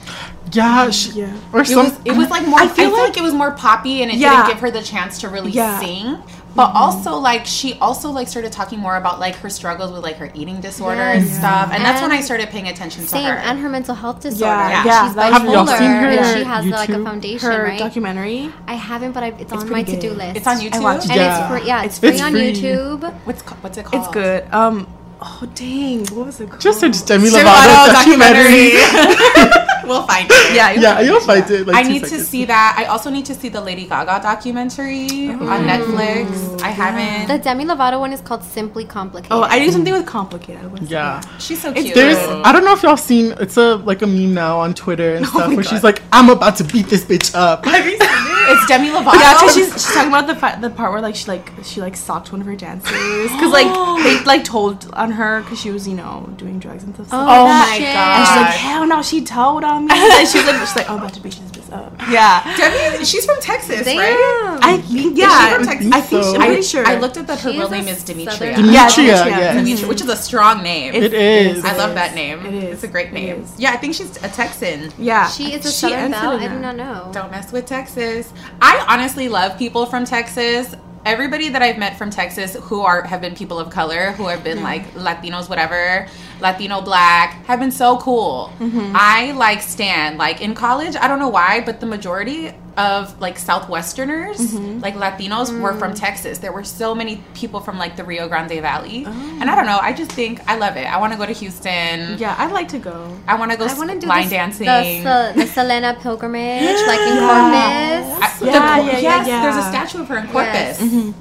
Yeah, 0.51 0.91
she, 0.91 1.11
Yeah. 1.21 1.33
or 1.51 1.61
It 1.61 1.67
some. 1.69 1.85
was, 1.85 1.93
it 2.05 2.11
was 2.11 2.29
like 2.29 2.47
more, 2.47 2.59
I 2.59 2.65
I 2.65 2.67
feel, 2.67 2.89
feel 2.89 2.91
like, 2.99 3.09
like- 3.09 3.17
it 3.17 3.23
was 3.23 3.33
more 3.33 3.49
poppy 3.51 4.03
and 4.03 4.11
it 4.11 4.17
Yeah. 4.17 4.29
didn't 4.35 4.47
give 4.49 4.59
her 4.59 4.69
the 4.69 4.83
chance 4.83 5.17
to 5.21 5.29
really 5.29 5.49
Yeah. 5.49 5.79
sing. 5.79 6.17
But 6.55 6.71
also, 6.75 7.15
like, 7.15 7.45
she 7.47 7.73
also, 7.79 8.11
like, 8.11 8.27
started 8.27 8.51
talking 8.51 8.77
more 8.79 8.95
about, 8.95 9.19
like, 9.19 9.35
her 9.37 9.49
struggles 9.49 9.91
with, 9.91 10.03
like, 10.03 10.17
her 10.17 10.29
eating 10.35 10.61
disorder 10.61 11.01
and 11.01 11.25
Yes. 11.25 11.37
stuff. 11.37 11.71
And, 11.73 11.83
that's 11.83 11.99
when 12.01 12.11
I 12.11 12.21
started 12.21 12.49
paying 12.49 12.67
attention 12.67 13.05
to 13.07 13.17
her. 13.17 13.37
and 13.39 13.59
her 13.59 13.69
mental 13.69 13.95
health 13.95 14.19
disorder. 14.19 14.45
Yeah, 14.45 14.85
yeah, 14.85 15.07
She's 15.07 15.15
that 15.15 15.31
bipolar, 15.33 15.33
Have 15.33 15.45
y'all 15.45 15.65
seen 15.67 15.89
her 15.91 16.07
and 16.09 16.37
she 16.37 16.43
has 16.43 16.65
like 16.67 16.89
a 16.89 17.03
foundation, 17.03 17.51
her 17.51 17.63
right? 17.63 17.79
documentary. 17.79 18.51
I 18.67 18.75
haven't, 18.75 19.13
but 19.13 19.23
I, 19.23 19.27
it's, 19.39 19.51
on 19.51 19.67
my 19.69 19.81
good. 19.81 19.99
to-do 19.99 20.13
list. 20.13 20.37
it's 20.37 20.47
on 20.47 20.57
YouTube. 20.57 20.81
watched 20.83 21.07
and 21.09 21.15
Yeah. 21.15 21.39
it's 21.39 21.49
free. 21.59 21.67
Yeah, 21.67 21.83
it's 21.83 21.97
It's- 21.97 22.19
free 22.21 22.39
it's 22.43 22.63
on. 22.63 23.03
YouTube. 23.03 23.13
What's, 23.25 23.41
what's 23.41 23.77
it 23.79 23.85
called? 23.85 24.03
It's 24.03 24.13
good. 24.13 24.45
Um. 24.53 24.87
Oh 25.25 25.47
dang! 25.55 26.05
What 26.07 26.25
was 26.25 26.41
it 26.41 26.49
called? 26.49 26.59
Just 26.59 26.81
search 26.81 27.05
Demi 27.05 27.29
Demi 27.29 27.45
Lovato 27.45 27.87
Lovato 27.87 27.93
documentary. 27.93 28.73
we'll 29.87 30.05
find 30.05 30.27
it. 30.29 30.53
Yeah, 30.53 30.71
yeah, 30.71 30.99
you'll 30.99 31.21
find 31.21 31.49
it. 31.49 31.65
Like 31.65 31.77
I 31.77 31.83
two 31.83 31.89
need 31.89 32.03
to 32.03 32.19
see 32.19 32.43
that. 32.43 32.75
I 32.77 32.85
also 32.85 33.09
need 33.09 33.25
to 33.27 33.33
see 33.33 33.47
the 33.47 33.61
Lady 33.61 33.87
Gaga 33.87 34.21
documentary 34.21 35.29
on 35.29 35.41
oh, 35.41 35.63
Netflix. 35.63 36.61
I 36.61 36.69
haven't. 36.69 37.29
The 37.29 37.41
Demi 37.41 37.63
Lovato 37.63 38.01
one 38.01 38.11
is 38.11 38.19
called 38.19 38.43
Simply 38.43 38.83
Complicated. 38.83 39.31
Oh, 39.31 39.43
I 39.43 39.59
do 39.59 39.71
something 39.71 39.93
with 39.93 40.05
complicated. 40.05 40.61
I 40.61 40.67
Yeah. 40.83 41.21
that. 41.21 41.41
She's 41.41 41.61
so 41.61 41.69
It's 41.71 41.83
cute. 41.83 41.95
There's, 41.95 42.17
I 42.17 42.51
don't 42.51 42.65
know 42.65 42.73
if 42.73 42.83
y'all 42.83 42.97
seen, 42.97 43.33
it's 43.39 43.55
a 43.55 43.75
like 43.77 44.01
a 44.01 44.07
meme 44.07 44.33
now 44.33 44.59
on 44.59 44.73
Twitter 44.73 45.15
and 45.15 45.25
oh 45.27 45.29
stuff 45.29 45.49
my 45.51 45.55
where 45.55 45.63
she's 45.63 45.85
like, 45.85 46.01
I'm 46.11 46.29
about 46.29 46.57
to 46.57 46.65
beat 46.65 46.87
this 46.87 47.05
bitch 47.05 47.33
up. 47.33 47.63
it's 48.51 48.65
Demi 48.67 48.89
Lovato. 48.89 49.13
Yeah, 49.13 49.33
because 49.33 49.53
she's, 49.53 49.71
she's 49.73 49.93
talking 49.93 50.09
about 50.09 50.27
the 50.27 50.35
fa- 50.35 50.57
the 50.61 50.69
part 50.69 50.91
where 50.91 51.01
like 51.01 51.15
she 51.15 51.27
like 51.27 51.51
she 51.63 51.81
like 51.81 51.95
socked 51.95 52.31
one 52.31 52.41
of 52.41 52.47
her 52.47 52.55
dancers 52.55 52.91
because 53.31 53.51
like 53.51 53.67
they 54.03 54.23
like 54.25 54.43
told 54.43 54.91
on 54.93 55.11
her 55.11 55.41
because 55.41 55.59
she 55.59 55.71
was 55.71 55.87
you 55.87 55.95
know 55.95 56.29
doing 56.37 56.59
drugs 56.59 56.83
and 56.83 56.93
stuff. 56.93 57.07
Oh, 57.11 57.21
Oh 57.21 57.47
my 57.47 57.77
shit. 57.77 57.93
God. 57.93 58.19
And 58.19 58.27
she's 58.27 58.35
like, 58.37 58.53
hell 58.55 58.85
no, 58.87 59.01
she 59.01 59.23
told 59.23 59.63
on 59.63 59.85
me. 59.85 59.93
and 59.93 60.27
she's 60.27 60.45
like, 60.45 60.55
she's 60.59 60.75
like, 60.75 60.89
oh, 60.89 60.93
I'm 60.93 60.99
about 60.99 61.13
to 61.13 61.21
this 61.21 61.33
bitch 61.35 61.52
up. 61.73 61.93
Yeah. 62.09 62.55
Demi, 62.57 63.03
she's 63.05 63.25
from 63.25 63.39
Texas, 63.41 63.85
Damn. 63.85 63.97
right? 63.97 64.59
I 64.61 64.77
think, 64.77 65.13
Is 65.13 65.17
yeah. 65.17 65.49
she 65.49 65.55
from 65.55 65.65
Texas? 65.65 65.91
I 65.91 66.01
think 66.01 66.23
so. 66.23 66.35
I'm 66.35 66.41
pretty 66.41 66.61
sure. 66.61 66.85
I 66.85 66.97
looked 66.99 67.17
up 67.17 67.27
that 67.27 67.39
her 67.41 67.51
She 67.51 67.57
real 67.59 67.69
name 67.69 67.87
is 67.87 68.03
Demetria. 68.03 68.55
Southern- 68.55 68.65
Yeah, 68.73 68.87
Demetria, 68.89 69.15
Demetria. 69.25 69.53
Demetria, 69.53 69.87
which 69.87 70.01
is 70.01 70.09
a 70.09 70.15
strong 70.15 70.63
name. 70.63 70.93
It 70.93 71.13
is. 71.13 71.65
I 71.65 71.75
love 71.75 71.89
is. 71.89 71.95
that 71.95 72.13
name. 72.15 72.45
It 72.45 72.53
is. 72.53 72.73
It's 72.75 72.83
a 72.83 72.87
great 72.87 73.11
name. 73.11 73.45
Yeah, 73.57 73.71
I 73.71 73.77
think 73.77 73.95
she's 73.95 74.15
a 74.23 74.29
Texan. 74.29 74.91
Yeah. 74.97 75.27
She 75.27 75.53
is 75.53 75.65
a 75.65 75.71
She 75.71 75.89
Southern 75.89 76.11
Belle. 76.11 76.39
I 76.39 76.47
do 76.47 76.59
not 76.59 76.75
know. 76.75 77.09
Don't 77.13 77.31
mess 77.31 77.51
with 77.51 77.65
Texas. 77.65 78.31
I 78.61 78.85
honestly 78.87 79.27
love 79.29 79.57
people 79.57 79.85
from 79.85 80.05
Texas. 80.05 80.75
Everybody 81.05 81.49
that 81.49 81.61
I've 81.61 81.77
met 81.77 81.97
from 81.97 82.09
Texas 82.11 82.55
who 82.61 82.79
are 82.79 83.01
have 83.03 83.19
been 83.19 83.35
people 83.35 83.59
of 83.59 83.69
color, 83.69 84.11
who 84.11 84.27
have 84.27 84.41
been 84.41 84.63
like 84.63 84.89
Latinos, 84.93 85.49
whatever, 85.49 86.07
Latino 86.43 86.81
black, 86.81 87.45
have 87.45 87.59
been 87.59 87.71
so 87.71 87.97
cool. 87.97 88.51
Mm-hmm. 88.59 88.91
I 88.95 89.31
like 89.31 89.61
Stan. 89.61 90.17
Like 90.17 90.41
in 90.41 90.53
college, 90.53 90.95
I 90.95 91.07
don't 91.07 91.19
know 91.19 91.29
why, 91.29 91.61
but 91.61 91.79
the 91.79 91.85
majority 91.85 92.51
of 92.75 93.19
like 93.21 93.37
Southwesterners, 93.37 94.37
mm-hmm. 94.37 94.79
like 94.79 94.95
Latinos, 94.95 95.57
were 95.59 95.73
from 95.73 95.93
mm. 95.93 95.99
Texas. 95.99 96.39
There 96.39 96.51
were 96.51 96.63
so 96.63 96.93
many 96.93 97.23
people 97.33 97.59
from 97.61 97.77
like 97.77 97.95
the 97.95 98.03
Rio 98.03 98.27
Grande 98.27 98.59
Valley, 98.61 99.05
oh. 99.07 99.37
and 99.39 99.49
I 99.49 99.55
don't 99.55 99.65
know. 99.65 99.79
I 99.81 99.93
just 99.93 100.11
think 100.11 100.41
I 100.47 100.57
love 100.57 100.75
it. 100.75 100.85
I 100.85 100.97
want 100.99 101.13
to 101.13 101.17
go 101.17 101.25
to 101.25 101.31
Houston. 101.33 102.17
Yeah, 102.17 102.35
I'd 102.37 102.51
like 102.51 102.67
to 102.69 102.79
go. 102.79 103.17
I 103.27 103.35
want 103.35 103.51
to 103.51 103.57
go 103.57 103.65
I 103.65 103.73
want 103.77 103.91
to 103.91 103.99
do 103.99 104.07
line 104.07 104.23
this- 104.23 104.31
dancing. 104.31 104.65
The, 104.65 105.33
the 105.35 105.47
Selena 105.47 105.97
pilgrimage, 106.01 106.79
like 106.87 106.99
in 106.99 107.17
Corpus. 107.23 108.03
I- 108.21 108.39
Yeah, 108.43 108.51
yeah, 108.51 108.81
yeah, 108.81 108.99
yes, 108.99 109.27
yeah. 109.27 109.41
there's 109.43 109.55
a 109.55 109.67
statue 109.69 110.01
of 110.01 110.07
her 110.09 110.17
in 110.17 110.27
Corpus. 110.27 110.81
Yes. 110.81 111.13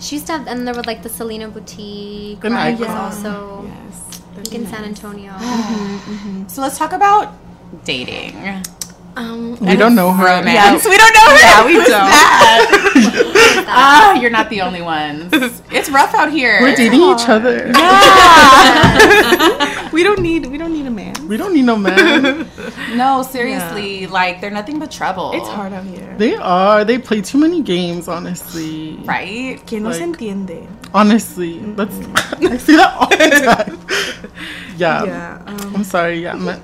She 0.00 0.16
used 0.16 0.26
to 0.26 0.32
have, 0.34 0.46
and 0.46 0.66
there 0.66 0.74
was 0.74 0.86
like 0.86 1.02
the 1.02 1.08
Selena 1.08 1.48
boutique. 1.48 2.44
An 2.44 2.52
Right, 2.52 2.78
was 2.78 2.88
also 2.88 3.64
Yes. 3.66 4.07
Like 4.38 4.52
in 4.54 4.66
San 4.66 4.84
Antonio. 4.84 5.32
So 6.48 6.62
let's 6.62 6.78
talk 6.78 6.92
about 6.92 7.34
dating. 7.84 8.34
um, 9.16 9.56
We 9.60 9.76
don't 9.76 9.94
know 9.94 10.12
her. 10.12 10.24
Romance. 10.24 10.84
We 10.86 10.96
don't 10.96 11.12
know 11.14 11.28
her. 11.30 11.36
Yeah, 11.38 11.66
we 11.66 11.74
Who's 11.74 11.86
don't. 11.86 12.08
that? 12.08 13.64
Ah, 13.70 14.14
you're 14.20 14.30
not 14.30 14.48
the 14.48 14.62
only 14.62 14.80
ones. 14.80 15.28
It's 15.70 15.90
rough 15.90 16.14
out 16.14 16.32
here. 16.32 16.58
We're 16.62 16.74
dating 16.74 17.02
each 17.02 17.28
other. 17.28 17.70
Yeah. 17.76 17.90
we 19.92 20.02
don't 20.02 20.20
need 20.20 20.46
we 20.46 20.56
don't 20.56 20.72
need 20.72 20.86
a 20.86 20.90
man. 20.90 21.14
We 21.28 21.36
don't 21.36 21.52
need 21.52 21.66
no 21.66 21.76
man. 21.76 22.48
No, 22.94 23.22
seriously, 23.22 24.06
like 24.06 24.40
they're 24.40 24.50
nothing 24.50 24.78
but 24.78 24.90
trouble. 24.90 25.32
It's 25.34 25.46
hard 25.46 25.74
out 25.74 25.84
here. 25.84 26.14
They 26.16 26.34
are. 26.34 26.84
They 26.84 26.98
play 26.98 27.20
too 27.20 27.38
many 27.38 27.60
games, 27.62 28.08
honestly. 28.08 28.96
Right? 29.04 29.64
Que 29.66 29.78
no 29.78 29.92
se 29.92 30.02
entiende. 30.02 30.66
Honestly, 30.94 31.58
that's 31.76 31.94
I 32.40 32.56
see 32.56 32.76
that 32.76 32.94
all 32.94 33.08
the 33.08 33.44
time. 33.44 33.78
Yeah. 34.78 35.04
Yeah, 35.04 35.42
um, 35.46 35.76
I'm 35.76 35.84
sorry. 35.84 36.22
Yeah. 36.22 36.34
Man, 36.34 36.62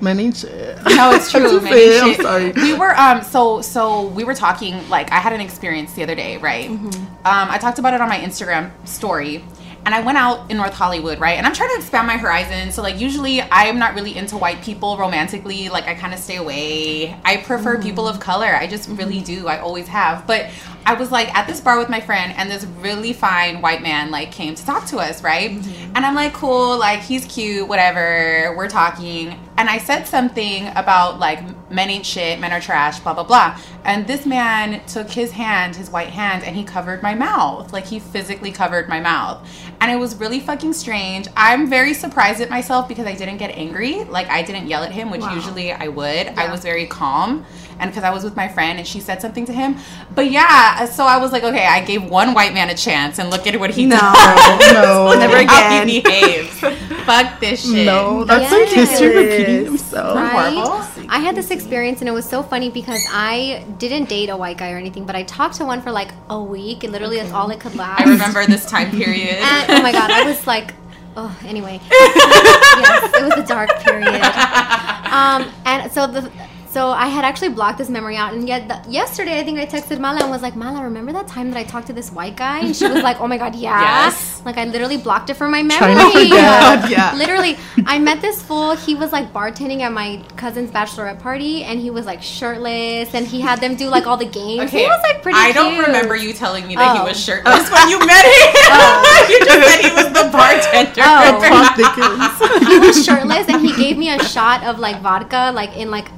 man 0.00 0.20
ain't 0.20 0.36
shit. 0.36 0.76
No, 0.96 1.12
it's 1.12 1.30
true. 1.30 1.48
to 1.48 1.60
man. 1.60 1.72
say 1.72 1.96
it, 1.96 2.02
I'm 2.02 2.14
Shit. 2.14 2.22
sorry. 2.22 2.52
We 2.52 2.74
were 2.74 2.94
um 2.98 3.22
so 3.22 3.62
so 3.62 4.08
we 4.08 4.24
were 4.24 4.34
talking 4.34 4.88
like 4.88 5.12
I 5.12 5.20
had 5.20 5.32
an 5.32 5.40
experience 5.40 5.92
the 5.94 6.02
other 6.02 6.16
day, 6.16 6.36
right? 6.38 6.68
Mm-hmm. 6.68 7.04
Um, 7.26 7.48
I 7.50 7.58
talked 7.58 7.78
about 7.78 7.94
it 7.94 8.00
on 8.00 8.08
my 8.08 8.18
Instagram 8.18 8.70
story. 8.86 9.44
And 9.86 9.94
I 9.94 10.00
went 10.00 10.16
out 10.16 10.50
in 10.50 10.56
North 10.56 10.72
Hollywood, 10.72 11.20
right? 11.20 11.36
And 11.36 11.46
I'm 11.46 11.52
trying 11.52 11.70
to 11.70 11.76
expand 11.76 12.06
my 12.06 12.16
horizon. 12.16 12.72
So 12.72 12.82
like 12.82 12.98
usually 12.98 13.42
I'm 13.42 13.78
not 13.78 13.94
really 13.94 14.16
into 14.16 14.36
white 14.36 14.62
people 14.62 14.96
romantically. 14.96 15.68
Like 15.68 15.86
I 15.86 15.94
kind 15.94 16.14
of 16.14 16.20
stay 16.20 16.36
away. 16.36 17.14
I 17.24 17.38
prefer 17.38 17.74
mm-hmm. 17.74 17.82
people 17.82 18.08
of 18.08 18.18
color. 18.18 18.46
I 18.46 18.66
just 18.66 18.88
really 18.88 19.20
do. 19.20 19.46
I 19.46 19.58
always 19.58 19.86
have. 19.88 20.26
But 20.26 20.50
I 20.86 20.94
was 20.94 21.10
like 21.10 21.34
at 21.34 21.46
this 21.46 21.60
bar 21.60 21.78
with 21.78 21.88
my 21.88 22.00
friend 22.00 22.34
and 22.36 22.50
this 22.50 22.64
really 22.64 23.12
fine 23.12 23.60
white 23.60 23.82
man 23.82 24.10
like 24.10 24.32
came 24.32 24.54
to 24.54 24.64
talk 24.64 24.86
to 24.86 24.98
us, 24.98 25.22
right? 25.22 25.50
Mm-hmm. 25.50 25.96
And 25.96 26.06
I'm 26.06 26.14
like, 26.14 26.32
cool, 26.32 26.78
like 26.78 27.00
he's 27.00 27.24
cute, 27.26 27.68
whatever. 27.68 28.54
We're 28.56 28.68
talking. 28.68 29.38
And 29.56 29.70
I 29.70 29.78
said 29.78 30.04
something 30.08 30.66
about 30.74 31.20
like 31.20 31.40
men 31.70 31.88
ain't 31.88 32.04
shit, 32.04 32.40
men 32.40 32.50
are 32.52 32.60
trash, 32.60 32.98
blah 33.00 33.14
blah 33.14 33.22
blah. 33.22 33.58
And 33.84 34.04
this 34.06 34.26
man 34.26 34.84
took 34.86 35.08
his 35.08 35.30
hand, 35.30 35.76
his 35.76 35.90
white 35.90 36.08
hand, 36.08 36.42
and 36.42 36.56
he 36.56 36.64
covered 36.64 37.02
my 37.04 37.14
mouth. 37.14 37.72
Like 37.72 37.86
he 37.86 38.00
physically 38.00 38.50
covered 38.50 38.88
my 38.88 38.98
mouth. 39.00 39.48
And 39.80 39.92
it 39.92 39.96
was 39.96 40.16
really 40.16 40.40
fucking 40.40 40.72
strange. 40.72 41.28
I'm 41.36 41.68
very 41.68 41.94
surprised 41.94 42.40
at 42.40 42.50
myself 42.50 42.88
because 42.88 43.06
I 43.06 43.14
didn't 43.14 43.36
get 43.36 43.50
angry. 43.56 44.02
Like 44.04 44.28
I 44.28 44.42
didn't 44.42 44.66
yell 44.66 44.82
at 44.82 44.90
him, 44.90 45.10
which 45.10 45.20
Wow. 45.20 45.34
usually 45.34 45.70
I 45.72 45.86
would. 45.88 46.28
I 46.28 46.50
was 46.50 46.60
very 46.62 46.86
calm. 46.86 47.44
And 47.78 47.90
because 47.90 48.04
I 48.04 48.10
was 48.10 48.22
with 48.24 48.36
my 48.36 48.48
friend 48.48 48.78
and 48.78 48.86
she 48.86 49.00
said 49.00 49.20
something 49.20 49.44
to 49.46 49.52
him. 49.52 49.76
But 50.14 50.30
yeah, 50.30 50.84
so 50.86 51.04
I 51.04 51.16
was 51.18 51.32
like, 51.32 51.42
okay, 51.44 51.66
I 51.66 51.84
gave 51.84 52.04
one 52.04 52.32
white 52.32 52.54
man 52.54 52.70
a 52.70 52.74
chance 52.76 53.18
and 53.18 53.30
look 53.30 53.46
at 53.48 53.58
what 53.58 53.70
he 53.70 53.84
No. 53.86 53.96
does. 53.98 54.72
No. 54.72 55.14
Never 55.18 55.36
at 55.36 55.46
how 55.48 55.66
again. 55.66 55.88
he 55.88 56.00
behaves. 56.00 56.64
Fuck 57.06 57.40
this 57.40 57.64
shit. 57.70 57.86
No, 57.86 58.24
that's 58.24 58.50
like 58.52 58.68
history 58.68 59.08
Yes. 59.08 59.16
repeating 59.16 59.64
himself. 59.66 60.18
Horrible. 60.18 61.06
I 61.08 61.18
had 61.18 61.34
this 61.36 61.50
experience 61.50 62.00
and 62.00 62.08
it 62.08 62.12
was 62.12 62.28
so 62.28 62.42
funny 62.42 62.70
because 62.70 63.00
I 63.10 63.64
didn't 63.78 64.08
date 64.08 64.28
a 64.30 64.36
white 64.36 64.58
guy 64.58 64.72
or 64.72 64.76
anything, 64.78 65.04
but 65.04 65.14
I 65.16 65.22
talked 65.24 65.56
to 65.56 65.64
one 65.64 65.82
for 65.82 65.90
like 65.90 66.10
a 66.30 66.42
week 66.42 66.84
and 66.84 66.92
literally 66.92 67.16
that's 67.18 67.32
all 67.32 67.50
it 67.50 67.60
could 67.60 67.74
last. 67.76 68.00
I 68.00 68.04
remember 68.10 68.44
this 68.46 68.66
time 68.66 68.90
period. 68.90 69.36
And, 69.40 69.70
oh 69.70 69.82
my 69.82 69.92
god, 69.92 70.10
I 70.10 70.24
was 70.24 70.46
like, 70.46 70.74
oh, 71.16 71.36
anyway. 71.44 71.80
yes, 71.90 73.14
it 73.14 73.22
was 73.24 73.34
a 73.44 73.46
dark 73.46 73.70
period. 73.80 74.22
Um, 75.14 75.52
and 75.64 75.92
so 75.92 76.08
the. 76.08 76.28
So 76.74 76.90
I 76.90 77.06
had 77.06 77.24
actually 77.24 77.50
blocked 77.50 77.78
this 77.78 77.88
memory 77.88 78.16
out, 78.16 78.34
and 78.34 78.48
yet 78.48 78.66
the, 78.66 78.90
yesterday 78.90 79.38
I 79.38 79.44
think 79.44 79.60
I 79.60 79.66
texted 79.74 80.00
Mala 80.00 80.22
and 80.22 80.30
was 80.30 80.42
like, 80.42 80.56
"Mala, 80.56 80.82
remember 80.82 81.12
that 81.12 81.28
time 81.28 81.52
that 81.52 81.56
I 81.56 81.62
talked 81.62 81.86
to 81.86 81.92
this 81.92 82.10
white 82.10 82.34
guy?" 82.36 82.58
And 82.66 82.74
she 82.74 82.88
was 82.88 83.00
like, 83.04 83.20
"Oh 83.20 83.28
my 83.28 83.38
god, 83.38 83.54
yeah." 83.54 83.80
Yes. 83.80 84.42
Like 84.44 84.58
I 84.58 84.64
literally 84.64 84.96
blocked 84.96 85.30
it 85.30 85.34
from 85.34 85.52
my 85.52 85.62
memory. 85.62 85.94
Trying 85.94 86.12
to 86.12 86.18
forget. 86.18 86.90
Yeah. 86.90 87.14
Literally, 87.14 87.56
I 87.86 88.00
met 88.00 88.20
this 88.20 88.42
fool. 88.42 88.74
He 88.74 88.96
was 88.96 89.12
like 89.12 89.32
bartending 89.32 89.82
at 89.82 89.92
my 89.92 90.20
cousin's 90.36 90.72
bachelorette 90.72 91.20
party, 91.20 91.62
and 91.62 91.78
he 91.78 91.90
was 91.90 92.06
like 92.06 92.20
shirtless, 92.24 93.14
and 93.14 93.24
he 93.24 93.40
had 93.40 93.60
them 93.60 93.76
do 93.76 93.88
like 93.88 94.08
all 94.08 94.16
the 94.16 94.26
games. 94.26 94.62
Okay. 94.62 94.80
he 94.82 94.86
was 94.88 95.00
like 95.04 95.22
pretty. 95.22 95.38
I 95.38 95.52
don't 95.52 95.78
remember 95.78 96.16
you 96.16 96.32
telling 96.32 96.66
me 96.66 96.74
that 96.74 96.96
Oh. 96.96 97.02
he 97.02 97.08
was 97.08 97.22
shirtless 97.22 97.70
when 97.70 97.88
you 97.88 98.00
met 98.00 98.24
him. 98.24 98.50
Oh. 98.76 99.26
you 99.30 99.38
just 99.46 99.62
said 99.70 99.80
he 99.80 99.94
was 99.94 100.08
the 100.10 100.26
bartender. 100.34 101.02
Oh. 101.06 102.66
He 102.68 102.78
was 102.80 103.04
shirtless 103.04 103.46
and 103.48 103.64
he 103.64 103.72
gave 103.76 103.96
me 103.96 104.10
a 104.10 104.18
shot 104.24 104.64
of 104.64 104.80
like 104.80 105.00
vodka, 105.00 105.52
like 105.54 105.76
in 105.76 105.92
like 105.92 106.08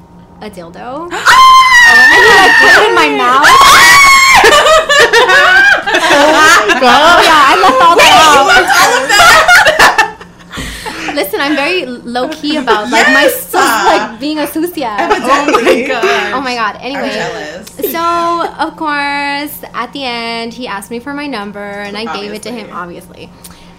a 0.46 0.50
dildo. 0.50 1.10
and 1.10 1.12
he 1.12 1.18
like 2.38 2.54
put 2.62 2.70
it 2.70 2.86
in 2.88 2.94
my 2.94 3.08
mouth. 3.10 3.42
God. 6.80 7.24
Yeah, 7.24 7.50
I 7.50 7.54
left 7.62 7.82
all 7.82 7.96
that 7.96 8.12
out. 8.22 8.46
Listen, 11.14 11.40
I'm 11.40 11.56
very 11.56 11.86
low 11.86 12.28
key 12.28 12.56
about 12.56 12.90
like 12.90 13.06
my 13.08 13.30
like 13.54 14.20
being 14.20 14.38
a 14.38 14.46
sucia. 14.46 14.96
oh 14.98 15.08
my 15.08 15.18
oh 15.18 15.86
god. 15.88 16.32
Oh 16.34 16.40
my 16.42 16.54
god. 16.54 16.76
Anyway, 16.80 17.10
so 17.90 18.46
of 18.58 18.76
course, 18.76 19.64
at 19.72 19.92
the 19.92 20.04
end, 20.04 20.52
he 20.52 20.66
asked 20.66 20.90
me 20.90 20.98
for 21.00 21.14
my 21.14 21.26
number, 21.26 21.60
and 21.60 21.96
I 21.96 22.04
gave 22.20 22.32
it 22.32 22.42
to 22.42 22.52
him. 22.52 22.68
Obviously, 22.70 23.30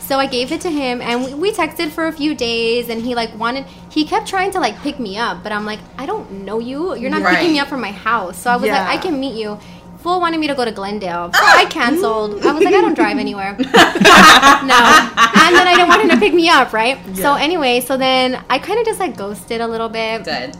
so 0.07 0.17
I 0.17 0.25
gave 0.25 0.53
it 0.53 0.61
to 0.61 0.69
him, 0.71 1.01
and 1.01 1.25
we, 1.25 1.33
we 1.33 1.51
texted 1.51 1.89
for 1.89 2.07
a 2.07 2.13
few 2.13 2.33
days, 2.33 2.87
and 2.87 3.01
he 3.01 3.13
like 3.13 3.37
wanted. 3.37 3.65
He 3.91 4.05
kept 4.05 4.25
trying 4.25 4.51
to 4.51 4.59
like 4.59 4.77
pick 4.79 4.99
me 4.99 5.17
up, 5.17 5.43
but 5.43 5.51
I'm 5.51 5.65
like, 5.65 5.79
I 5.97 6.05
don't 6.05 6.45
know 6.45 6.59
you. 6.59 6.95
You're 6.95 7.09
not 7.09 7.23
picking 7.29 7.51
me 7.51 7.59
up 7.59 7.67
from 7.67 7.81
my 7.81 7.91
house. 7.91 8.37
So 8.37 8.49
I 8.49 8.55
was 8.55 8.67
Yeah. 8.67 8.79
like, 8.79 8.99
I 8.99 9.01
can 9.01 9.19
meet 9.19 9.35
you. 9.35 9.59
Full 9.99 10.21
wanted 10.21 10.39
me 10.39 10.47
to 10.47 10.55
go 10.55 10.63
to 10.63 10.71
Glendale. 10.71 11.33
So 11.33 11.39
ah! 11.41 11.57
I 11.57 11.65
canceled. 11.65 12.45
I 12.45 12.53
was 12.53 12.63
like, 12.63 12.73
I 12.73 12.81
don't 12.81 12.93
drive 12.93 13.17
anywhere. 13.17 13.53
no. 13.57 13.65
And 13.65 15.55
then 15.57 15.67
I 15.67 15.73
didn't 15.75 15.89
want 15.89 16.03
him 16.03 16.09
to 16.09 16.17
pick 16.17 16.33
me 16.33 16.47
up, 16.47 16.71
right? 16.71 16.97
So 17.15 17.33
anyway, 17.33 17.81
so 17.81 17.97
then 17.97 18.41
I 18.49 18.59
kind 18.59 18.79
of 18.79 18.85
just 18.85 18.99
like 18.99 19.17
ghosted 19.17 19.59
a 19.59 19.67
little 19.67 19.89
bit. 19.89 20.23
Good. 20.23 20.55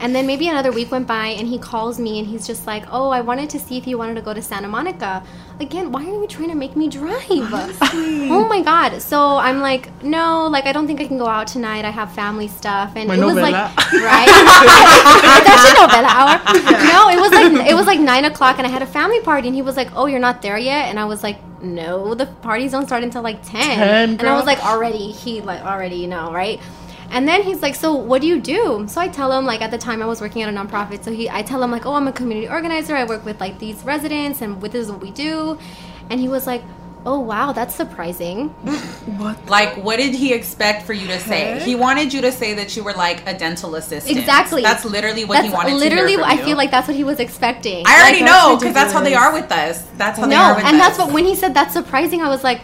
And 0.00 0.14
then 0.14 0.26
maybe 0.26 0.48
another 0.48 0.72
week 0.72 0.90
went 0.90 1.06
by 1.06 1.28
and 1.28 1.46
he 1.46 1.58
calls 1.58 1.98
me 1.98 2.18
and 2.18 2.26
he's 2.26 2.46
just 2.46 2.66
like, 2.66 2.84
Oh, 2.90 3.10
I 3.10 3.20
wanted 3.20 3.48
to 3.50 3.58
see 3.58 3.78
if 3.78 3.86
you 3.86 3.96
wanted 3.96 4.14
to 4.14 4.22
go 4.22 4.34
to 4.34 4.42
Santa 4.42 4.68
Monica. 4.68 5.22
Again, 5.60 5.92
why 5.92 6.04
are 6.04 6.20
you 6.20 6.26
trying 6.26 6.48
to 6.48 6.54
make 6.54 6.76
me 6.76 6.88
drive? 6.88 7.20
oh 7.30 8.46
my 8.48 8.60
God. 8.62 9.00
So 9.00 9.36
I'm 9.36 9.60
like, 9.60 9.90
No, 10.02 10.46
like 10.48 10.66
I 10.66 10.72
don't 10.72 10.86
think 10.86 11.00
I 11.00 11.06
can 11.06 11.18
go 11.18 11.26
out 11.26 11.46
tonight. 11.46 11.84
I 11.84 11.90
have 11.90 12.12
family 12.12 12.48
stuff. 12.48 12.92
And 12.96 13.08
My 13.08 13.16
it 13.16 13.24
was 13.24 13.36
like, 13.36 13.54
right? 13.92 14.28
it's 15.38 15.48
actually 15.48 15.80
novela 15.80 16.10
hour. 16.10 16.34
No, 16.92 17.08
it 17.10 17.20
was 17.20 17.32
like, 17.32 17.68
it 17.68 17.74
was 17.74 17.86
like 17.86 18.00
nine 18.00 18.24
o'clock 18.24 18.58
and 18.58 18.66
I 18.66 18.70
had 18.70 18.82
a 18.82 18.86
family 18.86 19.20
party 19.20 19.48
and 19.48 19.54
he 19.54 19.62
was 19.62 19.76
like, 19.76 19.88
Oh, 19.94 20.06
you're 20.06 20.20
not 20.20 20.42
there 20.42 20.58
yet? 20.58 20.88
And 20.88 20.98
I 20.98 21.04
was 21.04 21.22
like, 21.22 21.38
No, 21.62 22.14
the 22.14 22.26
parties 22.26 22.72
don't 22.72 22.86
start 22.86 23.02
until 23.04 23.22
like 23.22 23.42
10. 23.42 23.78
10, 23.78 24.10
and 24.18 24.22
I 24.22 24.36
was 24.36 24.46
like, 24.46 24.64
Already, 24.64 25.12
he 25.12 25.40
like, 25.40 25.62
already, 25.62 25.96
you 25.96 26.08
know, 26.08 26.32
right? 26.32 26.60
And 27.14 27.28
then 27.28 27.42
he's 27.42 27.62
like, 27.62 27.76
"So 27.76 27.94
what 27.94 28.20
do 28.22 28.26
you 28.26 28.40
do?" 28.40 28.86
So 28.88 29.00
I 29.00 29.08
tell 29.08 29.30
him 29.32 29.46
like 29.46 29.62
at 29.62 29.70
the 29.70 29.78
time 29.78 30.02
I 30.02 30.06
was 30.06 30.20
working 30.20 30.42
at 30.42 30.48
a 30.48 30.52
nonprofit. 30.52 31.04
So 31.04 31.12
he, 31.12 31.30
I 31.30 31.42
tell 31.42 31.62
him 31.62 31.70
like, 31.70 31.86
"Oh, 31.86 31.94
I'm 31.94 32.08
a 32.08 32.12
community 32.12 32.48
organizer. 32.48 32.96
I 32.96 33.04
work 33.04 33.24
with 33.24 33.40
like 33.40 33.58
these 33.60 33.82
residents, 33.84 34.42
and 34.42 34.60
with 34.60 34.72
this 34.72 34.86
is 34.86 34.90
what 34.92 35.00
we 35.00 35.12
do." 35.12 35.58
And 36.10 36.20
he 36.20 36.28
was 36.28 36.46
like, 36.46 36.62
"Oh 37.06 37.20
wow, 37.20 37.52
that's 37.52 37.74
surprising." 37.74 38.48
what? 39.22 39.38
Like, 39.48 39.76
what 39.76 39.96
did 39.98 40.12
he 40.14 40.32
expect 40.34 40.82
for 40.86 40.92
you 40.92 41.06
to 41.06 41.20
say? 41.20 41.60
He 41.60 41.76
wanted 41.76 42.12
you 42.12 42.20
to 42.22 42.32
say 42.32 42.54
that 42.54 42.74
you 42.76 42.82
were 42.82 42.94
like 42.94 43.26
a 43.28 43.38
dental 43.38 43.76
assistant. 43.76 44.18
Exactly. 44.18 44.62
That's 44.62 44.84
literally 44.84 45.24
what 45.24 45.36
that's 45.36 45.46
he 45.48 45.54
wanted 45.54 45.74
literally. 45.74 46.16
to 46.16 46.18
hear 46.18 46.18
from 46.18 46.30
I 46.30 46.34
you. 46.40 46.44
feel 46.44 46.56
like 46.56 46.72
that's 46.72 46.88
what 46.88 46.96
he 46.96 47.04
was 47.04 47.20
expecting. 47.20 47.84
I 47.86 48.00
already 48.00 48.22
Like, 48.22 48.30
know 48.32 48.56
because 48.58 48.74
that's 48.74 48.92
how 48.92 49.02
they 49.02 49.14
are 49.14 49.32
with 49.32 49.52
us. 49.52 49.82
That's 49.96 50.18
how 50.18 50.26
they 50.26 50.34
are 50.34 50.56
with 50.56 50.64
and 50.64 50.76
us. 50.76 50.82
that's 50.82 50.98
what 50.98 51.12
when 51.12 51.24
he 51.24 51.36
said 51.36 51.54
that's 51.54 51.72
surprising, 51.74 52.22
I 52.22 52.28
was 52.28 52.42
like, 52.42 52.60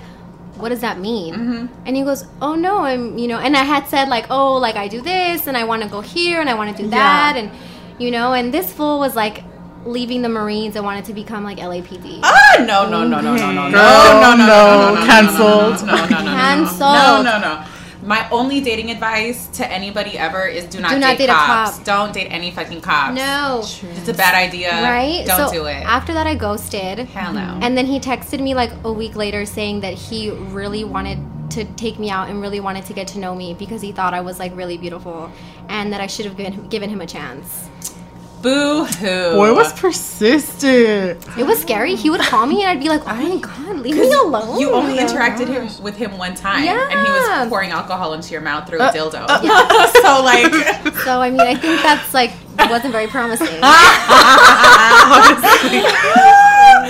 "What 0.60 0.68
does 0.70 0.80
that 0.80 0.98
mean?" 0.98 1.34
Mm-hmm. 1.34 1.66
And 1.86 1.96
he 1.96 2.02
goes, 2.02 2.24
"Oh 2.40 2.54
no, 2.54 2.78
I'm 2.84 3.18
you 3.18 3.28
know." 3.28 3.38
And 3.38 3.56
I 3.56 3.64
had 3.64 3.86
said 3.88 4.08
like, 4.08 4.26
"Oh, 4.30 4.56
like 4.58 4.76
I 4.76 4.88
do 4.88 5.00
this, 5.00 5.46
and 5.46 5.56
I 5.56 5.64
want 5.64 5.82
to 5.82 5.88
go 5.88 6.00
here, 6.00 6.40
and 6.40 6.48
I 6.48 6.54
want 6.54 6.76
to 6.76 6.82
do 6.82 6.88
that, 6.90 7.34
and 7.36 7.50
you 7.98 8.10
know." 8.10 8.32
And 8.32 8.52
this 8.52 8.72
fool 8.72 8.98
was 8.98 9.14
like 9.16 9.44
leaving 9.86 10.22
the 10.22 10.28
Marines 10.28 10.76
and 10.76 10.84
wanted 10.84 11.04
to 11.06 11.14
become 11.14 11.42
like 11.44 11.58
LAPD. 11.58 12.20
Ah, 12.22 12.56
no, 12.60 12.88
no, 12.88 13.06
no, 13.06 13.20
no, 13.20 13.34
no, 13.36 13.50
no, 13.52 13.68
no, 13.68 13.70
Girl, 13.70 14.20
no, 14.20 14.36
no, 14.36 14.46
no, 14.46 14.46
no, 14.46 14.94
no, 14.94 14.94
no, 14.94 15.06
canceled. 15.06 15.86
No, 15.86 15.94
no, 15.94 16.02
no, 16.02 16.08
no, 16.08 16.24
no, 16.24 16.32
Cancelled. 16.32 16.80
no, 16.80 17.22
no, 17.22 17.38
no. 17.40 17.64
My 18.02 18.28
only 18.30 18.60
dating 18.60 18.90
advice 18.90 19.46
to 19.58 19.70
anybody 19.70 20.16
ever 20.16 20.46
is 20.46 20.64
do 20.64 20.80
not, 20.80 20.92
Do 20.92 20.98
not 20.98 21.18
date, 21.18 21.26
date 21.26 21.28
cops. 21.30 21.76
cop. 21.76 21.84
Don't 21.84 22.12
date 22.14 22.28
any 22.28 22.50
fucking 22.50 22.80
cops. 22.80 23.14
No. 23.14 23.60
It's 23.62 24.08
a 24.08 24.14
bad 24.14 24.34
idea. 24.34 24.70
right? 24.82 25.24
Don't 25.26 25.48
so 25.48 25.52
do 25.52 25.64
it. 25.66 25.82
After 25.84 26.14
that, 26.14 26.26
I 26.26 26.34
ghosted. 26.34 26.98
Hell 27.00 27.32
no. 27.32 27.58
And 27.62 27.76
then 27.76 27.86
he 27.86 28.00
texted 28.00 28.40
me 28.40 28.54
like 28.54 28.72
a 28.84 28.92
week 28.92 29.16
later 29.16 29.44
saying 29.44 29.80
that 29.80 29.94
he 29.94 30.30
really 30.30 30.84
wanted 30.84 31.18
to 31.50 31.64
take 31.74 31.98
me 31.98 32.10
out 32.10 32.28
and 32.28 32.40
really 32.40 32.60
wanted 32.60 32.86
to 32.86 32.92
get 32.92 33.08
to 33.08 33.18
know 33.18 33.34
me 33.34 33.54
because 33.54 33.82
he 33.82 33.90
thought 33.92 34.14
I 34.14 34.20
was 34.20 34.38
like 34.38 34.56
really 34.56 34.78
beautiful 34.78 35.30
and 35.68 35.92
that 35.92 36.00
I 36.00 36.06
should 36.06 36.24
have 36.26 36.36
given, 36.36 36.68
given 36.68 36.88
him 36.88 37.00
a 37.00 37.06
chance. 37.06 37.68
Boo 38.42 38.84
hoo. 38.84 39.32
Boy 39.34 39.52
was 39.54 39.70
persistent. 39.74 41.22
It 41.38 41.44
was 41.46 41.60
scary. 41.60 41.94
He 41.94 42.08
would 42.08 42.22
call 42.22 42.46
me 42.46 42.62
and 42.62 42.70
I'd 42.70 42.80
be 42.80 42.88
like, 42.88 43.02
"Oh 43.06 43.14
my 43.14 43.36
god, 43.36 43.76
leave 43.80 43.96
me 43.96 44.10
alone." 44.12 44.58
You 44.58 44.70
only 44.72 44.96
interacted 44.96 45.48
him 45.48 45.68
with 45.82 45.96
him 45.96 46.16
one 46.16 46.34
time, 46.34 46.64
Yeah. 46.64 46.88
and 46.90 47.06
he 47.06 47.12
was 47.12 47.48
pouring 47.48 47.70
alcohol 47.70 48.14
into 48.14 48.32
your 48.32 48.40
mouth 48.40 48.66
through 48.66 48.80
Uh, 48.80 48.88
a 48.88 48.92
dildo. 48.96 49.26
yeah. 49.42 49.86
so 50.02 50.22
like, 50.24 50.94
So 51.04 51.20
I 51.20 51.30
mean, 51.30 51.40
I 51.40 51.54
think 51.54 51.82
that's 51.82 52.14
like 52.14 52.32
wasn't 52.70 52.92
very 52.92 53.08
promising. 53.08 53.46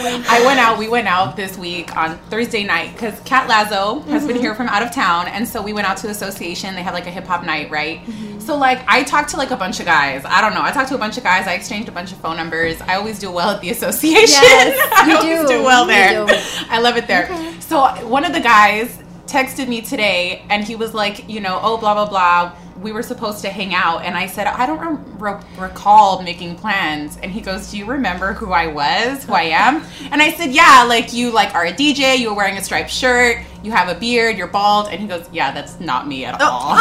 I 0.04 0.42
went 0.46 0.58
out. 0.58 0.78
We 0.78 0.88
went 0.88 1.06
out 1.08 1.36
this 1.36 1.56
week 1.58 1.94
on 1.96 2.16
Thursday 2.30 2.64
night 2.64 2.92
because 2.94 3.18
Cat 3.20 3.48
Lazo 3.48 4.00
has 4.08 4.26
been 4.26 4.36
Mhm. 4.36 4.40
here 4.40 4.54
from 4.54 4.68
out 4.68 4.82
of 4.82 4.92
town, 4.92 5.28
and 5.28 5.46
so 5.46 5.60
we 5.62 5.72
went 5.72 5.86
out 5.88 5.96
to 5.98 6.04
the 6.04 6.12
association. 6.12 6.74
They 6.74 6.82
have 6.82 6.94
like 6.94 7.06
a 7.06 7.10
hip 7.10 7.26
hop 7.26 7.44
night, 7.44 7.70
right? 7.70 8.04
Mm-hmm. 8.06 8.40
So 8.40 8.56
like, 8.56 8.80
I 8.88 9.02
talked 9.02 9.30
to 9.30 9.36
like 9.36 9.50
a 9.50 9.56
bunch 9.56 9.80
of 9.80 9.86
guys. 9.86 10.22
I 10.24 10.40
don't 10.40 10.54
know. 10.54 10.62
I 10.62 10.70
talked 10.72 10.88
to 10.88 10.94
a 10.94 10.98
bunch 10.98 11.18
of 11.18 11.24
guys. 11.24 11.46
I 11.46 11.52
exchanged 11.52 11.88
a 11.88 11.92
bunch 11.92 12.12
of 12.12 12.18
phone 12.18 12.36
numbers. 12.36 12.80
I 12.80 12.94
always 12.96 13.18
do 13.18 13.30
well 13.30 13.50
at 13.50 13.60
the 13.60 13.70
association. 13.70 14.42
Yes, 14.42 14.90
I 14.96 15.08
you 15.10 15.16
always 15.16 15.48
do. 15.50 15.58
do 15.58 15.62
well 15.62 15.86
there. 15.86 16.26
do. 16.26 16.34
I 16.70 16.80
love 16.80 16.96
it 16.96 17.06
there. 17.06 17.28
So 17.60 17.82
one 18.06 18.24
of 18.24 18.32
the 18.32 18.40
guys 18.40 18.98
texted 19.26 19.68
me 19.68 19.80
today, 19.80 20.42
and 20.50 20.64
he 20.64 20.74
was 20.74 20.92
like, 20.94 21.28
you 21.28 21.40
know, 21.40 21.60
oh 21.62 21.76
blah 21.76 21.94
blah 21.94 22.06
blah. 22.08 22.52
We 22.80 22.92
were 22.92 23.02
supposed 23.02 23.42
to 23.42 23.50
hang 23.50 23.74
out, 23.74 24.04
and 24.04 24.16
I 24.16 24.26
said, 24.26 24.46
I 24.46 24.64
don't 24.66 24.80
re- 25.18 25.32
re- 25.32 25.40
recall 25.58 26.22
making 26.22 26.56
plans. 26.56 27.18
And 27.22 27.30
he 27.30 27.40
goes, 27.40 27.70
Do 27.70 27.78
you 27.78 27.84
remember 27.84 28.32
who 28.32 28.52
I 28.52 28.66
was, 28.68 29.24
who 29.24 29.32
I 29.34 29.42
am? 29.42 29.84
And 30.12 30.20
I 30.20 30.32
said, 30.32 30.50
Yeah, 30.50 30.84
like 30.88 31.12
you 31.12 31.30
like 31.30 31.54
are 31.54 31.66
a 31.66 31.72
DJ, 31.72 32.18
you 32.18 32.30
were 32.30 32.36
wearing 32.36 32.56
a 32.56 32.64
striped 32.64 32.90
shirt, 32.90 33.38
you 33.62 33.70
have 33.70 33.94
a 33.94 33.98
beard, 33.98 34.36
you're 34.36 34.48
bald. 34.48 34.88
And 34.88 35.00
he 35.00 35.06
goes, 35.06 35.28
Yeah, 35.32 35.52
that's 35.52 35.78
not 35.78 36.08
me 36.08 36.24
at 36.24 36.40
all. 36.40 36.70
like, 36.74 36.80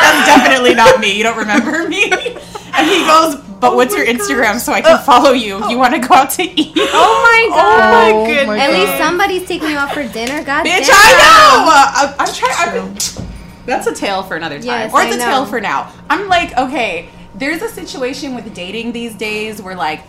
that's 0.00 0.26
definitely 0.26 0.74
not 0.74 1.00
me. 1.00 1.16
You 1.16 1.22
don't 1.22 1.38
remember 1.38 1.88
me? 1.88 2.12
And 2.78 2.86
he 2.90 3.06
goes, 3.06 3.36
But 3.58 3.74
what's 3.74 3.96
your 3.96 4.04
Instagram 4.04 4.58
so 4.60 4.70
I 4.74 4.82
can 4.82 5.02
follow 5.02 5.30
you? 5.30 5.66
You 5.70 5.78
want 5.78 5.94
to 5.94 6.00
go 6.06 6.14
out 6.14 6.28
to 6.32 6.42
eat? 6.42 6.74
Oh 6.76 7.22
my 7.22 7.56
god! 7.56 8.12
Oh 8.12 8.20
my 8.20 8.26
goodness. 8.26 8.60
At 8.60 8.70
least 8.70 8.98
somebody's 8.98 9.48
taking 9.48 9.70
you 9.70 9.78
out 9.78 9.94
for 9.94 10.06
dinner. 10.06 10.44
God 10.44 10.66
Bitch, 10.66 10.86
damn. 10.86 10.92
I 10.92 11.12
know. 11.16 11.70
Uh, 11.72 11.96
I, 11.96 12.14
I'm 12.18 12.34
trying. 12.34 13.25
That's 13.66 13.86
a 13.86 13.94
tale 13.94 14.22
for 14.22 14.36
another 14.36 14.56
time, 14.56 14.64
Yes, 14.66 14.92
or 14.92 15.02
it's 15.02 15.12
I 15.12 15.16
a 15.16 15.18
tale 15.30 15.46
for 15.46 15.60
now. 15.60 15.92
I'm 16.08 16.28
like, 16.28 16.56
okay, 16.56 17.08
there's 17.34 17.62
a 17.62 17.68
situation 17.68 18.34
with 18.34 18.54
dating 18.54 18.92
these 18.92 19.14
days 19.14 19.60
where 19.60 19.74
like, 19.74 20.02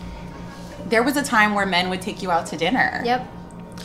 there 0.87 1.03
was 1.03 1.17
a 1.17 1.23
time 1.23 1.53
where 1.53 1.65
men 1.65 1.89
would 1.89 2.01
take 2.01 2.21
you 2.21 2.31
out 2.31 2.45
to 2.47 2.57
dinner. 2.57 3.01
Yep. 3.03 3.27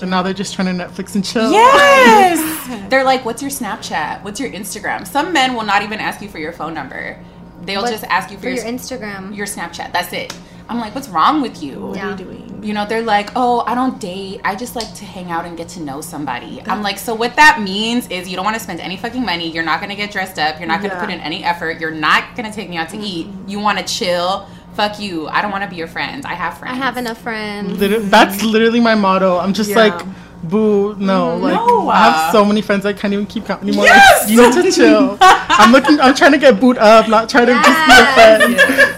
And 0.00 0.10
now 0.10 0.22
they're 0.22 0.32
just 0.32 0.54
trying 0.54 0.76
to 0.76 0.84
Netflix 0.84 1.14
and 1.14 1.24
chill. 1.24 1.50
Yes. 1.52 2.88
They're 2.90 3.04
like, 3.04 3.24
what's 3.24 3.42
your 3.42 3.50
Snapchat? 3.50 4.22
What's 4.22 4.40
your 4.40 4.50
Instagram? 4.50 5.06
Some 5.06 5.32
men 5.32 5.54
will 5.54 5.64
not 5.64 5.82
even 5.82 6.00
ask 6.00 6.20
you 6.22 6.28
for 6.28 6.38
your 6.38 6.52
phone 6.52 6.74
number. 6.74 7.22
They'll 7.62 7.82
What- 7.82 7.90
just 7.92 8.04
ask 8.04 8.30
you 8.30 8.36
for, 8.38 8.44
for 8.44 8.48
your, 8.48 8.64
your 8.64 8.72
Instagram. 8.72 9.36
your 9.36 9.46
Snapchat. 9.46 9.92
That's 9.92 10.12
it. 10.12 10.34
I'm 10.68 10.78
like, 10.78 10.94
what's 10.94 11.08
wrong 11.08 11.42
with 11.42 11.62
you? 11.62 11.80
What 11.80 11.98
are 11.98 12.10
you 12.10 12.16
doing? 12.16 12.62
You 12.64 12.72
know, 12.74 12.86
they're 12.86 13.02
like, 13.02 13.30
oh, 13.36 13.64
I 13.66 13.74
don't 13.74 14.00
date. 14.00 14.40
I 14.44 14.54
just 14.54 14.76
like 14.76 14.92
to 14.94 15.04
hang 15.04 15.30
out 15.30 15.44
and 15.44 15.56
get 15.56 15.68
to 15.70 15.80
know 15.80 16.00
somebody. 16.00 16.62
I'm 16.66 16.82
like, 16.82 16.96
so 16.98 17.14
what 17.14 17.34
that 17.36 17.60
means 17.60 18.08
is 18.08 18.28
you 18.28 18.36
don't 18.36 18.44
want 18.44 18.56
to 18.56 18.62
spend 18.62 18.80
any 18.80 18.96
fucking 18.96 19.24
money. 19.24 19.50
You're 19.50 19.64
not 19.64 19.80
going 19.80 19.90
to 19.90 19.96
get 19.96 20.12
dressed 20.12 20.38
up. 20.38 20.58
You're 20.60 20.68
not 20.68 20.78
going 20.80 20.90
to 20.90 20.96
Yeah. 20.96 21.04
put 21.04 21.12
in 21.12 21.20
any 21.20 21.42
effort. 21.44 21.80
You're 21.80 21.90
not 21.90 22.36
going 22.36 22.48
to 22.48 22.54
take 22.54 22.70
me 22.70 22.76
out 22.76 22.88
to 22.90 22.98
eat. 22.98 23.26
Mm-hmm. 23.26 23.48
You 23.48 23.58
want 23.60 23.78
to 23.78 23.84
chill. 23.84 24.46
Fuck 24.74 24.98
you. 25.00 25.26
I 25.28 25.42
don't 25.42 25.50
want 25.50 25.64
to 25.64 25.68
be 25.70 25.76
your 25.76 25.88
friend. 25.88 26.24
I 26.24 26.34
have 26.34 26.56
friends. 26.56 26.72
I 26.72 26.76
have 26.76 26.96
enough 26.96 27.18
friends. 27.20 27.78
Liter- 27.78 27.98
That's 28.00 28.42
literally 28.42 28.80
my 28.80 28.94
motto. 28.94 29.38
I'm 29.38 29.52
just 29.52 29.70
Yeah. 29.70 29.76
like, 29.76 30.06
boo, 30.44 30.94
no. 30.98 31.32
Mm-hmm. 31.32 31.42
Like, 31.42 31.54
No. 31.54 31.88
I 31.90 31.96
have 32.04 32.14
uh, 32.14 32.32
so 32.32 32.44
many 32.44 32.62
friends 32.62 32.86
I 32.86 32.92
can't 32.92 33.12
even 33.12 33.26
keep 33.26 33.44
count 33.46 33.62
anymore. 33.62 33.84
Yes! 33.86 34.22
Like, 34.22 34.30
you 34.30 34.62
need 34.62 34.70
to 34.70 34.72
chill. 34.76 35.18
I'm 35.20 35.72
looking. 35.72 36.00
I'm 36.00 36.14
trying 36.14 36.32
to 36.32 36.38
get 36.38 36.58
booed 36.60 36.78
up, 36.78 37.08
not 37.08 37.28
trying 37.28 37.46
to 37.46 37.52
just 37.54 37.86
be 37.86 37.92
a 37.92 38.14
friend. 38.14 38.91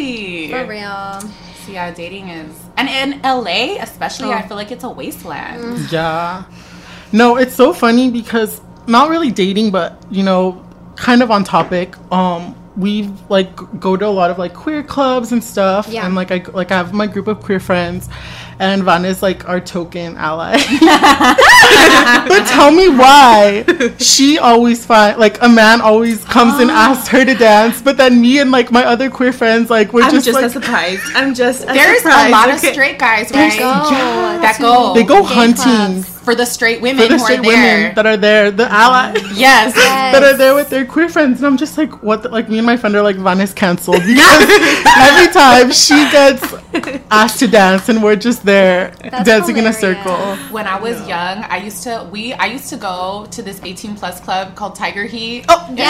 Honestly. 0.00 0.50
For 0.50 0.66
real. 0.66 1.20
So 1.66 1.72
yeah, 1.72 1.90
dating 1.92 2.28
is, 2.30 2.56
and 2.76 2.88
in 2.88 3.20
LA 3.22 3.76
especially, 3.82 4.28
Oh. 4.28 4.32
I 4.32 4.42
feel 4.46 4.56
like 4.56 4.70
it's 4.72 4.84
a 4.84 4.88
wasteland. 4.90 5.90
Yeah. 5.92 6.44
No, 7.12 7.36
it's 7.36 7.54
so 7.54 7.72
funny 7.72 8.10
because 8.10 8.60
not 8.86 9.10
really 9.10 9.30
dating, 9.30 9.70
but 9.70 10.02
you 10.10 10.22
know, 10.22 10.64
kind 10.96 11.22
of 11.22 11.30
on 11.30 11.44
topic. 11.44 11.94
Um, 12.12 12.54
we 12.76 13.10
like 13.28 13.54
go 13.78 13.96
to 13.96 14.06
a 14.06 14.08
lot 14.08 14.30
of 14.30 14.38
like 14.38 14.54
queer 14.54 14.82
clubs 14.82 15.32
and 15.32 15.42
stuff, 15.44 15.88
Yeah. 15.88 16.06
and 16.06 16.14
like 16.14 16.30
I 16.30 16.42
like 16.52 16.70
I 16.72 16.76
have 16.76 16.92
my 16.94 17.06
group 17.06 17.26
of 17.28 17.40
queer 17.40 17.60
friends, 17.60 18.08
and 18.60 18.84
Van 18.84 19.06
is 19.06 19.22
like 19.22 19.48
our 19.48 19.58
token 19.58 20.16
ally. 20.18 20.52
but 22.28 22.46
tell 22.46 22.70
me 22.70 22.90
why 22.90 23.64
she 23.98 24.38
always 24.38 24.84
find 24.84 25.18
like 25.18 25.40
a 25.42 25.48
man 25.48 25.80
always 25.80 26.22
comes 26.24 26.60
and 26.60 26.70
asks 26.86 27.08
her 27.08 27.24
to 27.24 27.34
dance, 27.34 27.80
but 27.80 27.96
then 27.96 28.20
me 28.20 28.38
and 28.38 28.50
like 28.50 28.70
my 28.70 28.84
other 28.84 29.10
queer 29.10 29.32
friends 29.32 29.70
like 29.70 29.94
we're 29.94 30.02
I'm 30.02 30.10
just, 30.10 30.26
just, 30.26 30.34
like 30.34 30.44
as 30.44 30.52
surprised. 30.52 31.02
I'm 31.14 31.34
just 31.34 31.62
as 31.66 31.74
There's 31.74 32.02
surprised. 32.02 32.28
a 32.28 32.32
lot 32.32 32.50
of 32.50 32.60
straight 32.60 32.98
guys, 32.98 33.30
There's 33.30 33.54
right? 33.54 33.58
go. 33.58 34.42
That 34.42 34.58
go. 34.60 34.92
they 34.94 35.04
go 35.04 35.22
Gay 35.22 35.34
hunting 35.34 36.02
clubs. 36.02 36.08
for 36.20 36.34
the 36.34 36.44
straight 36.44 36.82
women 36.82 37.02
for 37.02 37.08
the 37.08 37.14
who 37.14 37.24
straight 37.24 37.38
are 37.38 37.42
there. 37.42 37.76
women 37.78 37.94
that 37.94 38.06
are 38.06 38.16
there, 38.18 38.50
the 38.50 38.70
allies, 38.70 39.16
yes. 39.38 39.74
that 39.74 40.22
are 40.22 40.36
there 40.36 40.54
with 40.54 40.68
their 40.68 40.84
queer 40.84 41.08
friends, 41.08 41.38
and 41.38 41.46
I'm 41.46 41.56
just 41.56 41.78
like, 41.78 42.02
what? 42.02 42.22
The, 42.22 42.28
like 42.28 42.50
me 42.50 42.58
and 42.58 42.66
my 42.66 42.76
friend 42.76 42.94
are 42.94 43.02
like, 43.02 43.16
Van 43.16 43.40
is 43.40 43.54
canceled 43.54 44.02
because 44.04 44.48
every 44.98 45.32
time 45.32 45.72
she 45.72 45.94
gets 46.12 46.44
asked 47.10 47.38
to 47.38 47.48
dance, 47.48 47.88
and 47.88 48.02
we're 48.02 48.16
just 48.16 48.44
there 48.44 48.49
That's 48.50 49.24
dancing 49.24 49.56
in 49.56 49.66
a 49.66 49.72
circle. 49.72 50.36
When 50.50 50.66
I 50.66 50.78
was 50.78 50.96
young, 51.08 51.44
I 51.44 51.58
used 51.58 51.82
to 51.84 52.08
we 52.10 52.32
I 52.34 52.46
used 52.46 52.68
to 52.70 52.76
go 52.76 53.26
to 53.30 53.42
this 53.42 53.60
18 53.62 53.96
plus 53.96 54.20
club 54.20 54.54
called 54.56 54.74
Tiger 54.74 55.04
Heat. 55.04 55.44
Oh 55.48 55.68
Yes. 55.74 55.88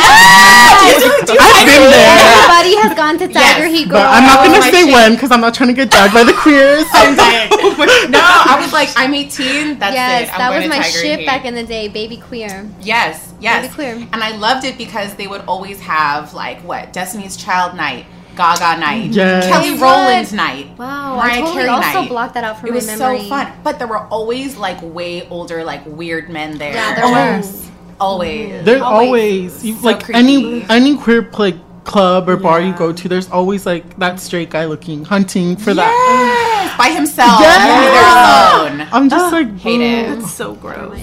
I've 0.81 1.67
been 1.67 1.91
there, 1.91 2.17
Everybody 2.21 2.77
has 2.83 2.97
gone 2.97 3.19
to 3.19 3.27
Tiger 3.27 3.67
Yes, 3.67 3.79
Heat 3.79 3.89
but 3.89 4.07
I'm 4.07 4.25
not 4.25 4.45
gonna 4.47 4.61
my 4.61 4.71
say 4.71 4.85
shit. 4.85 4.93
when 4.93 5.15
because 5.15 5.31
I'm 5.31 5.41
not 5.41 5.55
trying 5.55 5.69
to 5.69 5.75
get 5.75 5.91
dragged 5.91 6.15
by 6.15 6.25
the 6.25 6.33
queers. 6.35 6.85
no, 8.11 8.21
I 8.23 8.59
was 8.61 8.73
like, 8.73 8.91
I'm 8.97 9.15
18. 9.15 9.79
That's 9.79 9.95
yes, 9.95 10.29
it. 10.29 10.33
I'm 10.35 10.39
that 10.39 10.49
going 10.51 10.63
was 10.63 10.65
to 10.65 10.69
my 10.69 10.77
Tiger 10.85 10.99
shit 10.99 11.19
Heat. 11.21 11.27
back 11.27 11.45
in 11.45 11.55
the 11.55 11.65
day, 11.65 11.89
baby 11.89 12.17
queer. 12.19 12.69
Yes, 12.81 13.33
yes. 13.41 13.63
Baby 13.63 13.75
queer. 13.75 14.09
And 14.13 14.23
I 14.23 14.37
loved 14.37 14.65
it 14.65 14.77
because 14.79 15.15
they 15.15 15.27
would 15.27 15.43
always 15.43 15.81
have 15.81 16.35
like 16.35 16.59
what 16.61 16.93
Destiny's 16.93 17.37
Child 17.37 17.77
night, 17.77 18.07
Gaga 18.37 18.81
night, 18.81 19.11
Yes. 19.11 19.47
Kelly 19.49 19.65
They 19.71 19.71
would. 19.73 19.81
Rowland 19.83 20.33
night, 20.33 20.79
Wow, 20.79 21.17
Mariah 21.17 21.31
I 21.33 21.35
totally 21.41 21.53
Carey 21.55 21.69
also 21.69 22.01
night. 22.01 22.09
blocked 22.09 22.35
that 22.35 22.45
out 22.45 22.59
from 22.61 22.69
it 22.69 22.73
my 22.73 22.75
was 22.77 22.91
so 22.91 23.19
fun, 23.29 23.53
but 23.65 23.79
there 23.79 23.89
were 23.89 24.07
always 24.09 24.57
like 24.57 24.79
way 24.83 25.29
older, 25.29 25.63
like 25.65 25.83
weird 25.87 26.31
men 26.31 26.57
there. 26.59 26.73
Yeah, 26.75 26.95
there 26.95 27.05
always. 27.05 27.65
were. 27.67 27.71
Always. 28.01 28.65
There's 28.65 28.81
always, 28.81 29.65
you, 29.65 29.75
So 29.77 29.87
like 29.87 30.09
any 30.11 30.41
creepy. 30.43 30.67
any 30.71 30.97
queer 30.97 31.29
like 31.39 31.57
club 31.85 32.29
or 32.31 32.37
bar 32.37 32.61
you 32.61 32.73
go 32.73 32.93
to. 32.93 33.09
There's 33.09 33.29
always 33.31 33.67
like 33.67 33.99
that 33.99 34.21
straight 34.21 34.49
guy 34.51 34.65
looking 34.65 35.05
hunting 35.05 35.57
for 35.57 35.75
that. 35.75 36.77
By 36.79 36.91
himself. 36.91 37.41
Yes. 37.41 37.61
Maybe 37.61 38.81
they're 38.81 38.87
alone. 38.87 38.89
I'm 38.93 39.11
just 39.11 39.33
like, 39.33 39.59
Hate 39.59 39.81
it. 39.83 40.09
boo. 40.09 40.21
That's 40.23 40.33
so 40.33 40.55
gross. 40.55 40.99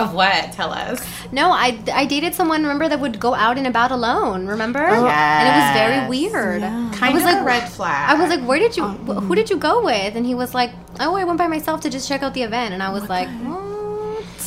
Of 0.00 0.14
what? 0.14 0.52
Tell 0.52 0.70
us. 0.72 1.04
No, 1.32 1.50
I, 1.50 1.78
I 1.92 2.06
dated 2.06 2.34
someone, 2.34 2.62
remember, 2.62 2.88
that 2.88 3.00
would 3.00 3.20
go 3.20 3.34
out 3.34 3.58
and 3.58 3.66
about 3.66 3.90
alone, 3.90 4.46
remember? 4.46 4.80
Oh, 4.86 5.06
and 5.06 5.48
it 5.48 5.54
was 5.60 5.72
very 5.74 6.08
weird. 6.08 6.62
Kind 6.62 7.04
I 7.04 7.10
was 7.12 7.22
of 7.22 7.28
like, 7.28 7.40
a 7.42 7.44
red 7.44 7.68
flag. 7.68 8.10
I 8.10 8.20
was 8.20 8.30
like, 8.30 8.46
where 8.46 8.58
did 8.58 8.76
you, 8.76 8.84
um, 8.84 8.98
wh- 9.06 9.22
who 9.22 9.34
did 9.34 9.50
you 9.50 9.56
go 9.56 9.84
with? 9.84 10.16
And 10.16 10.24
he 10.26 10.34
was 10.34 10.54
like, 10.54 10.72
oh, 10.98 11.14
I 11.16 11.24
went 11.24 11.38
by 11.38 11.46
myself 11.46 11.80
to 11.82 11.90
just 11.90 12.08
check 12.08 12.22
out 12.22 12.34
the 12.34 12.42
event. 12.42 12.74
And 12.74 12.82
I 12.82 12.90
was 12.90 13.08
like, 13.08 13.28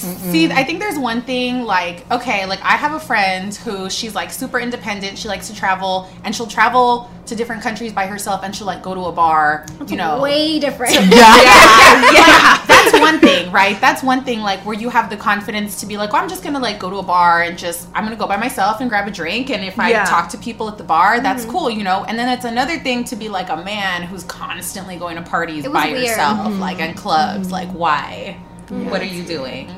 what? 0.04 0.18
See, 0.32 0.52
I 0.52 0.64
think 0.64 0.80
there's 0.80 0.98
one 1.00 1.22
thing 1.22 1.64
like, 1.64 2.10
okay, 2.12 2.46
like 2.46 2.62
I 2.62 2.78
have 2.78 2.94
a 2.94 3.00
friend 3.00 3.54
who 3.56 3.90
she's 3.90 4.14
like 4.16 4.32
super 4.32 4.60
independent. 4.60 5.18
She 5.18 5.28
likes 5.28 5.48
to 5.48 5.56
travel 5.56 6.08
and 6.24 6.36
she'll 6.36 6.48
travel 6.48 7.10
to 7.26 7.36
different 7.36 7.62
countries 7.64 7.94
by 7.94 8.06
herself 8.06 8.42
and 8.44 8.54
she'll 8.54 8.68
like 8.68 8.84
go 8.84 8.94
to 8.94 9.02
a 9.06 9.12
bar, 9.12 9.66
you 9.88 9.96
know. 9.96 10.22
way 10.22 10.60
different. 10.60 10.94
yeah, 10.94 11.08
yeah, 11.10 12.12
yeah. 12.12 12.66
That's 12.66 13.00
one 13.00 13.20
thing, 13.20 13.50
right? 13.52 13.80
That's 13.80 14.04
one 14.04 14.24
thing, 14.26 14.42
like 14.42 14.60
where 14.66 14.76
you 14.76 14.90
have 14.90 15.10
the 15.10 15.16
confidence 15.18 15.80
to 15.80 15.86
be 15.86 15.96
like, 15.98 16.12
well, 16.12 16.22
I'm 16.22 16.28
just 16.30 16.44
gonna 16.44 16.60
like 16.60 16.80
go 16.80 16.90
to 16.90 16.98
a 16.98 17.04
bar 17.04 17.42
and 17.44 17.58
just 17.58 17.88
I'm 17.94 18.04
gonna 18.04 18.18
go 18.18 18.28
by 18.28 18.36
myself 18.38 18.82
and 18.82 18.90
grab 18.90 19.08
a 19.08 19.12
drink, 19.12 19.50
and 19.50 19.64
if 19.64 19.80
I 19.80 19.90
Yeah. 19.92 20.04
talk 20.06 20.30
to 20.30 20.38
people 20.38 20.68
at 20.68 20.78
the 20.78 20.84
bar, 20.84 21.14
Mm-hmm. 21.16 21.24
that's 21.24 21.46
cool, 21.46 21.70
you 21.70 21.84
know. 21.84 22.04
And 22.06 22.20
then 22.20 22.28
it's 22.30 22.46
another 22.46 22.78
thing 22.80 23.04
to 23.06 23.16
be 23.16 23.30
like 23.30 23.50
a 23.50 23.58
man 23.64 24.04
who's 24.04 24.24
constantly 24.24 24.98
going 24.98 25.16
to 25.16 25.22
parties 25.22 25.66
by 25.68 25.88
weird. 25.92 26.04
yourself, 26.04 26.40
Mhm. 26.48 26.60
like 26.60 26.80
in 26.80 26.94
clubs. 26.94 27.52
Like, 27.52 27.70
why? 27.72 28.38
What 28.70 29.02
are 29.02 29.06
you 29.06 29.24
doing? 29.24 29.70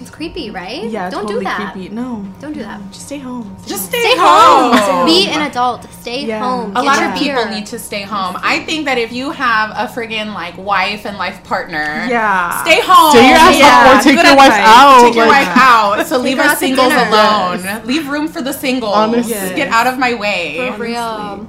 It's 0.00 0.08
creepy, 0.10 0.50
right? 0.50 0.84
Yeah, 0.84 1.10
Don't 1.10 1.22
totally 1.22 1.40
do 1.40 1.44
that. 1.44 1.72
creepy. 1.72 1.88
No, 1.94 2.24
Don't 2.40 2.54
do 2.54 2.60
that. 2.62 2.80
just 2.90 3.06
stay 3.06 3.18
home. 3.18 3.54
Just 3.66 3.84
stay, 3.86 4.00
Stay 4.00 4.16
home. 4.16 4.72
home. 4.76 5.06
Be 5.06 5.28
an 5.28 5.42
adult. 5.42 5.86
Stay 6.00 6.24
Yeah. 6.24 6.38
home. 6.40 6.74
A 6.74 6.82
lot 6.82 6.98
your 7.00 7.10
of 7.12 7.18
people 7.18 7.44
need 7.46 7.66
to 7.66 7.78
stay 7.78 8.02
home. 8.02 8.38
I 8.42 8.60
think 8.60 8.86
that 8.86 8.96
if 8.96 9.12
you 9.12 9.30
have 9.30 9.70
a 9.70 9.86
friggin' 9.92 10.32
like 10.34 10.56
wife 10.56 11.04
and 11.04 11.18
life 11.18 11.44
partner, 11.44 12.06
Yeah. 12.08 12.62
stay 12.62 12.80
home. 12.82 13.10
Stay 13.12 13.28
your 13.28 13.36
ass 13.36 13.56
Yeah. 13.56 13.66
up 13.66 14.00
or 14.00 14.02
take 14.02 14.16
Good 14.16 14.26
your 14.26 14.36
wife 14.36 14.52
advice. 14.52 14.66
out. 14.68 15.00
Take 15.02 15.14
your 15.16 15.26
like- 15.26 15.46
wife 15.48 15.56
out. 15.58 16.06
So 16.06 16.16
leave 16.18 16.38
her 16.38 16.44
us 16.44 16.58
singles 16.58 16.88
dinner. 16.88 17.08
alone. 17.08 17.82
Leave 17.84 18.08
room 18.08 18.26
for 18.28 18.40
the 18.40 18.52
singles. 18.54 18.94
Honestly. 18.96 19.34
Just 19.34 19.54
Get 19.54 19.68
out 19.68 19.86
of 19.86 19.98
my 19.98 20.14
way. 20.14 20.72
For 20.76 20.82
real. 20.82 21.46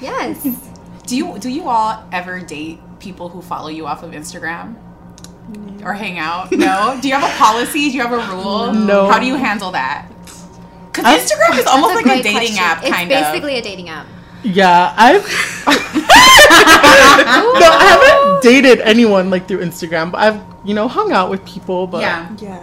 Yes. 0.00 0.36
Do 1.06 1.16
you 1.16 1.38
do 1.38 1.48
you 1.48 1.68
all 1.68 2.04
ever 2.12 2.38
date 2.40 2.80
people 2.98 3.30
who 3.30 3.40
follow 3.40 3.68
you 3.68 3.86
off 3.86 4.02
of 4.02 4.10
Instagram? 4.10 4.74
Or 5.84 5.92
hang 5.94 6.18
out? 6.18 6.50
No. 6.52 6.98
Do 7.00 7.08
you 7.08 7.14
have 7.14 7.28
a 7.28 7.36
policy? 7.38 7.90
Do 7.90 7.96
you 7.96 8.02
have 8.02 8.12
a 8.12 8.34
rule? 8.34 8.72
No. 8.72 9.08
How 9.10 9.18
do 9.18 9.26
you 9.26 9.36
handle 9.36 9.70
that? 9.72 10.06
Because 10.92 11.04
Instagram 11.04 11.58
is 11.58 11.66
almost 11.66 11.94
That's 11.94 11.94
like 11.94 12.04
a 12.06 12.08
great 12.08 12.22
dating 12.24 12.56
question. 12.56 12.64
app, 12.64 12.82
It's 12.82 12.90
kind 12.94 13.10
of. 13.12 13.18
basically 13.18 13.58
a 13.58 13.62
dating 13.62 13.88
app. 13.88 14.06
Yeah, 14.42 14.94
I've 14.96 15.22
no, 15.66 15.72
I 17.70 17.86
haven't 17.90 18.42
dated 18.42 18.80
anyone 18.80 19.30
like 19.30 19.48
through 19.48 19.60
Instagram, 19.60 20.10
but 20.12 20.20
I've 20.20 20.40
you 20.64 20.74
know 20.74 20.88
hung 20.88 21.12
out 21.12 21.30
with 21.30 21.44
people. 21.44 21.86
But 21.86 22.00
Yeah. 22.02 22.34
Yeah. 22.38 22.62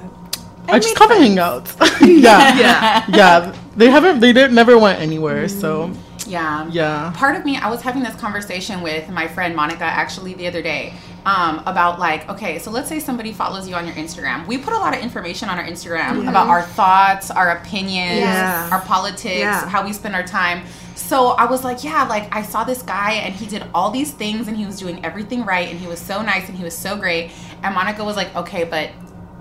I 0.67 0.79
just 0.79 0.95
come 0.95 1.11
and 1.11 1.21
hang 1.21 1.39
out. 1.39 1.71
yeah, 2.01 2.57
Yeah. 2.57 3.05
yeah. 3.09 3.55
They 3.75 3.89
haven't. 3.89 4.19
They 4.19 4.33
didn't 4.33 4.55
never 4.55 4.77
went 4.77 4.99
anywhere. 5.01 5.47
So 5.47 5.91
Yeah. 6.28 6.67
yeah. 6.71 7.11
part 7.15 7.36
of 7.36 7.45
me 7.45 7.57
i 7.57 7.69
was 7.69 7.82
having 7.82 8.03
this 8.03 8.15
conversation 8.15 8.82
with 8.82 9.09
my 9.09 9.28
friend 9.28 9.55
monica 9.55 9.84
actually 9.84 10.34
the 10.34 10.47
other 10.47 10.61
day 10.61 10.93
um, 11.26 11.63
about 11.65 11.99
like 11.99 12.30
okay 12.30 12.59
so 12.59 12.69
let's 12.69 12.88
say 12.88 12.99
somebody 12.99 13.32
follows 13.34 13.67
you 13.67 13.73
on 13.76 13.86
your 13.86 13.95
instagram 13.95 14.45
we 14.47 14.57
put 14.57 14.73
a 14.73 14.78
lot 14.78 14.95
of 14.95 15.01
information 15.01 15.49
on 15.49 15.57
our 15.57 15.65
instagram 15.65 16.28
about 16.30 16.47
our 16.47 16.61
thoughts 16.61 17.32
our 17.32 17.57
opinions 17.57 18.19
Yes. 18.19 18.71
our 18.71 18.82
politics 18.82 19.39
Yeah. 19.39 19.67
how 19.67 19.84
we 19.84 19.91
spend 19.93 20.15
our 20.15 20.23
time 20.23 20.63
so 20.95 21.30
i 21.30 21.45
was 21.45 21.63
like 21.63 21.84
yeah 21.84 22.03
like 22.07 22.34
i 22.36 22.41
saw 22.41 22.63
this 22.63 22.82
guy 22.82 23.13
and 23.13 23.34
he 23.34 23.45
did 23.47 23.63
all 23.73 23.89
these 23.91 24.11
things 24.11 24.47
and 24.47 24.55
he 24.55 24.65
was 24.65 24.78
doing 24.80 25.03
everything 25.03 25.43
right 25.45 25.67
and 25.69 25.80
he 25.80 25.88
was 25.88 25.99
so 25.99 26.21
nice 26.21 26.47
and 26.47 26.57
he 26.57 26.63
was 26.63 26.78
so 26.78 26.95
great 26.95 27.32
and 27.63 27.73
monica 27.73 28.03
was 28.03 28.15
like 28.15 28.34
okay 28.36 28.63
but 28.63 28.89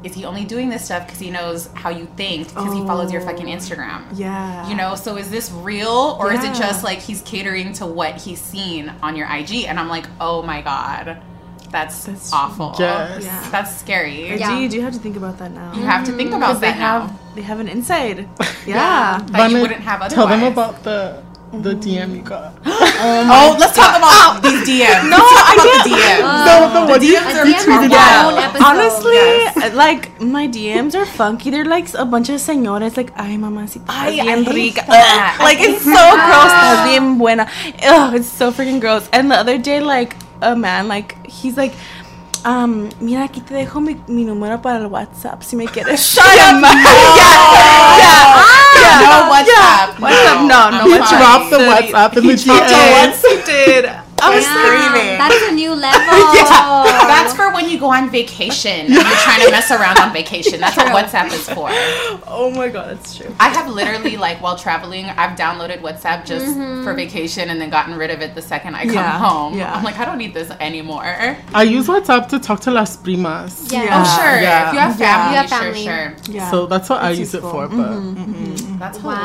is 0.05 0.15
he 0.15 0.25
only 0.27 0.45
doing 0.45 0.69
this 0.69 0.85
stuff 0.85 1.07
because 1.07 1.19
he 1.19 1.31
knows 1.31 1.69
how 1.75 1.89
you 1.89 2.07
think 2.17 2.49
because 2.49 2.73
he 2.75 2.81
follows 2.87 3.11
your 3.11 3.23
fucking 3.23 3.49
oh, 3.49 3.57
Instagram? 3.57 4.05
Yeah. 4.15 4.69
You 4.69 4.77
know, 4.77 4.95
so 4.95 5.17
is 5.17 5.31
this 5.31 5.51
real 5.51 6.17
or 6.21 6.33
is 6.33 6.45
it 6.45 6.55
just 6.55 6.85
like 6.85 6.99
he's 6.99 7.23
catering 7.23 7.73
to 7.75 7.87
what 7.87 8.21
he's 8.21 8.41
seen 8.41 8.93
on 9.03 9.17
your 9.17 9.27
IG? 9.27 9.65
And 9.65 9.81
I'm 9.81 9.89
like, 9.89 10.05
oh 10.21 10.43
my 10.43 10.61
god, 10.61 11.23
that's, 11.71 12.33
awful. 12.33 12.77
Yes. 12.79 13.25
Yeah. 13.25 13.51
That's 13.51 13.75
scary. 13.77 14.31
I 14.31 14.37
do. 14.37 14.63
You 14.63 14.69
do 14.69 14.81
have 14.83 14.93
to 14.93 14.99
think 15.01 15.17
about 15.17 15.39
that 15.39 15.51
now. 15.51 15.75
You 15.75 15.83
have 15.83 16.05
to 16.07 16.13
think 16.13 16.29
about 16.33 16.53
'Cause 16.53 16.61
they 16.61 16.69
that 16.69 16.79
now. 16.79 17.07
have 17.07 17.35
they 17.35 17.43
have 17.43 17.59
an 17.61 17.69
inside. 17.69 18.29
Yeah. 18.67 19.19
That 19.27 19.51
you 19.51 19.61
wouldn't 19.61 19.81
have 19.81 20.01
otherwise. 20.01 20.15
Tell 20.15 20.27
them 20.27 20.45
about 20.51 20.85
the 20.85 21.23
the 21.63 21.75
DM 21.75 22.17
you 22.17 22.23
got. 22.23 22.55
Oh, 23.07 23.57
let's 23.59 23.75
talk 23.77 23.97
about 23.99 24.41
these 24.43 24.63
DMs. 24.67 25.09
No, 25.11 25.19
I 25.19 25.53
about 25.55 25.67
get- 25.67 25.85
the 25.85 25.91
DMs. 25.91 26.47
No, 26.47 26.55
the 26.73 26.93
one 26.93 27.03
you- 27.03 27.17
DMs 27.19 27.35
are, 27.35 27.47
you 27.47 27.55
are 27.55 27.65
tweeted 27.67 27.91
wild. 27.91 28.39
out. 28.39 28.61
Honestly, 28.63 29.75
like 29.77 30.21
my 30.21 30.47
DMs 30.49 30.95
are 30.95 31.05
funky. 31.05 31.51
They're 31.51 31.65
like 31.65 31.93
a 31.95 32.05
bunch 32.05 32.29
of 32.31 32.41
señores, 32.41 32.97
like, 32.97 33.13
ay, 33.17 33.37
mamacita, 33.37 33.85
Ay, 33.89 34.19
estás 34.19 34.21
I 34.21 34.25
bien 34.25 34.45
hate 34.45 34.55
rica. 34.55 34.85
that. 34.89 35.37
Like, 35.41 35.59
I 35.59 35.63
it's 35.73 35.85
so 35.85 35.91
hate 35.91 36.25
gross. 36.25 36.51
that. 36.53 36.65
Estás 36.65 36.85
bien 36.87 37.19
buena. 37.19 37.47
Ugh, 37.83 38.15
it's 38.15 38.29
so 38.29 38.53
freaking 38.53 38.81
gross. 38.81 39.09
And 39.13 39.31
the 39.31 39.37
other 39.37 39.59
day, 39.59 39.81
like, 39.81 40.17
a 40.41 40.55
man, 40.55 40.89
like, 40.89 41.17
he's 41.27 41.57
like, 41.57 41.75
um, 42.45 42.91
mira, 43.01 43.25
aquí 43.29 43.45
te 43.45 43.55
dejo 43.55 43.83
mi, 43.83 43.97
mi 44.07 44.25
número 44.25 44.61
para 44.63 44.79
el 44.79 44.87
WhatsApp 44.87 45.43
si 45.43 45.57
me 45.57 45.67
quieres. 45.67 46.01
Shut 46.15 46.25
up, 46.25 46.61
no. 46.61 46.69
Yeah, 47.99 48.61
yeah. 48.85 49.11
No 49.11 49.19
WhatsApp. 49.33 49.89
WhatsApp, 50.05 50.41
no, 50.47 50.71
no, 50.71 50.79
I'm 50.85 50.91
WhatsApp. 50.91 51.09
fine. 51.09 51.19
Drop 51.21 51.51
the 51.51 51.59
WhatsApp 51.59 52.17
in 52.19 52.27
the 52.27 52.35
DMs. 52.35 53.23
He 53.25 53.43
did. 53.45 53.85
I 54.23 54.31
was 54.37 54.47
screaming. 54.47 55.19
That 55.21 55.33
is 55.33 55.43
a 55.51 55.53
new 55.53 55.75
level. 55.87 56.17
Yeah, 56.33 57.05
that's 57.13 57.35
for 57.35 57.53
when 57.53 57.69
you 57.69 57.79
go 57.79 57.91
on 57.93 58.09
vacation 58.11 58.87
and 58.87 58.89
you're 58.89 59.03
trying 59.03 59.45
to 59.45 59.51
mess 59.51 59.71
around 59.71 59.99
on 59.99 60.15
vacation. 60.15 60.61
That's 60.61 60.77
what 60.79 60.87
WhatsApp 60.97 61.27
is 61.33 61.47
for. 61.51 61.69
Oh 62.27 62.51
my 62.55 62.69
god, 62.71 62.97
that's 62.97 63.17
true. 63.17 63.35
I 63.39 63.49
have 63.51 63.69
literally 63.69 64.17
like 64.17 64.41
while 64.41 64.57
traveling, 64.57 65.05
I've 65.07 65.37
downloaded 65.39 65.81
WhatsApp 65.81 66.25
just 66.25 66.45
Mm-hmm. 66.47 66.85
for 66.85 66.95
vacation 66.95 67.51
and 67.51 67.61
then 67.61 67.69
gotten 67.71 67.97
rid 67.99 68.11
of 68.11 68.21
it 68.23 68.35
the 68.35 68.41
second 68.43 68.75
I 68.77 68.85
come 68.87 68.95
Yeah, 68.95 69.19
home. 69.19 69.59
yeah. 69.59 69.73
I'm 69.75 69.83
like, 69.85 69.99
I 69.99 70.05
don't 70.05 70.19
need 70.19 70.33
this 70.33 70.51
anymore. 70.61 71.37
I 71.53 71.63
use 71.65 71.87
WhatsApp 71.89 72.29
to 72.29 72.39
talk 72.39 72.61
to 72.61 72.71
las 72.71 72.97
primas. 72.97 73.71
Yeah. 73.73 73.89
Oh, 73.93 74.05
sure. 74.17 74.41
Yeah. 74.41 74.69
If 74.69 74.75
you 74.75 74.81
have 74.81 74.97
family, 74.97 75.31
You 75.33 75.37
have 75.43 75.49
sure, 75.49 75.59
family. 75.59 75.85
sure. 75.85 76.35
Yeah. 76.35 76.51
So 76.51 76.67
that's 76.67 76.89
what 76.89 77.03
I 77.03 77.11
It's 77.11 77.19
use 77.21 77.35
it 77.35 77.43
for. 77.43 77.69
But 77.69 77.77
Mhm, 77.91 78.74
That's 78.85 78.99
Wow. 79.01 79.17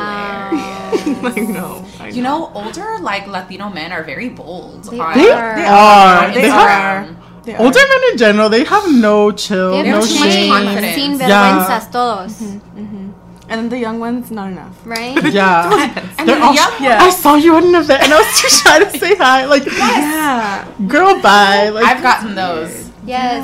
hilarious. 0.50 1.36
I 1.36 1.40
know. 1.52 1.84
I 2.00 2.08
You 2.08 2.22
know, 2.22 2.50
older 2.54 2.96
like 3.10 3.26
Latino 3.28 3.68
men 3.68 3.92
are 3.92 4.02
very 4.02 4.30
bold. 4.30 4.84
They 4.88 4.98
on, 4.98 5.12
They 5.18 5.30
are. 5.30 5.52
are. 5.58 6.24
on 6.24 6.32
They 6.32 6.48
Instagram. 6.48 7.16
They 7.44 7.56
older 7.56 7.84
men 7.92 8.02
in 8.12 8.16
general, 8.24 8.48
they 8.48 8.64
have 8.64 8.86
no 9.08 9.32
chill, 9.32 9.72
They 9.72 9.84
no 9.90 10.00
have 10.00 10.08
too 10.08 10.18
much 10.20 10.32
shame. 10.32 10.52
confidence. 10.52 10.94
Sin 10.96 11.12
Yeah. 11.20 11.28
vergüenzas 11.28 11.86
todos. 11.92 12.32
Mm-hmm, 12.40 12.80
mm-hmm. 12.80 13.06
And 13.50 13.68
the 13.68 13.78
young 13.78 13.98
ones, 13.98 14.30
not 14.30 14.48
enough. 14.54 14.76
Right? 14.84 15.16
Yeah. 15.40 15.68
And 16.18 16.24
They're 16.28 16.38
the 16.40 16.46
all, 16.46 16.54
young 16.54 16.74
I 17.06 17.10
saw 17.10 17.34
you 17.36 17.56
at 17.56 17.64
an 17.64 17.74
event 17.74 18.00
and 18.04 18.12
I 18.12 18.16
was 18.22 18.30
too 18.40 18.48
shy 18.48 18.76
to 18.84 18.88
say 18.98 19.12
hi. 19.16 19.44
Like, 19.44 19.66
Yeah. 19.66 20.64
girl, 20.88 21.20
bye. 21.20 21.68
Like, 21.68 21.84
I've 21.84 22.02
gotten 22.02 22.34
those. 22.34 22.72
Yes. 23.04 23.42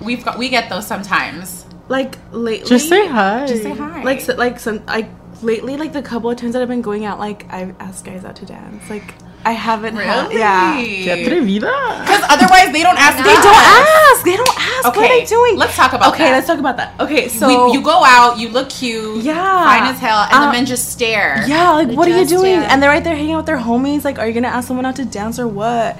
We've 0.00 0.24
got 0.24 0.38
we 0.38 0.48
get 0.48 0.68
those 0.72 0.86
sometimes. 0.86 1.64
Like 1.88 2.16
lately. 2.32 2.68
Just 2.68 2.88
say 2.88 3.06
hi. 3.08 3.44
Just 3.46 3.62
say 3.64 3.74
hi. 3.74 4.02
Like 4.02 4.20
so, 4.20 4.32
like 4.44 4.56
some 4.60 4.80
like 4.86 5.08
lately 5.42 5.76
like 5.76 5.92
the 5.92 6.02
couple 6.02 6.30
of 6.30 6.36
times 6.36 6.52
that 6.54 6.62
I've 6.62 6.68
been 6.68 6.82
going 6.82 7.04
out 7.04 7.18
like 7.18 7.46
I've 7.52 7.74
asked 7.80 8.04
guys 8.04 8.24
out 8.24 8.36
to 8.36 8.46
dance. 8.46 8.88
Like 8.90 9.14
I 9.44 9.52
haven't 9.52 9.96
had 9.96 10.28
Really? 10.28 10.38
yeah. 10.38 10.76
Qué 10.76 11.26
atrevida. 11.26 12.00
Because 12.02 12.22
otherwise 12.30 12.72
they 12.72 12.82
don't 12.82 12.96
ask. 12.96 13.16
They 13.18 13.34
don't 13.34 13.64
ask. 13.82 14.24
They 14.24 14.36
don't 14.36 14.56
ask. 14.56 14.84
What 14.84 14.98
are 14.98 15.08
they 15.08 15.24
doing? 15.24 15.56
let's 15.56 15.74
talk 15.76 15.92
about 15.92 16.14
okay, 16.14 16.24
that. 16.26 16.30
let's 16.32 16.46
talk 16.46 16.60
about 16.60 16.76
that. 16.76 16.94
Okay, 17.00 17.26
so 17.28 17.66
we, 17.66 17.72
you 17.74 17.82
go 17.82 18.04
out, 18.04 18.38
you 18.38 18.48
look 18.50 18.68
cute, 18.70 19.22
Yeah. 19.24 19.34
fine 19.64 19.82
as 19.92 19.98
hell, 19.98 20.22
and 20.30 20.32
Uh, 20.32 20.46
the 20.46 20.52
men 20.52 20.64
just 20.64 20.90
stare. 20.90 21.44
Yeah, 21.48 21.72
like 21.72 21.88
They 21.88 21.94
what 21.96 22.06
are 22.08 22.16
you 22.18 22.24
doing? 22.26 22.60
stare. 22.60 22.70
And 22.70 22.80
they're 22.80 22.90
right 22.90 23.02
there 23.02 23.16
hanging 23.16 23.32
out 23.34 23.38
with 23.38 23.46
their 23.46 23.58
homies. 23.58 24.04
Like, 24.04 24.18
are 24.20 24.26
you 24.28 24.32
gonna 24.32 24.48
ask 24.48 24.68
someone 24.68 24.86
out 24.86 24.96
to 24.96 25.04
dance 25.04 25.38
or 25.40 25.48
what? 25.48 25.98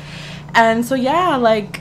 And 0.54 0.86
so 0.86 0.94
yeah, 0.94 1.34
like 1.36 1.80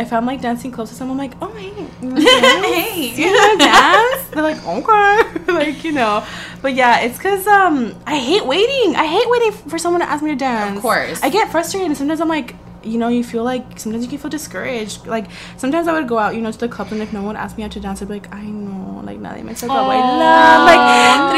if 0.00 0.12
I'm 0.12 0.26
like 0.26 0.40
dancing 0.40 0.70
close 0.72 0.88
to 0.90 0.94
someone, 0.94 1.20
I'm 1.20 1.30
like, 1.30 1.38
oh 1.40 1.52
hey, 1.54 1.68
you? 1.68 2.14
Hey. 2.20 3.12
you 3.16 3.32
wanna 3.32 3.58
dance? 3.58 4.28
They're 4.28 4.42
like, 4.42 4.64
okay, 4.66 5.52
like 5.52 5.84
you 5.84 5.92
know. 5.92 6.24
But 6.62 6.74
yeah, 6.74 7.00
it's 7.00 7.18
cause 7.18 7.46
um 7.46 7.94
I 8.06 8.18
hate 8.18 8.44
waiting. 8.46 8.96
I 8.96 9.06
hate 9.06 9.28
waiting 9.28 9.52
for 9.68 9.78
someone 9.78 10.00
to 10.00 10.10
ask 10.10 10.22
me 10.22 10.30
to 10.30 10.36
dance. 10.36 10.76
Of 10.76 10.82
course. 10.82 11.22
I 11.22 11.30
get 11.30 11.50
frustrated, 11.50 11.88
and 11.88 11.96
sometimes 11.96 12.20
I'm 12.20 12.28
like. 12.28 12.54
You 12.82 12.98
know, 12.98 13.08
you 13.08 13.22
feel 13.22 13.44
like 13.44 13.78
sometimes 13.78 14.02
you 14.04 14.08
can 14.10 14.18
feel 14.18 14.30
discouraged. 14.30 15.06
Like 15.06 15.26
sometimes 15.56 15.86
I 15.88 15.92
would 15.92 16.08
go 16.08 16.18
out, 16.18 16.34
you 16.34 16.40
know, 16.40 16.50
to 16.52 16.58
the 16.58 16.68
club, 16.68 16.92
and 16.92 17.02
if 17.02 17.12
no 17.12 17.22
one 17.22 17.36
asked 17.36 17.58
me 17.58 17.64
out 17.64 17.72
to 17.72 17.80
dance, 17.80 18.00
I'd 18.02 18.08
be 18.08 18.14
like, 18.14 18.32
I 18.34 18.42
know, 18.42 19.00
like 19.04 19.18
nadie 19.18 19.42
me 19.44 19.52
saca 19.54 19.68
bailar, 19.68 20.64
like 20.70 20.82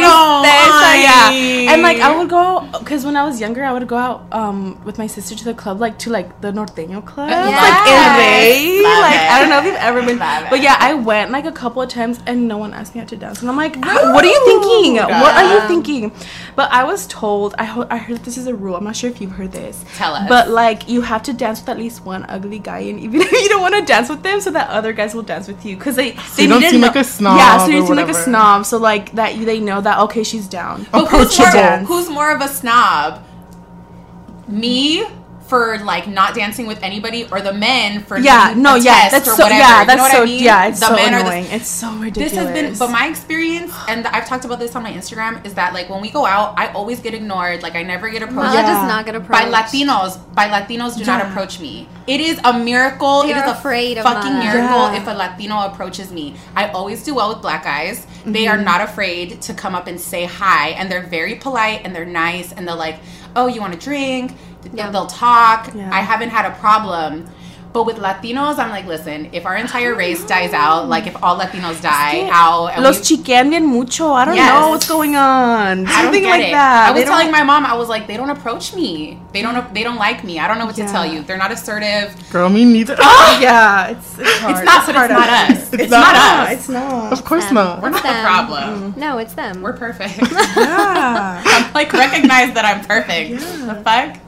no, 0.00 0.42
tristeza, 0.42 0.92
yeah. 1.02 1.72
And 1.72 1.82
like 1.82 1.98
I 1.98 2.16
would 2.16 2.28
go 2.28 2.38
out 2.38 2.78
because 2.80 3.04
when 3.04 3.16
I 3.16 3.24
was 3.24 3.40
younger, 3.40 3.64
I 3.64 3.72
would 3.72 3.86
go 3.88 3.96
out 3.96 4.26
um 4.32 4.82
with 4.84 4.98
my 4.98 5.06
sister 5.06 5.34
to 5.34 5.44
the 5.44 5.54
club, 5.54 5.80
like 5.80 5.98
to 6.00 6.10
like 6.10 6.40
the 6.40 6.52
norteño 6.52 7.04
club, 7.04 7.28
like 7.30 7.38
in 7.38 7.52
Yes. 7.52 8.16
Bay. 8.18 8.82
Like 8.82 9.14
it. 9.14 9.30
I 9.32 9.40
don't 9.40 9.50
know 9.50 9.58
if 9.58 9.64
you've 9.64 9.74
ever 9.76 10.00
been, 10.02 10.18
Love 10.18 10.46
but 10.50 10.60
yeah, 10.62 10.76
I 10.78 10.94
went 10.94 11.30
like 11.30 11.44
a 11.46 11.52
couple 11.52 11.82
of 11.82 11.88
times 11.88 12.20
and 12.26 12.46
no 12.48 12.58
one 12.58 12.72
asked 12.74 12.94
me 12.94 13.00
out 13.00 13.08
to 13.08 13.16
dance, 13.16 13.40
and 13.40 13.48
I'm 13.50 13.56
like, 13.56 13.76
"How- 13.84 14.12
what 14.14 14.24
are 14.24 14.28
you 14.28 14.42
thinking? 14.44 14.96
What 14.96 15.34
are 15.34 15.48
you 15.54 15.60
thinking? 15.68 16.12
But 16.54 16.70
I 16.70 16.84
was 16.84 17.06
told, 17.06 17.54
I 17.58 17.64
ho- 17.64 17.86
I 17.90 17.96
heard 17.98 18.16
that 18.18 18.24
this 18.24 18.36
is 18.36 18.46
a 18.46 18.54
rule. 18.54 18.76
I'm 18.76 18.84
not 18.84 18.96
sure 18.96 19.10
if 19.10 19.20
you've 19.20 19.32
heard 19.32 19.52
this. 19.52 19.84
Tell 19.96 20.14
us. 20.14 20.28
But 20.28 20.50
like 20.50 20.88
you 20.88 21.00
have 21.02 21.22
to 21.24 21.31
dance 21.32 21.60
with 21.60 21.68
at 21.68 21.78
least 21.78 22.04
one 22.04 22.24
ugly 22.28 22.58
guy, 22.58 22.80
and 22.80 22.98
even 23.00 23.20
if 23.22 23.32
you 23.32 23.48
don't 23.48 23.60
want 23.60 23.74
to 23.74 23.82
dance 23.82 24.08
with 24.08 24.22
them, 24.22 24.40
so 24.40 24.50
that 24.50 24.68
other 24.70 24.92
guys 24.92 25.14
will 25.14 25.22
dance 25.22 25.48
with 25.48 25.64
you, 25.64 25.76
because 25.76 25.96
they 25.96 26.12
they 26.36 26.42
you 26.44 26.48
don't 26.48 26.60
need 26.60 26.70
seem 26.70 26.80
know- 26.80 26.86
like 26.88 26.96
a 26.96 27.04
snob 27.04 27.38
Yeah, 27.38 27.58
so 27.58 27.66
you 27.66 27.76
or 27.76 27.78
don't 27.80 27.86
seem 27.88 27.96
like 27.96 28.08
a 28.08 28.14
snob. 28.14 28.66
So 28.66 28.78
like 28.78 29.12
that 29.12 29.38
they 29.38 29.60
know 29.60 29.80
that 29.80 29.98
okay, 30.00 30.22
she's 30.24 30.46
down. 30.48 30.86
But 30.92 31.06
who's 31.06 31.38
more, 31.38 31.76
who's 31.86 32.08
more 32.10 32.30
of 32.34 32.40
a 32.40 32.48
snob? 32.48 33.24
Me 34.48 35.04
for 35.52 35.78
like 35.84 36.06
not 36.08 36.34
dancing 36.34 36.66
with 36.66 36.82
anybody, 36.82 37.20
or 37.30 37.40
the 37.42 37.52
men 37.52 38.02
for 38.08 38.16
Yeah, 38.18 38.54
no, 38.56 38.74
a 38.76 38.78
yeah, 38.78 38.92
test 39.02 39.12
that's 39.12 39.28
or 39.28 39.36
so 39.36 39.42
whatever. 39.44 39.60
yeah, 39.60 39.80
You 39.80 39.86
that's 39.86 39.96
know 39.98 40.02
what 40.04 40.12
so 40.12 40.22
I 40.22 40.24
mean? 40.24 40.42
yeah, 40.48 40.66
it's 40.68 40.80
The 40.80 40.86
so 40.86 40.96
men 40.96 41.12
are 41.14 41.18
the- 41.22 41.26
annoying. 41.26 41.46
it's 41.56 41.68
so 41.68 41.88
ridiculous. 41.92 42.32
This 42.32 42.38
has 42.42 42.48
been, 42.58 42.78
but 42.82 42.90
my 42.90 43.06
experience, 43.08 43.72
and 43.88 44.06
I've 44.14 44.26
talked 44.26 44.44
about 44.46 44.58
this 44.60 44.74
on 44.74 44.82
my 44.82 44.92
Instagram, 44.92 45.44
is 45.44 45.52
that 45.60 45.74
like 45.74 45.90
when 45.90 46.00
we 46.00 46.10
go 46.10 46.24
out, 46.24 46.54
I 46.56 46.68
always 46.78 47.00
get 47.00 47.12
ignored. 47.14 47.62
Like 47.62 47.74
I 47.76 47.82
never 47.82 48.08
get 48.08 48.22
approached. 48.22 48.54
Mala 48.54 48.62
does 48.62 48.88
not 48.88 49.04
get 49.06 49.14
approached 49.14 49.50
by. 49.50 49.50
Latinos. 49.58 50.12
By 50.34 50.46
Latinos, 50.48 50.96
do 50.96 51.04
not 51.04 51.20
approach 51.26 51.60
me. 51.60 51.86
It 52.06 52.20
is 52.20 52.40
a 52.44 52.52
miracle. 52.58 53.22
They're 53.22 53.36
it 53.36 53.44
is 53.44 53.48
a 53.52 53.56
afraid 53.58 53.98
of 53.98 54.04
fucking 54.04 54.32
Mala. 54.32 54.44
miracle 54.44 54.82
Yeah. 54.92 54.96
if 55.00 55.06
a 55.06 55.14
Latino 55.22 55.56
approaches 55.66 56.10
me. 56.10 56.34
I 56.56 56.68
always 56.68 57.04
do 57.04 57.14
well 57.14 57.28
with 57.28 57.42
black 57.42 57.62
guys. 57.64 58.06
They 58.24 58.44
Mm-hmm. 58.44 58.60
are 58.60 58.62
not 58.70 58.80
afraid 58.80 59.42
to 59.42 59.52
come 59.54 59.74
up 59.74 59.86
and 59.86 60.00
say 60.00 60.24
hi, 60.24 60.68
and 60.78 60.90
they're 60.90 61.02
very 61.18 61.34
polite 61.34 61.82
and 61.84 61.94
they're 61.94 62.06
nice, 62.06 62.52
and 62.52 62.66
they're 62.66 62.82
like, 62.86 62.98
"Oh, 63.36 63.46
you 63.48 63.60
want 63.60 63.74
a 63.74 63.76
drink?" 63.88 64.32
Yeah. 64.72 64.90
They'll 64.90 65.06
talk. 65.06 65.72
Yeah. 65.74 65.90
I 65.92 66.00
haven't 66.00 66.30
had 66.30 66.44
a 66.46 66.54
problem. 66.56 67.26
But 67.72 67.86
with 67.86 67.96
Latinos, 67.96 68.58
I'm 68.58 68.68
like, 68.68 68.84
listen, 68.84 69.30
if 69.32 69.46
our 69.46 69.56
entire 69.56 69.94
race 69.94 70.22
dies 70.26 70.52
out, 70.52 70.90
like 70.90 71.06
if 71.06 71.16
all 71.22 71.38
Latinos 71.40 71.80
die 71.80 72.28
out, 72.30 72.66
and 72.74 72.84
Los 72.84 72.98
we- 72.98 73.16
chiquean 73.16 73.48
bien 73.48 73.64
mucho. 73.64 74.12
I 74.12 74.26
don't 74.26 74.34
Yes. 74.34 74.52
know 74.52 74.68
what's 74.68 74.86
going 74.86 75.16
on. 75.16 75.86
I 75.86 76.02
don't 76.02 76.12
Something 76.12 76.20
get 76.20 76.30
like 76.38 76.48
it. 76.48 76.50
that. 76.52 76.88
I 76.90 76.92
was 76.92 77.00
They 77.00 77.06
telling 77.08 77.30
my 77.30 77.42
mom, 77.42 77.64
I 77.64 77.72
was 77.72 77.88
like, 77.88 78.06
they 78.06 78.18
don't 78.18 78.28
approach 78.28 78.74
me. 78.74 79.18
They 79.32 79.40
don't. 79.40 79.72
They 79.72 79.84
don't 79.84 79.96
like 79.96 80.22
me. 80.22 80.38
I 80.38 80.48
don't 80.48 80.58
know 80.58 80.66
what 80.66 80.74
to 80.74 80.84
tell 80.86 81.06
you. 81.06 81.22
They're 81.22 81.38
not 81.38 81.50
assertive. 81.50 82.14
Girl, 82.30 82.50
me 82.50 82.66
neither. 82.66 82.94
Ah! 83.00 83.40
yeah, 83.40 83.88
it's 83.88 84.18
it's 84.18 84.38
hard. 84.40 84.56
It's 84.58 84.66
not. 84.66 84.86
but 84.86 84.94
hard 84.94 85.10
it's 85.10 85.18
not 85.18 85.28
us. 85.30 85.68
there. 85.70 85.80
It's, 85.80 85.90
not 85.90 86.12
not 86.12 86.48
us. 86.48 86.52
it's 86.52 86.68
not. 86.68 87.12
of 87.14 87.24
course 87.24 87.46
them. 87.46 87.54
not. 87.54 87.80
We're 87.80 87.88
not 87.88 88.02
the 88.02 88.08
them. 88.08 88.22
problem. 88.26 88.92
Mm-hmm. 88.92 89.00
No, 89.00 89.16
it's 89.16 89.32
them. 89.32 89.62
We're 89.62 89.72
perfect. 89.78 90.20
Yeah. 90.56 91.42
I'm 91.42 91.72
like 91.72 91.90
recognize 91.94 92.52
that 92.52 92.66
I'm 92.66 92.84
perfect. 92.84 93.30
Yeah. 93.30 93.38
The 93.72 93.76
fuck? 93.82 94.21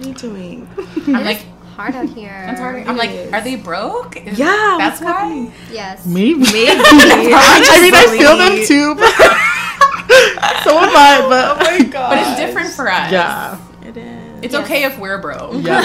What 0.00 0.06
are 0.06 0.08
you 0.08 0.14
doing? 0.14 0.68
I'm 1.08 1.24
like. 1.24 1.44
hard 1.76 1.94
out 1.94 2.08
here. 2.08 2.30
That's 2.46 2.58
hard. 2.60 2.86
I'm 2.86 2.96
like, 2.96 3.10
are 3.32 3.40
they 3.42 3.56
broke? 3.56 4.16
Is- 4.16 4.38
Yeah, 4.38 4.76
that's 4.78 5.00
what's 5.00 5.12
why. 5.12 5.18
happening? 5.20 5.52
Yes. 5.70 6.06
Maybe. 6.06 6.34
Maybe. 6.38 6.52
I 6.54 7.78
mean, 7.82 7.94
I 7.94 8.16
feel 8.18 8.36
them 8.36 8.66
too. 8.66 8.94
But 8.94 9.14
so 10.64 10.78
am 10.78 10.96
I. 10.96 11.26
But 11.28 11.50
Oh 11.50 11.56
my 11.78 11.84
god. 11.84 12.10
But 12.10 12.18
it's 12.26 12.36
different 12.40 12.70
for 12.70 12.90
us. 12.90 13.12
yeah, 13.12 13.58
It 13.84 13.96
is. 13.96 14.42
It's 14.42 14.54
okay 14.54 14.84
if 14.84 14.98
we're 14.98 15.18
broke. 15.18 15.62
yeah. 15.62 15.82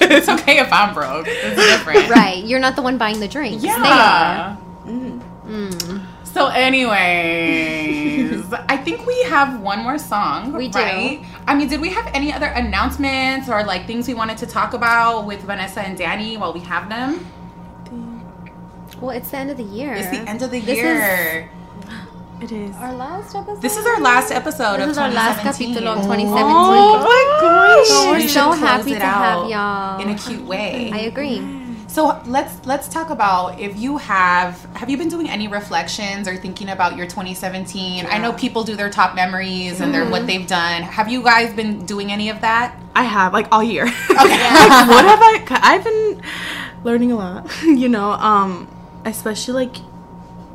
it's 0.00 0.28
okay 0.28 0.58
if 0.58 0.72
I'm 0.72 0.94
broke. 0.94 1.26
It's 1.28 1.56
different. 1.56 2.08
Right. 2.10 2.42
You're 2.44 2.60
not 2.60 2.76
the 2.76 2.82
one 2.82 2.96
buying 2.98 3.20
the 3.20 3.28
drinks. 3.28 3.62
They 3.62 3.68
are. 3.68 4.56
Yeah. 4.86 6.06
So, 6.24 6.46
anyways, 6.48 8.50
I 8.54 8.76
think 8.78 9.06
we 9.06 9.22
have 9.24 9.60
one 9.60 9.80
more 9.82 9.98
song. 9.98 10.52
We 10.54 10.68
do. 10.68 10.78
Right? 10.78 11.22
I 11.46 11.54
mean, 11.54 11.68
did 11.68 11.80
we 11.80 11.90
have 11.90 12.08
any 12.14 12.32
other 12.32 12.46
announcements 12.46 13.48
or 13.48 13.64
like 13.64 13.86
things 13.86 14.06
we 14.08 14.14
wanted 14.14 14.38
to 14.38 14.46
talk 14.46 14.74
about 14.74 15.26
with 15.26 15.40
Vanessa 15.42 15.80
and 15.82 15.96
Danny 15.98 16.36
while 16.36 16.52
we 16.52 16.60
have 16.60 16.88
them? 16.88 17.26
Well, 19.00 19.10
it's 19.10 19.30
the 19.30 19.38
end 19.38 19.50
of 19.50 19.56
the 19.56 19.64
year. 19.64 19.94
It's 19.94 20.10
the 20.10 20.18
end 20.30 20.42
of 20.42 20.50
the 20.52 20.60
This 20.60 20.76
year. 20.76 21.50
It 22.40 22.50
is. 22.52 22.70
Is 22.70 22.76
our 22.76 22.92
last 22.94 23.34
episode. 23.36 23.60
This 23.62 23.76
is 23.76 23.86
our 23.86 24.00
last 24.00 24.30
episode 24.32 24.76
This 24.78 24.84
of 24.84 24.90
is 24.90 24.98
our 24.98 25.10
last 25.10 25.42
2017. 25.42 25.74
capítulo 25.76 25.96
of 25.96 26.02
2017. 26.02 26.44
Oh 26.44 26.98
my 26.98 27.38
gosh. 27.40 27.88
So 27.88 28.10
we're 28.10 28.16
We 28.16 28.28
so 28.28 28.52
happy 28.52 28.92
it 28.92 28.98
to 28.98 29.04
have 29.04 29.48
y'all. 29.48 30.00
in 30.00 30.08
a 30.10 30.18
cute 30.18 30.42
way. 30.44 30.90
I 30.92 30.98
agree. 31.00 31.38
So 31.92 32.18
let's 32.24 32.64
let's 32.64 32.88
talk 32.88 33.10
about 33.10 33.60
if 33.60 33.78
you 33.78 33.98
have 33.98 34.64
have 34.76 34.88
you 34.88 34.96
been 34.96 35.10
doing 35.10 35.28
any 35.28 35.46
reflections 35.46 36.26
or 36.26 36.34
thinking 36.36 36.70
about 36.70 36.96
your 36.96 37.04
2017? 37.04 38.06
I 38.06 38.16
know 38.16 38.32
people 38.32 38.64
do 38.64 38.74
their 38.74 38.88
top 38.88 39.14
memories 39.14 39.78
and 39.82 39.92
their 39.92 40.08
what 40.08 40.26
they've 40.26 40.46
done. 40.46 40.80
Have 40.84 41.10
you 41.10 41.22
guys 41.22 41.52
been 41.52 41.84
doing 41.84 42.10
any 42.10 42.30
of 42.30 42.40
that? 42.40 42.80
I 42.94 43.02
have 43.02 43.34
like 43.34 43.48
all 43.52 43.62
year. 43.62 43.84
Okay. 43.84 44.08
like, 44.08 44.88
what 44.88 45.04
have 45.04 45.18
I? 45.20 45.44
I've 45.50 45.84
been 45.84 46.22
learning 46.82 47.12
a 47.12 47.16
lot. 47.16 47.50
You 47.62 47.90
know, 47.90 48.12
um, 48.12 48.68
especially 49.04 49.66
like 49.66 49.76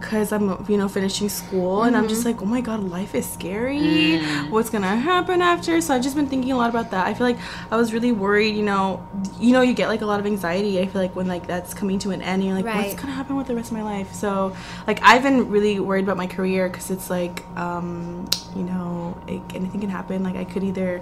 because 0.08 0.32
I'm 0.32 0.66
you 0.70 0.78
know 0.78 0.88
finishing 0.88 1.28
school 1.28 1.84
and 1.84 1.98
I'm 1.98 2.08
just 2.08 2.24
like 2.24 2.42
oh 2.42 2.46
my 2.46 2.62
god 2.62 2.80
life 2.80 3.14
is 3.14 3.26
scary. 3.30 4.20
What's 4.50 4.70
gonna 4.70 4.96
happen 4.96 5.42
after? 5.42 5.82
So 5.82 5.94
I've 5.94 6.02
just 6.02 6.16
been 6.16 6.28
thinking 6.28 6.54
a 6.54 6.58
lot 6.58 6.70
about 6.70 6.92
that. 6.92 7.06
I 7.06 7.14
feel 7.14 7.28
like 7.28 7.38
I 7.70 7.76
was 7.76 7.92
really 7.94 8.14
worried 8.14 8.56
you 8.56 8.64
know 8.64 9.06
you 9.38 9.52
know 9.52 9.60
you 9.60 9.74
get 9.74 9.90
like 9.90 10.00
a 10.02 10.06
lot 10.06 10.22
of 10.22 10.26
anxiety 10.26 10.80
I 10.80 10.86
feel 10.88 11.02
like 11.02 11.14
when 11.14 11.28
like 11.28 11.46
that's 11.46 11.74
coming 11.74 12.00
to 12.00 12.12
an 12.12 12.22
end 12.22 12.42
you're 12.46 12.56
like 12.56 12.64
Right. 12.64 12.88
what's 12.88 13.00
gonna 13.02 13.12
happen 13.12 13.36
with 13.36 13.48
the 13.48 13.56
rest 13.56 13.72
of 13.72 13.78
my 13.78 13.84
life? 13.84 14.14
So 14.14 14.56
like 14.88 15.00
I've 15.04 15.24
been 15.24 15.50
really 15.50 15.82
worried 15.82 16.06
about 16.06 16.16
my 16.16 16.28
career 16.28 16.70
because 16.70 16.90
it's 16.90 17.10
like 17.10 17.44
um 17.58 18.30
you 18.56 18.64
know 18.64 19.18
like, 19.28 19.56
anything 19.56 19.82
can 19.82 19.90
happen. 19.90 20.24
Like 20.24 20.38
I 20.38 20.46
could 20.46 20.64
either 20.64 21.02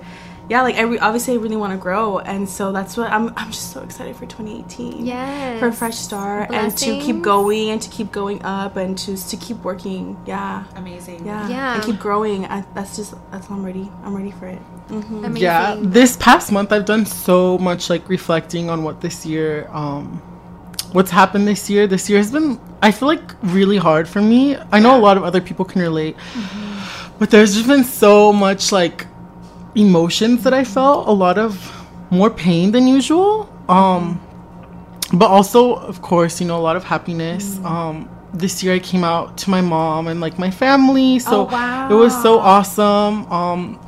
yeah 0.49 0.61
like 0.61 0.75
I 0.75 0.81
re- 0.81 0.99
obviously 0.99 1.33
I 1.33 1.37
really 1.37 1.55
want 1.55 1.73
to 1.73 1.77
grow 1.77 2.19
and 2.19 2.47
so 2.47 2.71
that's 2.71 2.95
what 2.97 3.11
I'm 3.11 3.33
I'm 3.35 3.51
just 3.51 3.71
so 3.71 3.81
excited 3.81 4.15
for 4.15 4.25
2018 4.25 5.05
Yes. 5.05 5.59
for 5.59 5.67
a 5.67 5.73
fresh 5.73 5.95
start 5.97 6.51
and 6.53 6.75
to 6.77 6.99
keep 6.99 7.21
going 7.21 7.69
and 7.71 7.81
to 7.81 7.89
keep 7.89 8.11
going 8.11 8.41
up 8.43 8.75
and 8.75 8.97
to 8.99 9.17
to 9.17 9.37
keep 9.37 9.57
working. 9.63 10.17
Yeah, 10.25 10.63
amazing. 10.75 11.25
Yeah, 11.25 11.47
Yeah. 11.49 11.75
and 11.75 11.83
keep 11.83 11.99
growing. 11.99 12.45
I, 12.45 12.63
that's 12.75 12.95
just 12.95 13.15
that's 13.31 13.49
why 13.49 13.55
I'm 13.57 13.65
ready. 13.65 13.89
I'm 14.03 14.15
ready 14.15 14.31
for 14.31 14.47
it. 14.47 14.59
Mm-hmm. 14.89 15.37
Yeah, 15.37 15.75
this 15.79 16.15
past 16.17 16.51
month 16.51 16.71
I've 16.71 16.85
done 16.85 17.05
so 17.05 17.57
much 17.57 17.89
like 17.89 18.07
reflecting 18.07 18.69
on 18.69 18.83
what 18.83 19.01
this 19.01 19.25
year, 19.25 19.67
um, 19.71 20.21
what's 20.91 21.09
happened 21.09 21.47
this 21.47 21.69
year. 21.71 21.87
This 21.87 22.07
year 22.07 22.19
has 22.19 22.31
been, 22.31 22.59
I 22.83 22.91
feel 22.91 23.07
like, 23.07 23.33
really 23.41 23.77
hard 23.77 24.07
for 24.07 24.21
me. 24.21 24.55
I 24.71 24.79
know 24.79 24.95
a 24.95 25.01
lot 25.01 25.17
of 25.17 25.23
other 25.23 25.41
people 25.41 25.65
can 25.65 25.81
relate, 25.81 26.15
but 27.17 27.31
there's 27.31 27.55
just 27.55 27.67
been 27.67 27.83
so 27.83 28.31
much 28.31 28.71
like 28.71 29.07
emotions 29.75 30.43
that 30.43 30.53
I 30.53 30.63
felt, 30.63 31.07
a 31.07 31.11
lot 31.11 31.37
of 31.37 31.71
more 32.09 32.29
pain 32.29 32.71
than 32.71 32.87
usual. 32.87 33.49
Um, 33.69 34.21
but 35.13 35.29
also, 35.29 35.75
of 35.75 36.01
course, 36.01 36.41
you 36.41 36.47
know, 36.47 36.57
a 36.57 36.61
lot 36.61 36.75
of 36.75 36.83
happiness. 36.83 37.59
Um, 37.63 38.09
this 38.33 38.63
year 38.63 38.73
I 38.73 38.79
came 38.79 39.03
out 39.03 39.37
to 39.39 39.49
my 39.49 39.61
mom 39.61 40.07
and 40.07 40.19
like 40.19 40.37
my 40.37 40.51
family, 40.51 41.19
so 41.19 41.47
Oh, 41.49 41.87
it 41.89 41.93
was 41.93 42.19
so 42.21 42.39
awesome. 42.39 43.31
Um, 43.31 43.79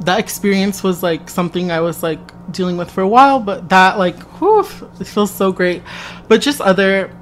that 0.00 0.18
experience 0.18 0.82
was 0.82 1.02
like 1.02 1.28
something 1.28 1.70
I 1.70 1.80
was 1.80 2.02
like 2.02 2.20
dealing 2.52 2.76
with 2.76 2.90
for 2.90 3.02
a 3.02 3.08
while, 3.08 3.38
but 3.38 3.68
that 3.68 3.98
like, 3.98 4.18
whew, 4.38 4.66
it 4.98 5.06
feels 5.06 5.30
so 5.30 5.52
great. 5.52 5.82
But 6.28 6.40
just 6.40 6.60
other 6.60 7.14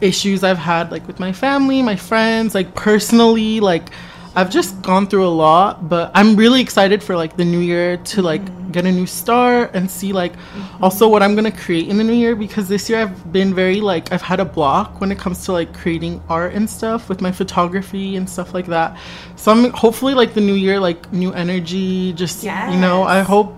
issues 0.00 0.42
I've 0.42 0.58
had 0.58 0.90
like 0.90 1.06
with 1.06 1.20
my 1.20 1.32
family, 1.32 1.82
my 1.82 1.96
friends, 1.96 2.54
like 2.54 2.74
personally, 2.74 3.60
like 3.60 3.90
I've 4.34 4.50
just 4.50 4.80
gone 4.80 5.06
through 5.06 5.26
a 5.26 5.34
lot, 5.46 5.88
but 5.90 6.10
I'm 6.14 6.36
really 6.36 6.60
excited 6.62 7.02
for 7.02 7.16
like 7.16 7.36
the 7.36 7.44
new 7.44 7.58
year 7.58 7.98
to 7.98 8.22
like 8.22 8.42
get 8.72 8.86
a 8.86 8.92
new 8.92 9.06
start 9.06 9.72
and 9.74 9.90
see 9.90 10.12
like 10.14 10.32
also 10.80 11.06
what 11.06 11.22
I'm 11.22 11.34
gonna 11.34 11.52
create 11.52 11.88
in 11.88 11.98
the 11.98 12.04
new 12.04 12.14
year 12.14 12.34
because 12.34 12.66
this 12.66 12.88
year 12.88 13.00
I've 13.02 13.30
been 13.32 13.52
very 13.54 13.82
like 13.82 14.10
I've 14.10 14.22
had 14.22 14.40
a 14.40 14.44
block 14.46 15.00
when 15.02 15.12
it 15.12 15.18
comes 15.18 15.44
to 15.44 15.52
like 15.52 15.74
creating 15.74 16.22
art 16.30 16.54
and 16.54 16.68
stuff 16.68 17.10
with 17.10 17.20
my 17.20 17.30
photography 17.30 18.16
and 18.16 18.28
stuff 18.28 18.54
like 18.54 18.66
that. 18.66 18.96
So 19.36 19.52
I'm 19.52 19.70
hopefully 19.72 20.14
like 20.14 20.32
the 20.32 20.40
new 20.40 20.54
year 20.54 20.80
like 20.80 21.12
new 21.12 21.32
energy, 21.34 22.14
just 22.14 22.42
you 22.42 22.50
know, 22.50 23.02
I 23.02 23.20
hope 23.20 23.54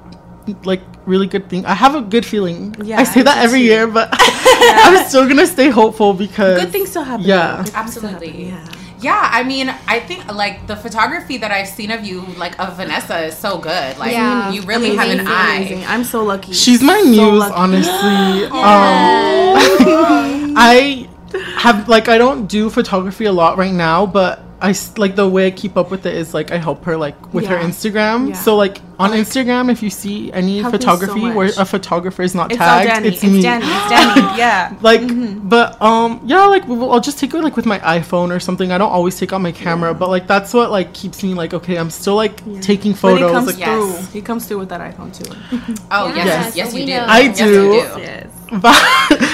like 0.65 0.83
really 1.07 1.27
good 1.29 1.49
thing. 1.49 1.65
I 1.67 1.75
have 1.75 1.95
a 1.95 2.01
good 2.01 2.27
feeling. 2.27 2.75
Yeah, 2.83 2.99
I 2.99 3.05
say 3.05 3.23
that 3.23 3.39
every 3.39 3.61
too. 3.61 3.65
year, 3.67 3.87
but 3.87 4.09
I'm 4.13 5.07
still 5.07 5.29
gonna 5.29 5.47
stay 5.47 5.71
hopeful 5.71 6.15
because 6.15 6.61
Good 6.61 6.73
things 6.73 6.91
still 6.91 7.05
happen. 7.05 7.27
Yeah. 7.27 7.57
though. 7.59 7.63
Good 7.63 7.73
things 7.73 7.91
still 7.93 8.09
Absolutely. 8.09 8.45
happen, 8.47 8.84
Yeah. 9.05 9.29
I 9.39 9.41
mean, 9.53 9.67
I 9.95 10.01
think 10.09 10.21
like 10.43 10.57
the 10.67 10.77
photography 10.85 11.37
that 11.43 11.51
I've 11.51 11.69
seen 11.79 11.91
of 11.91 12.01
you, 12.09 12.23
like 12.45 12.55
of 12.59 12.77
Vanessa, 12.77 13.17
is 13.29 13.37
so 13.47 13.59
good. 13.59 13.91
Like 13.99 14.13
Yeah. 14.13 14.51
you 14.55 14.63
really 14.63 14.97
have 14.97 15.09
an 15.09 15.27
eye. 15.27 15.57
amazing. 15.57 15.85
I'm 15.93 16.05
so 16.05 16.25
lucky. 16.25 16.53
She's 16.53 16.83
my 16.83 17.01
So 17.03 17.09
muse, 17.15 17.41
lucky. 17.45 17.55
honestly. 17.65 18.49
Um, 18.65 20.55
I 20.57 21.09
have 21.57 21.89
like 21.89 22.09
I 22.09 22.19
don't 22.19 22.47
do 22.47 22.71
photography 22.71 23.25
a 23.27 23.33
lot 23.33 23.59
right 23.59 23.73
now, 23.75 24.07
but 24.07 24.41
I 24.61 24.75
like 24.97 25.15
the 25.17 25.29
way 25.29 25.47
I 25.49 25.51
keep 25.51 25.77
up 25.77 25.91
with 25.91 26.07
it 26.07 26.15
is 26.15 26.33
like 26.33 26.51
I 26.53 26.59
help 26.59 26.85
her 26.85 26.97
like 26.97 27.17
with 27.35 27.47
her 27.47 27.57
Instagram. 27.59 28.29
Yeah. 28.31 28.35
So 28.35 28.57
like 28.57 28.79
on 28.99 29.11
Instagram, 29.13 29.71
if 29.71 29.83
you 29.83 29.91
see 29.91 30.33
any 30.33 30.61
Help 30.61 30.73
me 30.73 30.79
so 30.79 30.79
photography 30.79 31.31
where 31.31 31.51
a 31.59 31.65
photographer 31.65 32.23
is 32.23 32.35
not 32.35 32.51
It's 32.53 32.59
tagged, 32.59 32.89
Danny. 32.89 33.09
it's 33.09 33.23
It's 33.23 33.33
me. 33.33 33.43
Danny. 33.43 33.65
It's 33.67 33.89
Danny. 33.95 34.39
Yeah. 34.39 34.75
like 34.83 35.03
but 35.49 35.81
um 35.83 36.21
yeah 36.25 36.47
like 36.47 36.67
we'll- 36.69 36.91
i'll 36.93 37.01
just 37.01 37.19
take 37.19 37.35
it 37.35 37.43
like 37.43 37.57
with 37.57 37.67
my 37.67 37.79
iphone 37.99 38.35
or 38.35 38.41
something 38.41 38.73
i 38.73 38.79
don't 38.79 38.91
always 38.91 39.19
take 39.19 39.33
out 39.33 39.41
my 39.41 39.53
camera 39.53 39.93
but 39.95 40.09
like 40.09 40.27
that's 40.27 40.53
what 40.55 40.71
like 40.71 40.93
keeps 40.95 41.23
me 41.23 41.35
like 41.35 41.53
okay 41.55 41.77
i'm 41.77 41.91
still 41.91 42.15
like 42.17 42.37
taking 42.61 42.93
But 42.93 42.99
photos 43.01 43.29
he 43.31 43.35
comes 43.35 43.47
like 43.47 43.65
through. 43.65 43.93
He 44.13 44.23
comes 44.23 44.47
through 44.47 44.59
with 44.59 44.69
that 44.71 44.81
iPhone 44.81 45.11
too. 45.17 45.31
Oh 45.91 46.07
yes, 46.15 46.27
Yes. 46.27 46.57
yes, 46.57 46.75
you 46.75 46.87
do. 46.87 46.93
I 46.95 47.21
Yes, 47.21 47.39
do. 47.39 47.45
you 47.45 47.61
do. 47.73 48.01
Yes. 48.01 48.31
but 48.65 48.77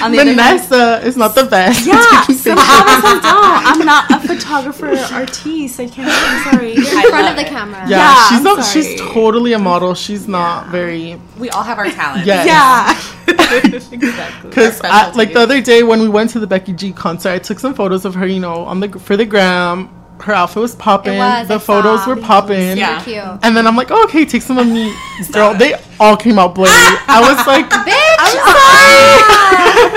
On 0.01 0.11
the 0.11 0.17
hand- 0.17 0.29
vanessa 0.29 1.01
is 1.05 1.15
not 1.17 1.35
the 1.35 1.43
best 1.43 1.85
Yeah, 1.85 2.01
taking 2.25 2.35
some 2.35 2.57
of 2.57 2.63
us 2.63 3.03
don't. 3.03 3.65
I'm 3.69 3.85
not 3.85 4.09
a 4.09 4.19
photographer 4.27 4.87
artiste. 5.13 5.79
I 5.79 5.87
can't. 5.87 6.09
I'm 6.09 6.51
sorry. 6.53 6.73
In 6.75 6.83
front 6.83 7.27
of 7.29 7.35
the 7.35 7.43
camera. 7.43 7.83
yeah, 7.87 7.97
Yeah, 7.97 8.27
she's 8.29 8.37
I'm 8.37 8.43
not 8.43 8.65
she's 8.65 8.97
sorry. 8.97 9.09
Totally 9.51 9.61
a 9.61 9.69
model 9.71 9.93
she's 9.93 10.27
not 10.27 10.67
very 10.69 11.19
We 11.37 11.49
all 11.49 11.63
have 11.63 11.77
our 11.77 11.89
talents. 11.89 12.25
Yes. 12.25 12.47
Yeah. 12.47 13.27
exactly. 13.91 14.49
Because 14.49 14.81
like 14.81 15.33
the 15.33 15.39
other 15.39 15.61
day 15.61 15.83
when 15.83 16.01
we 16.01 16.09
went 16.09 16.29
to 16.31 16.39
the 16.39 16.47
Becky 16.47 16.73
G 16.73 16.91
concert, 16.91 17.29
I 17.29 17.39
took 17.39 17.59
some 17.59 17.73
photos 17.73 18.05
of 18.05 18.15
her. 18.15 18.27
You 18.27 18.39
know, 18.39 18.65
on 18.65 18.79
the 18.79 18.99
for 18.99 19.17
the 19.17 19.25
gram. 19.25 19.97
Her 20.21 20.33
outfit 20.33 20.61
was 20.61 20.75
popping. 20.75 21.17
was, 21.17 21.47
the 21.47 21.55
I 21.55 21.57
photos 21.57 22.03
saw. 22.03 22.09
were 22.13 22.21
popping. 22.21 22.77
Yeah. 22.77 23.03
Cute. 23.03 23.23
And 23.41 23.57
then 23.57 23.65
I'm 23.65 23.75
like, 23.75 23.89
oh, 23.89 24.03
okay, 24.03 24.23
take 24.23 24.43
some 24.43 24.59
of 24.59 24.67
me, 24.67 24.93
girl. 25.31 25.55
They 25.55 25.73
all 26.01 26.17
came 26.17 26.39
out 26.39 26.55
blurry. 26.55 26.69
I 26.73 27.19
was 27.21 27.37
like, 27.53 27.69
Bitch! 27.69 28.15
I'm 28.19 28.37
sorry. 28.37 29.21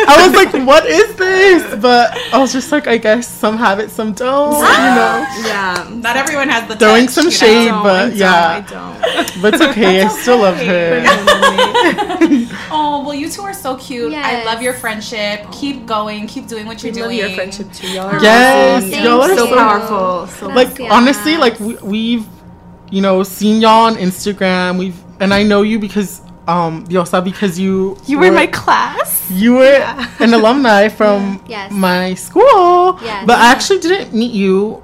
I 0.07 0.27
was 0.27 0.35
like, 0.35 0.67
what 0.67 0.87
is 0.87 1.15
this? 1.17 1.81
But 1.81 2.17
I 2.33 2.39
was 2.39 2.53
just 2.53 2.71
like, 2.73 2.87
I 2.87 2.97
guess 2.99 3.27
some 3.27 3.57
have 3.57 3.79
it, 3.81 3.91
some 3.91 4.13
don't. 4.13 4.53
You 4.53 4.65
ah! 4.65 5.27
know, 5.43 5.49
Yeah. 5.49 6.01
Not 6.01 6.17
everyone 6.17 6.49
has 6.51 6.69
the 6.69 6.77
throwing 6.77 7.07
touch, 7.07 7.15
some 7.15 7.25
you 7.25 7.31
know? 7.31 7.37
shade, 7.37 7.69
I 7.71 7.83
but 7.83 8.17
yeah, 8.17 8.49
I 8.49 8.61
don't. 8.61 9.43
but 9.43 9.55
it's 9.55 9.63
okay. 9.63 10.03
I 10.03 10.09
still 10.09 10.39
love 10.39 10.57
her. 10.59 11.03
Oh 12.77 13.05
well, 13.05 13.15
you 13.15 13.29
two 13.29 13.43
are 13.43 13.55
so 13.55 13.77
cute. 13.77 14.13
I 14.15 14.45
love 14.45 14.61
your 14.63 14.75
friendship. 14.75 15.47
Keep 15.53 15.87
going. 15.87 16.27
Keep 16.27 16.49
doing 16.49 16.67
what 16.67 16.83
you're 16.83 16.93
love 16.93 17.05
doing. 17.11 17.19
your 17.19 17.31
friendship 17.31 17.73
too. 17.73 17.89
Y'all 17.89 18.07
are 18.07 18.23
Yes, 18.23 18.83
amazing. 18.85 19.05
y'all 19.05 19.23
are 19.23 19.29
so 19.37 19.47
so- 19.47 19.57
powerful. 19.57 20.27
So 20.27 20.49
like 20.49 20.81
honestly 20.81 21.37
like 21.37 21.59
we, 21.61 21.75
we've 21.77 22.27
you 22.91 23.01
know 23.01 23.23
seen 23.23 23.61
y'all 23.63 23.87
on 23.87 23.95
instagram 23.97 24.79
we've 24.79 24.99
and 25.21 25.33
i 25.35 25.43
know 25.43 25.63
you 25.63 25.79
because 25.79 26.21
um 26.47 26.85
Diosa 26.87 27.23
because 27.25 27.59
you 27.59 27.97
you 28.07 28.19
were 28.19 28.27
in 28.27 28.35
my 28.35 28.47
class. 28.47 29.31
you 29.31 29.55
were 29.55 29.81
an 30.21 30.35
alumni 30.35 30.89
from 30.99 31.43
Yes. 31.49 31.71
my 31.73 32.15
school 32.15 32.99
Yes. 33.03 33.25
but 33.27 33.39
i 33.39 33.51
actually 33.51 33.81
didn't 33.81 34.13
meet 34.13 34.33
you 34.33 34.83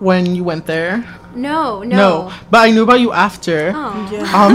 when 0.00 0.34
you 0.34 0.44
went 0.44 0.64
there 0.66 1.04
No, 1.36 1.82
no. 1.82 1.96
no 1.96 2.32
but 2.50 2.58
i 2.66 2.70
knew 2.70 2.82
about 2.84 3.00
you 3.00 3.12
after 3.12 3.72
Oh. 3.74 3.92
Yeah. 4.12 4.40
um 4.40 4.52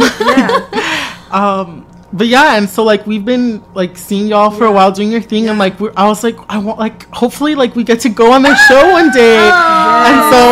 um 1.31 1.85
but 2.11 2.25
yeah 2.25 2.57
and 2.57 2.67
so 2.67 2.83
like 2.83 3.05
we've 3.05 3.25
been 3.25 3.61
like 3.75 3.95
seeing 3.95 4.25
y'all 4.27 4.49
for 4.49 4.65
a 4.65 4.71
while 4.71 4.91
doing 4.91 5.11
your 5.11 5.21
thing 5.21 5.47
and 5.49 5.59
like 5.59 5.79
we're, 5.79 5.93
i 5.95 6.07
was 6.07 6.23
like 6.23 6.35
i 6.49 6.57
want 6.57 6.79
like 6.79 7.05
hopefully 7.13 7.53
like 7.53 7.75
we 7.75 7.83
get 7.83 7.99
to 7.99 8.09
go 8.09 8.31
on 8.31 8.41
their 8.41 8.55
show 8.67 8.89
one 8.89 9.11
day 9.11 9.37
and 9.37 10.19
so 10.33 10.43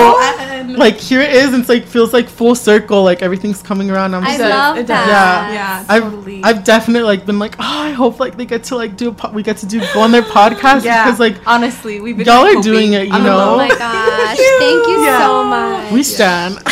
like 0.85 0.97
here 0.97 1.21
it 1.21 1.31
is 1.33 1.53
and 1.53 1.61
it's 1.61 1.69
like 1.69 1.85
feels 1.85 2.13
like 2.13 2.27
full 2.29 2.55
circle 2.55 3.03
like 3.03 3.21
everything's 3.21 3.61
coming 3.61 3.89
around 3.91 4.13
i'm 4.15 4.23
I 4.23 4.37
just 4.37 4.39
love 4.41 4.77
It 4.77 4.87
that. 4.87 5.07
Yeah. 5.07 5.53
Yeah. 5.53 5.85
I've, 5.89 6.45
I've 6.57 6.63
definitely 6.63 7.03
like 7.03 7.25
been 7.25 7.39
like 7.39 7.55
oh 7.59 7.63
I 7.87 7.91
hope 7.91 8.19
like 8.19 8.37
they 8.37 8.45
get 8.45 8.63
to 8.65 8.75
like 8.75 8.95
do 8.97 9.09
a 9.09 9.11
po- 9.13 9.31
we 9.31 9.43
get 9.43 9.57
to 9.57 9.65
do 9.65 9.79
go 9.93 10.01
on 10.01 10.11
their 10.11 10.21
podcast 10.37 10.83
yeah. 10.83 11.05
because 11.05 11.19
like 11.19 11.37
honestly, 11.47 11.99
we've 11.99 12.15
been 12.17 12.25
y'all 12.27 12.43
are 12.45 12.47
hoping- 12.47 12.61
doing 12.61 12.93
it 12.93 13.07
you 13.07 13.13
I'm 13.13 13.23
know. 13.23 13.53
Oh 13.53 13.57
my 13.57 13.67
gosh. 13.85 14.37
Thank 14.37 14.87
you 14.87 15.03
Yeah. 15.03 15.19
so 15.25 15.43
much. 15.43 15.91
we 15.91 16.03
stand 16.03 16.59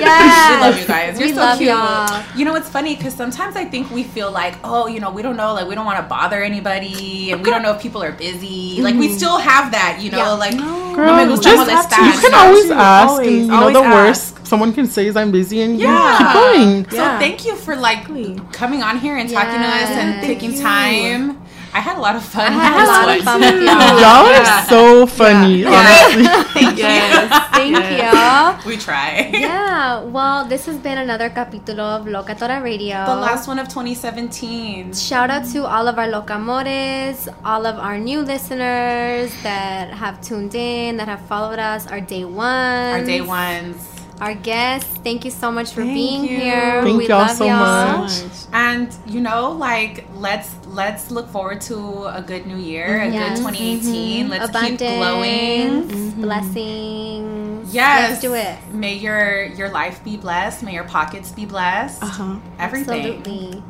yes. 0.00 0.50
We 0.50 0.60
love 0.60 0.78
you 0.80 0.86
guys. 0.86 1.18
You're 1.18 1.28
we 1.28 1.34
so 1.34 1.40
love 1.40 1.58
cute. 1.58 1.68
y'all. 1.70 2.24
You 2.36 2.44
know, 2.44 2.54
it's 2.54 2.68
funny 2.68 2.96
because 2.96 3.14
sometimes 3.14 3.56
I 3.56 3.64
think 3.64 3.90
we 3.90 4.02
feel 4.02 4.30
like, 4.30 4.54
oh, 4.64 4.86
you 4.86 5.00
know, 5.00 5.10
we 5.10 5.22
don't 5.22 5.36
know, 5.36 5.54
like 5.54 5.66
we 5.68 5.74
don't 5.74 5.84
want 5.86 5.98
to 5.98 6.08
bother 6.08 6.42
anybody, 6.42 7.32
and 7.32 7.42
we 7.42 7.50
don't 7.50 7.62
know 7.62 7.72
if 7.74 7.82
people 7.82 8.02
are 8.02 8.12
busy. 8.12 8.74
Mm-hmm. 8.74 8.82
Like 8.84 8.94
we 8.96 9.08
still 9.12 9.38
have 9.38 9.72
that, 9.72 9.98
you 10.00 10.10
know, 10.10 10.18
Yeah. 10.18 10.30
like 10.32 10.54
Girl, 10.94 11.06
no 11.06 11.16
me 11.16 11.26
gusta 11.26 11.48
just 11.50 11.68
molestar, 11.70 12.06
you 12.14 12.20
can 12.20 12.34
always 12.34 12.66
too. 12.66 12.72
ask 12.74 13.08
Always, 13.08 13.28
and 13.28 13.36
you 13.46 13.46
know 13.60 13.70
the 13.72 13.80
ask. 13.80 13.94
worst 13.94 14.46
someone 14.46 14.72
can 14.72 14.86
say 14.86 15.06
is 15.06 15.16
i'm 15.16 15.30
busy 15.30 15.62
and 15.62 15.78
Yeah. 15.78 15.88
yeah 15.88 16.18
keep 16.18 16.32
going 16.32 16.90
So 16.90 16.96
Yeah. 16.96 17.18
thank 17.18 17.44
you 17.46 17.54
for 17.56 17.76
like 17.76 18.06
coming 18.52 18.82
on 18.82 18.98
here 18.98 19.16
and 19.16 19.28
talking 19.30 19.60
to 19.60 19.66
us 19.66 19.90
and 19.90 20.14
Yes. 20.16 20.26
taking 20.26 20.52
you. 20.54 20.62
time. 20.62 21.39
I 21.72 21.78
had 21.80 21.96
a 21.98 22.00
lot 22.00 22.16
of 22.16 22.24
fun. 22.24 22.50
I 22.50 22.50
had 22.50 22.82
a 22.82 22.90
lot 22.90 23.08
of 23.16 23.22
fun 23.24 23.40
with 23.40 23.62
y'all. 23.62 24.00
Y'all 24.02 24.26
are 24.26 24.42
Yeah. 24.42 24.64
so 24.66 25.06
funny, 25.06 25.64
honestly. 25.64 26.24
Thank 26.54 26.78
Yes, 26.78 27.30
thank 27.54 27.76
you. 27.94 28.70
We 28.70 28.76
try. 28.76 29.30
Yeah, 29.32 30.02
well, 30.02 30.44
this 30.46 30.66
has 30.66 30.76
been 30.78 30.98
another 30.98 31.30
capítulo 31.30 32.00
of 32.00 32.06
Locatora 32.06 32.60
Radio. 32.62 33.06
The 33.06 33.14
last 33.14 33.46
one 33.46 33.58
of 33.60 33.68
2017. 33.68 34.94
Shout 34.94 35.30
out 35.30 35.44
to 35.52 35.64
all 35.64 35.86
of 35.86 35.96
our 35.98 36.08
locamores, 36.08 37.28
all 37.44 37.66
of 37.66 37.78
our 37.78 37.98
new 37.98 38.20
listeners 38.22 39.30
that 39.42 39.90
have 39.94 40.20
tuned 40.20 40.54
in, 40.54 40.96
that 40.96 41.06
have 41.06 41.20
followed 41.26 41.58
us, 41.60 41.86
our 41.86 42.00
day 42.00 42.24
ones. 42.24 42.98
Our 42.98 43.04
day 43.04 43.20
ones. 43.20 43.76
Our 44.20 44.34
guests, 44.34 44.98
thank 45.02 45.24
you 45.24 45.30
so 45.30 45.50
much 45.50 45.70
for 45.70 45.80
Thank 45.82 45.94
being 45.94 46.24
you. 46.24 46.36
here. 46.40 46.82
Thank 46.82 46.98
we 46.98 47.08
y'all 47.08 47.20
love 47.20 47.36
so 47.36 47.46
y'all. 47.46 47.98
much. 48.02 48.12
And 48.52 48.94
you 49.06 49.20
know, 49.20 49.52
like 49.52 50.04
let's 50.16 50.54
let's 50.66 51.10
look 51.10 51.28
forward 51.30 51.60
to 51.62 52.04
a 52.06 52.20
good 52.20 52.46
new 52.46 52.56
year, 52.58 53.00
a 53.00 53.08
Yes. 53.10 53.38
good 53.38 53.46
2018. 53.46 54.26
Mhm. 54.26 54.30
Let's 54.30 54.48
Abundance, 54.50 54.80
keep 54.80 54.98
glowing. 54.98 56.20
Blessings. 56.20 57.74
Yes. 57.74 58.10
Let's 58.10 58.20
do 58.20 58.34
it. 58.34 58.56
May 58.72 58.94
your 58.94 59.44
your 59.44 59.70
life 59.70 60.02
be 60.04 60.16
blessed. 60.16 60.62
May 60.62 60.74
your 60.74 60.84
pockets 60.84 61.30
be 61.30 61.46
blessed. 61.46 62.02
Uh-huh. 62.02 62.36
Everything. 62.58 63.22
Absolutely. 63.24 63.62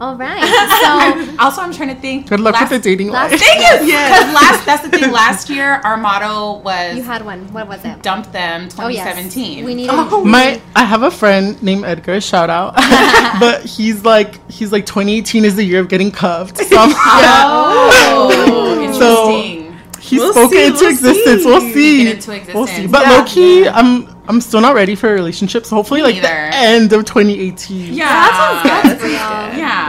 All 0.00 0.16
right. 0.16 0.42
So 0.42 1.36
also, 1.44 1.62
I'm 1.62 1.72
trying 1.72 1.94
to 1.94 2.00
think. 2.00 2.28
Good 2.28 2.40
luck 2.40 2.54
last, 2.54 2.70
with 2.70 2.82
the 2.82 2.90
dating 2.90 3.10
last- 3.10 3.30
life. 3.30 3.40
Thank 3.40 3.60
you. 3.82 3.86
Because 3.92 4.34
last 4.34 4.66
that's 4.66 4.82
the 4.82 4.88
thing. 4.90 5.10
Last 5.12 5.48
year, 5.48 5.74
our 5.84 5.96
motto 5.96 6.58
was 6.62 6.96
you 6.96 7.02
had 7.02 7.24
one. 7.24 7.50
What 7.52 7.68
was 7.68 7.84
it? 7.84 8.02
dump 8.02 8.30
them 8.32 8.68
Oh, 8.78 8.88
yes. 8.88 9.04
2017. 9.16 9.64
We 9.64 9.74
need 9.74 9.88
oh, 9.90 10.24
My, 10.24 10.60
I 10.74 10.84
have 10.84 11.02
a 11.02 11.10
friend 11.10 11.60
named 11.62 11.84
Edgar. 11.84 12.20
Shout 12.20 12.50
out, 12.50 12.74
but 13.40 13.64
he's 13.64 14.04
like, 14.04 14.50
he's 14.50 14.72
like, 14.72 14.84
2018 14.86 15.44
is 15.44 15.54
the 15.56 15.64
year 15.64 15.80
of 15.80 15.88
getting 15.88 16.10
cuffed. 16.10 16.58
So, 16.58 16.76
I'm- 16.76 16.92
Oh, 16.96 18.92
so 18.98 19.30
interesting. 19.30 19.76
he 20.00 20.18
We'll 20.18 20.32
spoke 20.32 20.50
see, 20.52 20.58
it 20.62 20.66
into 20.68 20.80
we'll 20.80 20.90
existence. 20.90 21.42
see. 21.42 21.46
We'll 21.46 21.60
see. 21.60 21.70
Speak 21.72 22.30
it 22.30 22.44
into 22.46 22.54
We'll 22.54 22.66
see. 22.66 22.86
But 22.86 23.02
Yeah. 23.02 23.10
low 23.18 23.24
key, 23.24 23.68
I'm 23.68 24.14
I'm 24.26 24.40
still 24.40 24.60
not 24.62 24.74
ready 24.74 24.94
for 24.94 25.10
a 25.10 25.12
relationship. 25.12 25.66
So 25.66 25.76
hopefully, 25.76 26.00
like 26.02 26.14
neither. 26.14 26.26
the 26.28 26.56
end 26.56 26.92
of 26.94 27.04
2018. 27.04 27.92
Yeah, 27.92 28.04
that 28.06 28.82
sounds 28.84 29.02
good. 29.02 29.10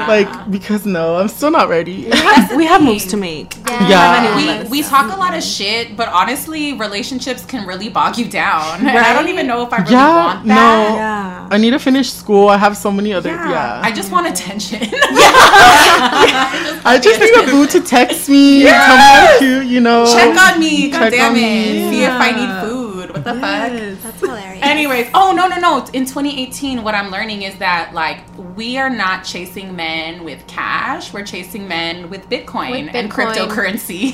Yeah. 0.08 0.16
Like 0.16 0.52
because 0.52 0.86
no, 0.86 1.18
I'm 1.18 1.28
still 1.28 1.52
not 1.52 1.70
ready. 1.70 2.06
we 2.56 2.66
have 2.66 2.84
moves 2.84 3.06
to 3.08 3.18
make. 3.18 3.56
Yeah. 3.68 4.64
We, 4.64 4.70
we 4.70 4.84
talk 4.84 5.14
a 5.16 5.20
lot 5.20 5.36
of 5.36 5.44
shit, 5.44 5.96
but 5.98 6.08
honestly, 6.10 6.74
relationships 6.74 7.44
can 7.46 7.68
really 7.68 7.90
bog 7.90 8.18
you 8.18 8.30
down. 8.30 8.80
And 8.80 8.90
I 8.90 9.14
don't 9.14 9.30
even 9.30 9.48
know 9.48 9.64
if 9.66 9.74
I 9.74 9.78
really 9.80 9.92
yeah, 9.92 10.26
want 10.26 10.46
no. 10.46 10.54
that. 10.56 11.54
I 11.54 11.58
need 11.58 11.72
to 11.72 11.80
finish 11.80 12.12
school. 12.12 12.48
I 12.50 12.58
have 12.58 12.78
so 12.78 12.92
many 12.92 13.14
other. 13.14 13.30
Yeah. 13.30 13.82
I 13.84 13.92
just 13.92 14.12
want 14.12 14.28
attention. 14.28 14.82
yeah. 14.92 16.82
I 16.86 17.00
just 17.02 17.20
need 17.20 17.36
a 17.36 17.46
boo 17.52 17.68
to 17.68 17.82
text 17.82 18.30
me, 18.30 18.62
Yes. 18.64 18.86
tell 18.86 18.98
me 18.98 19.04
I'm 19.56 19.62
cute, 19.62 19.72
you 19.74 19.82
know. 19.82 20.06
Check 20.06 20.38
on 20.38 20.60
me. 20.60 20.90
God 20.92 21.00
Check 21.00 21.12
damn 21.14 21.32
on 21.32 21.38
it. 21.38 21.42
me. 21.42 21.90
See 21.92 22.04
if 22.04 22.12
I 22.12 22.32
need 22.32 22.68
food. 22.70 22.75
What 23.16 23.24
the 23.24 23.34
fuck? 23.34 23.72
That's 24.04 24.20
hilarious. 24.20 24.62
Anyways, 24.62 25.10
oh 25.14 25.32
no 25.32 25.48
no 25.48 25.58
no! 25.58 25.86
In 25.94 26.06
2018, 26.06 26.84
what 26.84 26.96
I'm 26.96 27.12
learning 27.12 27.44
is 27.44 27.58
that 27.60 27.94
like 27.94 28.20
we 28.58 28.78
are 28.78 28.90
not 28.90 29.24
chasing 29.24 29.74
men 29.74 30.26
with 30.26 30.46
cash. 30.48 31.14
We're 31.14 31.24
chasing 31.24 31.66
men 31.66 32.10
with 32.10 32.30
Bitcoin, 32.30 32.88
With 32.88 32.94
and 32.94 33.10
Bitcoin. 33.10 33.34
cryptocurrency. 33.34 34.14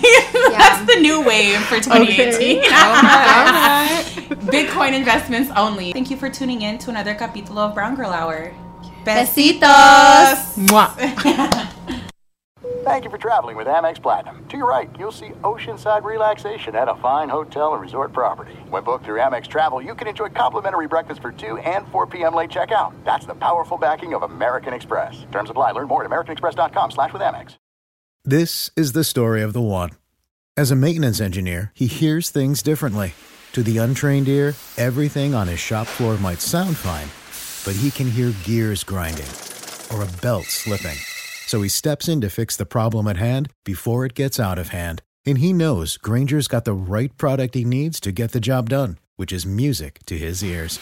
That's 0.52 0.93
the 0.93 0.99
new 1.02 1.24
wave 1.26 1.62
for 1.64 1.78
2018. 1.78 2.60
Okay. 2.60 2.66
Bitcoin 4.52 4.93
investments 4.93 5.52
only. 5.56 5.93
Thank 5.93 6.12
you 6.12 6.18
for 6.18 6.30
tuning 6.30 6.62
in 6.62 6.78
to 6.80 6.91
another 6.91 7.16
capítulo 7.16 7.70
of 7.70 7.74
Brown 7.74 7.95
Girl 7.95 8.12
Hour. 8.12 8.54
Besitos. 9.04 10.62
Thank 12.84 13.03
you 13.03 13.11
for 13.11 13.19
traveling 13.19 13.57
with 13.57 13.67
Amex 13.67 14.01
Platinum. 14.01 14.43
To 14.47 14.57
your 14.57 14.67
right, 14.67 14.89
you'll 14.97 15.11
see 15.11 15.29
oceanside 15.43 16.03
relaxation 16.03 16.75
at 16.75 16.89
a 16.89 16.95
fine 16.95 17.29
hotel 17.29 17.73
and 17.73 17.82
resort 17.82 18.11
property. 18.11 18.53
When 18.69 18.82
booked 18.84 19.05
through 19.05 19.19
Amex 19.19 19.47
Travel, 19.47 19.84
you 19.84 19.93
can 19.93 20.07
enjoy 20.07 20.29
complimentary 20.29 20.88
breakfast 20.88 21.21
for 21.21 21.32
2 21.32 21.59
and 21.59 21.88
4 21.89 22.07
p.m. 22.07 22.34
late 22.34 22.49
checkout. 22.49 22.93
That's 23.05 23.27
the 23.27 23.36
powerful 23.36 23.77
backing 23.77 24.15
of 24.15 24.23
American 24.23 24.73
Express. 24.73 25.27
Terms 25.32 25.51
apply. 25.51 25.73
Learn 25.73 25.89
more 25.89 26.03
at 26.03 26.09
americanexpress.com 26.09 26.89
slash 26.89 27.13
with 27.13 27.21
Amex. 27.21 27.57
This 28.25 28.71
is 28.75 28.93
the 28.93 29.03
story 29.03 29.43
of 29.43 29.53
the 29.53 29.61
one. 29.61 29.91
As 30.57 30.71
a 30.71 30.75
maintenance 30.75 31.21
engineer, 31.21 31.71
he 31.75 31.86
hears 31.86 32.32
things 32.32 32.63
differently. 32.63 33.13
To 33.51 33.61
the 33.61 33.77
untrained 33.77 34.27
ear, 34.27 34.55
everything 34.77 35.36
on 35.36 35.47
his 35.47 35.59
shop 35.59 35.86
floor 35.86 36.17
might 36.17 36.41
sound 36.41 36.77
fine, 36.77 37.09
but 37.63 37.79
he 37.79 37.91
can 37.91 38.09
hear 38.09 38.34
gears 38.43 38.84
grinding 38.84 39.29
or 39.93 40.01
a 40.01 40.21
belt 40.23 40.45
slipping. 40.45 40.97
So 41.52 41.62
he 41.62 41.68
steps 41.68 42.08
in 42.08 42.22
to 42.22 42.30
fix 42.30 42.56
the 42.56 42.66
problem 42.66 43.10
at 43.10 43.18
hand 43.18 43.49
before 43.66 44.06
it 44.06 44.14
gets 44.14 44.39
out 44.39 44.58
of 44.58 44.70
hand. 44.70 45.02
And 45.26 45.39
he 45.39 45.52
knows 45.52 45.97
Grainger's 45.97 46.47
got 46.47 46.64
the 46.64 46.72
right 46.72 47.12
product 47.18 47.56
he 47.56 47.66
needs 47.66 47.99
to 47.99 48.14
get 48.14 48.32
the 48.32 48.39
job 48.39 48.70
done, 48.70 48.97
which 49.18 49.34
is 49.34 49.45
music 49.45 49.99
to 50.06 50.18
his 50.18 50.41
ears. 50.45 50.80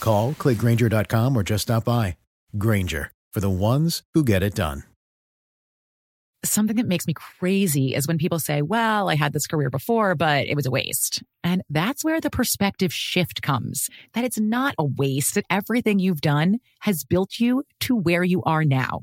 Call, 0.00 0.34
click 0.34 0.58
grainger.com, 0.58 1.36
or 1.36 1.44
just 1.44 1.62
stop 1.62 1.84
by. 1.84 2.16
Granger, 2.58 3.12
for 3.32 3.38
the 3.38 3.48
ones 3.48 4.02
who 4.12 4.24
get 4.24 4.42
it 4.42 4.56
done. 4.56 4.82
Something 6.44 6.74
that 6.78 6.88
makes 6.88 7.06
me 7.06 7.14
crazy 7.14 7.94
is 7.94 8.08
when 8.08 8.18
people 8.18 8.40
say, 8.40 8.60
well, 8.60 9.08
I 9.08 9.14
had 9.14 9.32
this 9.32 9.46
career 9.46 9.70
before, 9.70 10.16
but 10.16 10.48
it 10.48 10.56
was 10.56 10.66
a 10.66 10.72
waste. 10.72 11.22
And 11.44 11.62
that's 11.70 12.02
where 12.02 12.20
the 12.20 12.28
perspective 12.28 12.92
shift 12.92 13.40
comes 13.40 13.88
that 14.14 14.24
it's 14.24 14.40
not 14.40 14.74
a 14.78 14.84
waste, 14.84 15.36
that 15.36 15.46
everything 15.48 16.00
you've 16.00 16.20
done 16.20 16.58
has 16.80 17.04
built 17.04 17.38
you 17.38 17.62
to 17.82 17.94
where 17.94 18.24
you 18.24 18.42
are 18.42 18.64
now. 18.64 19.02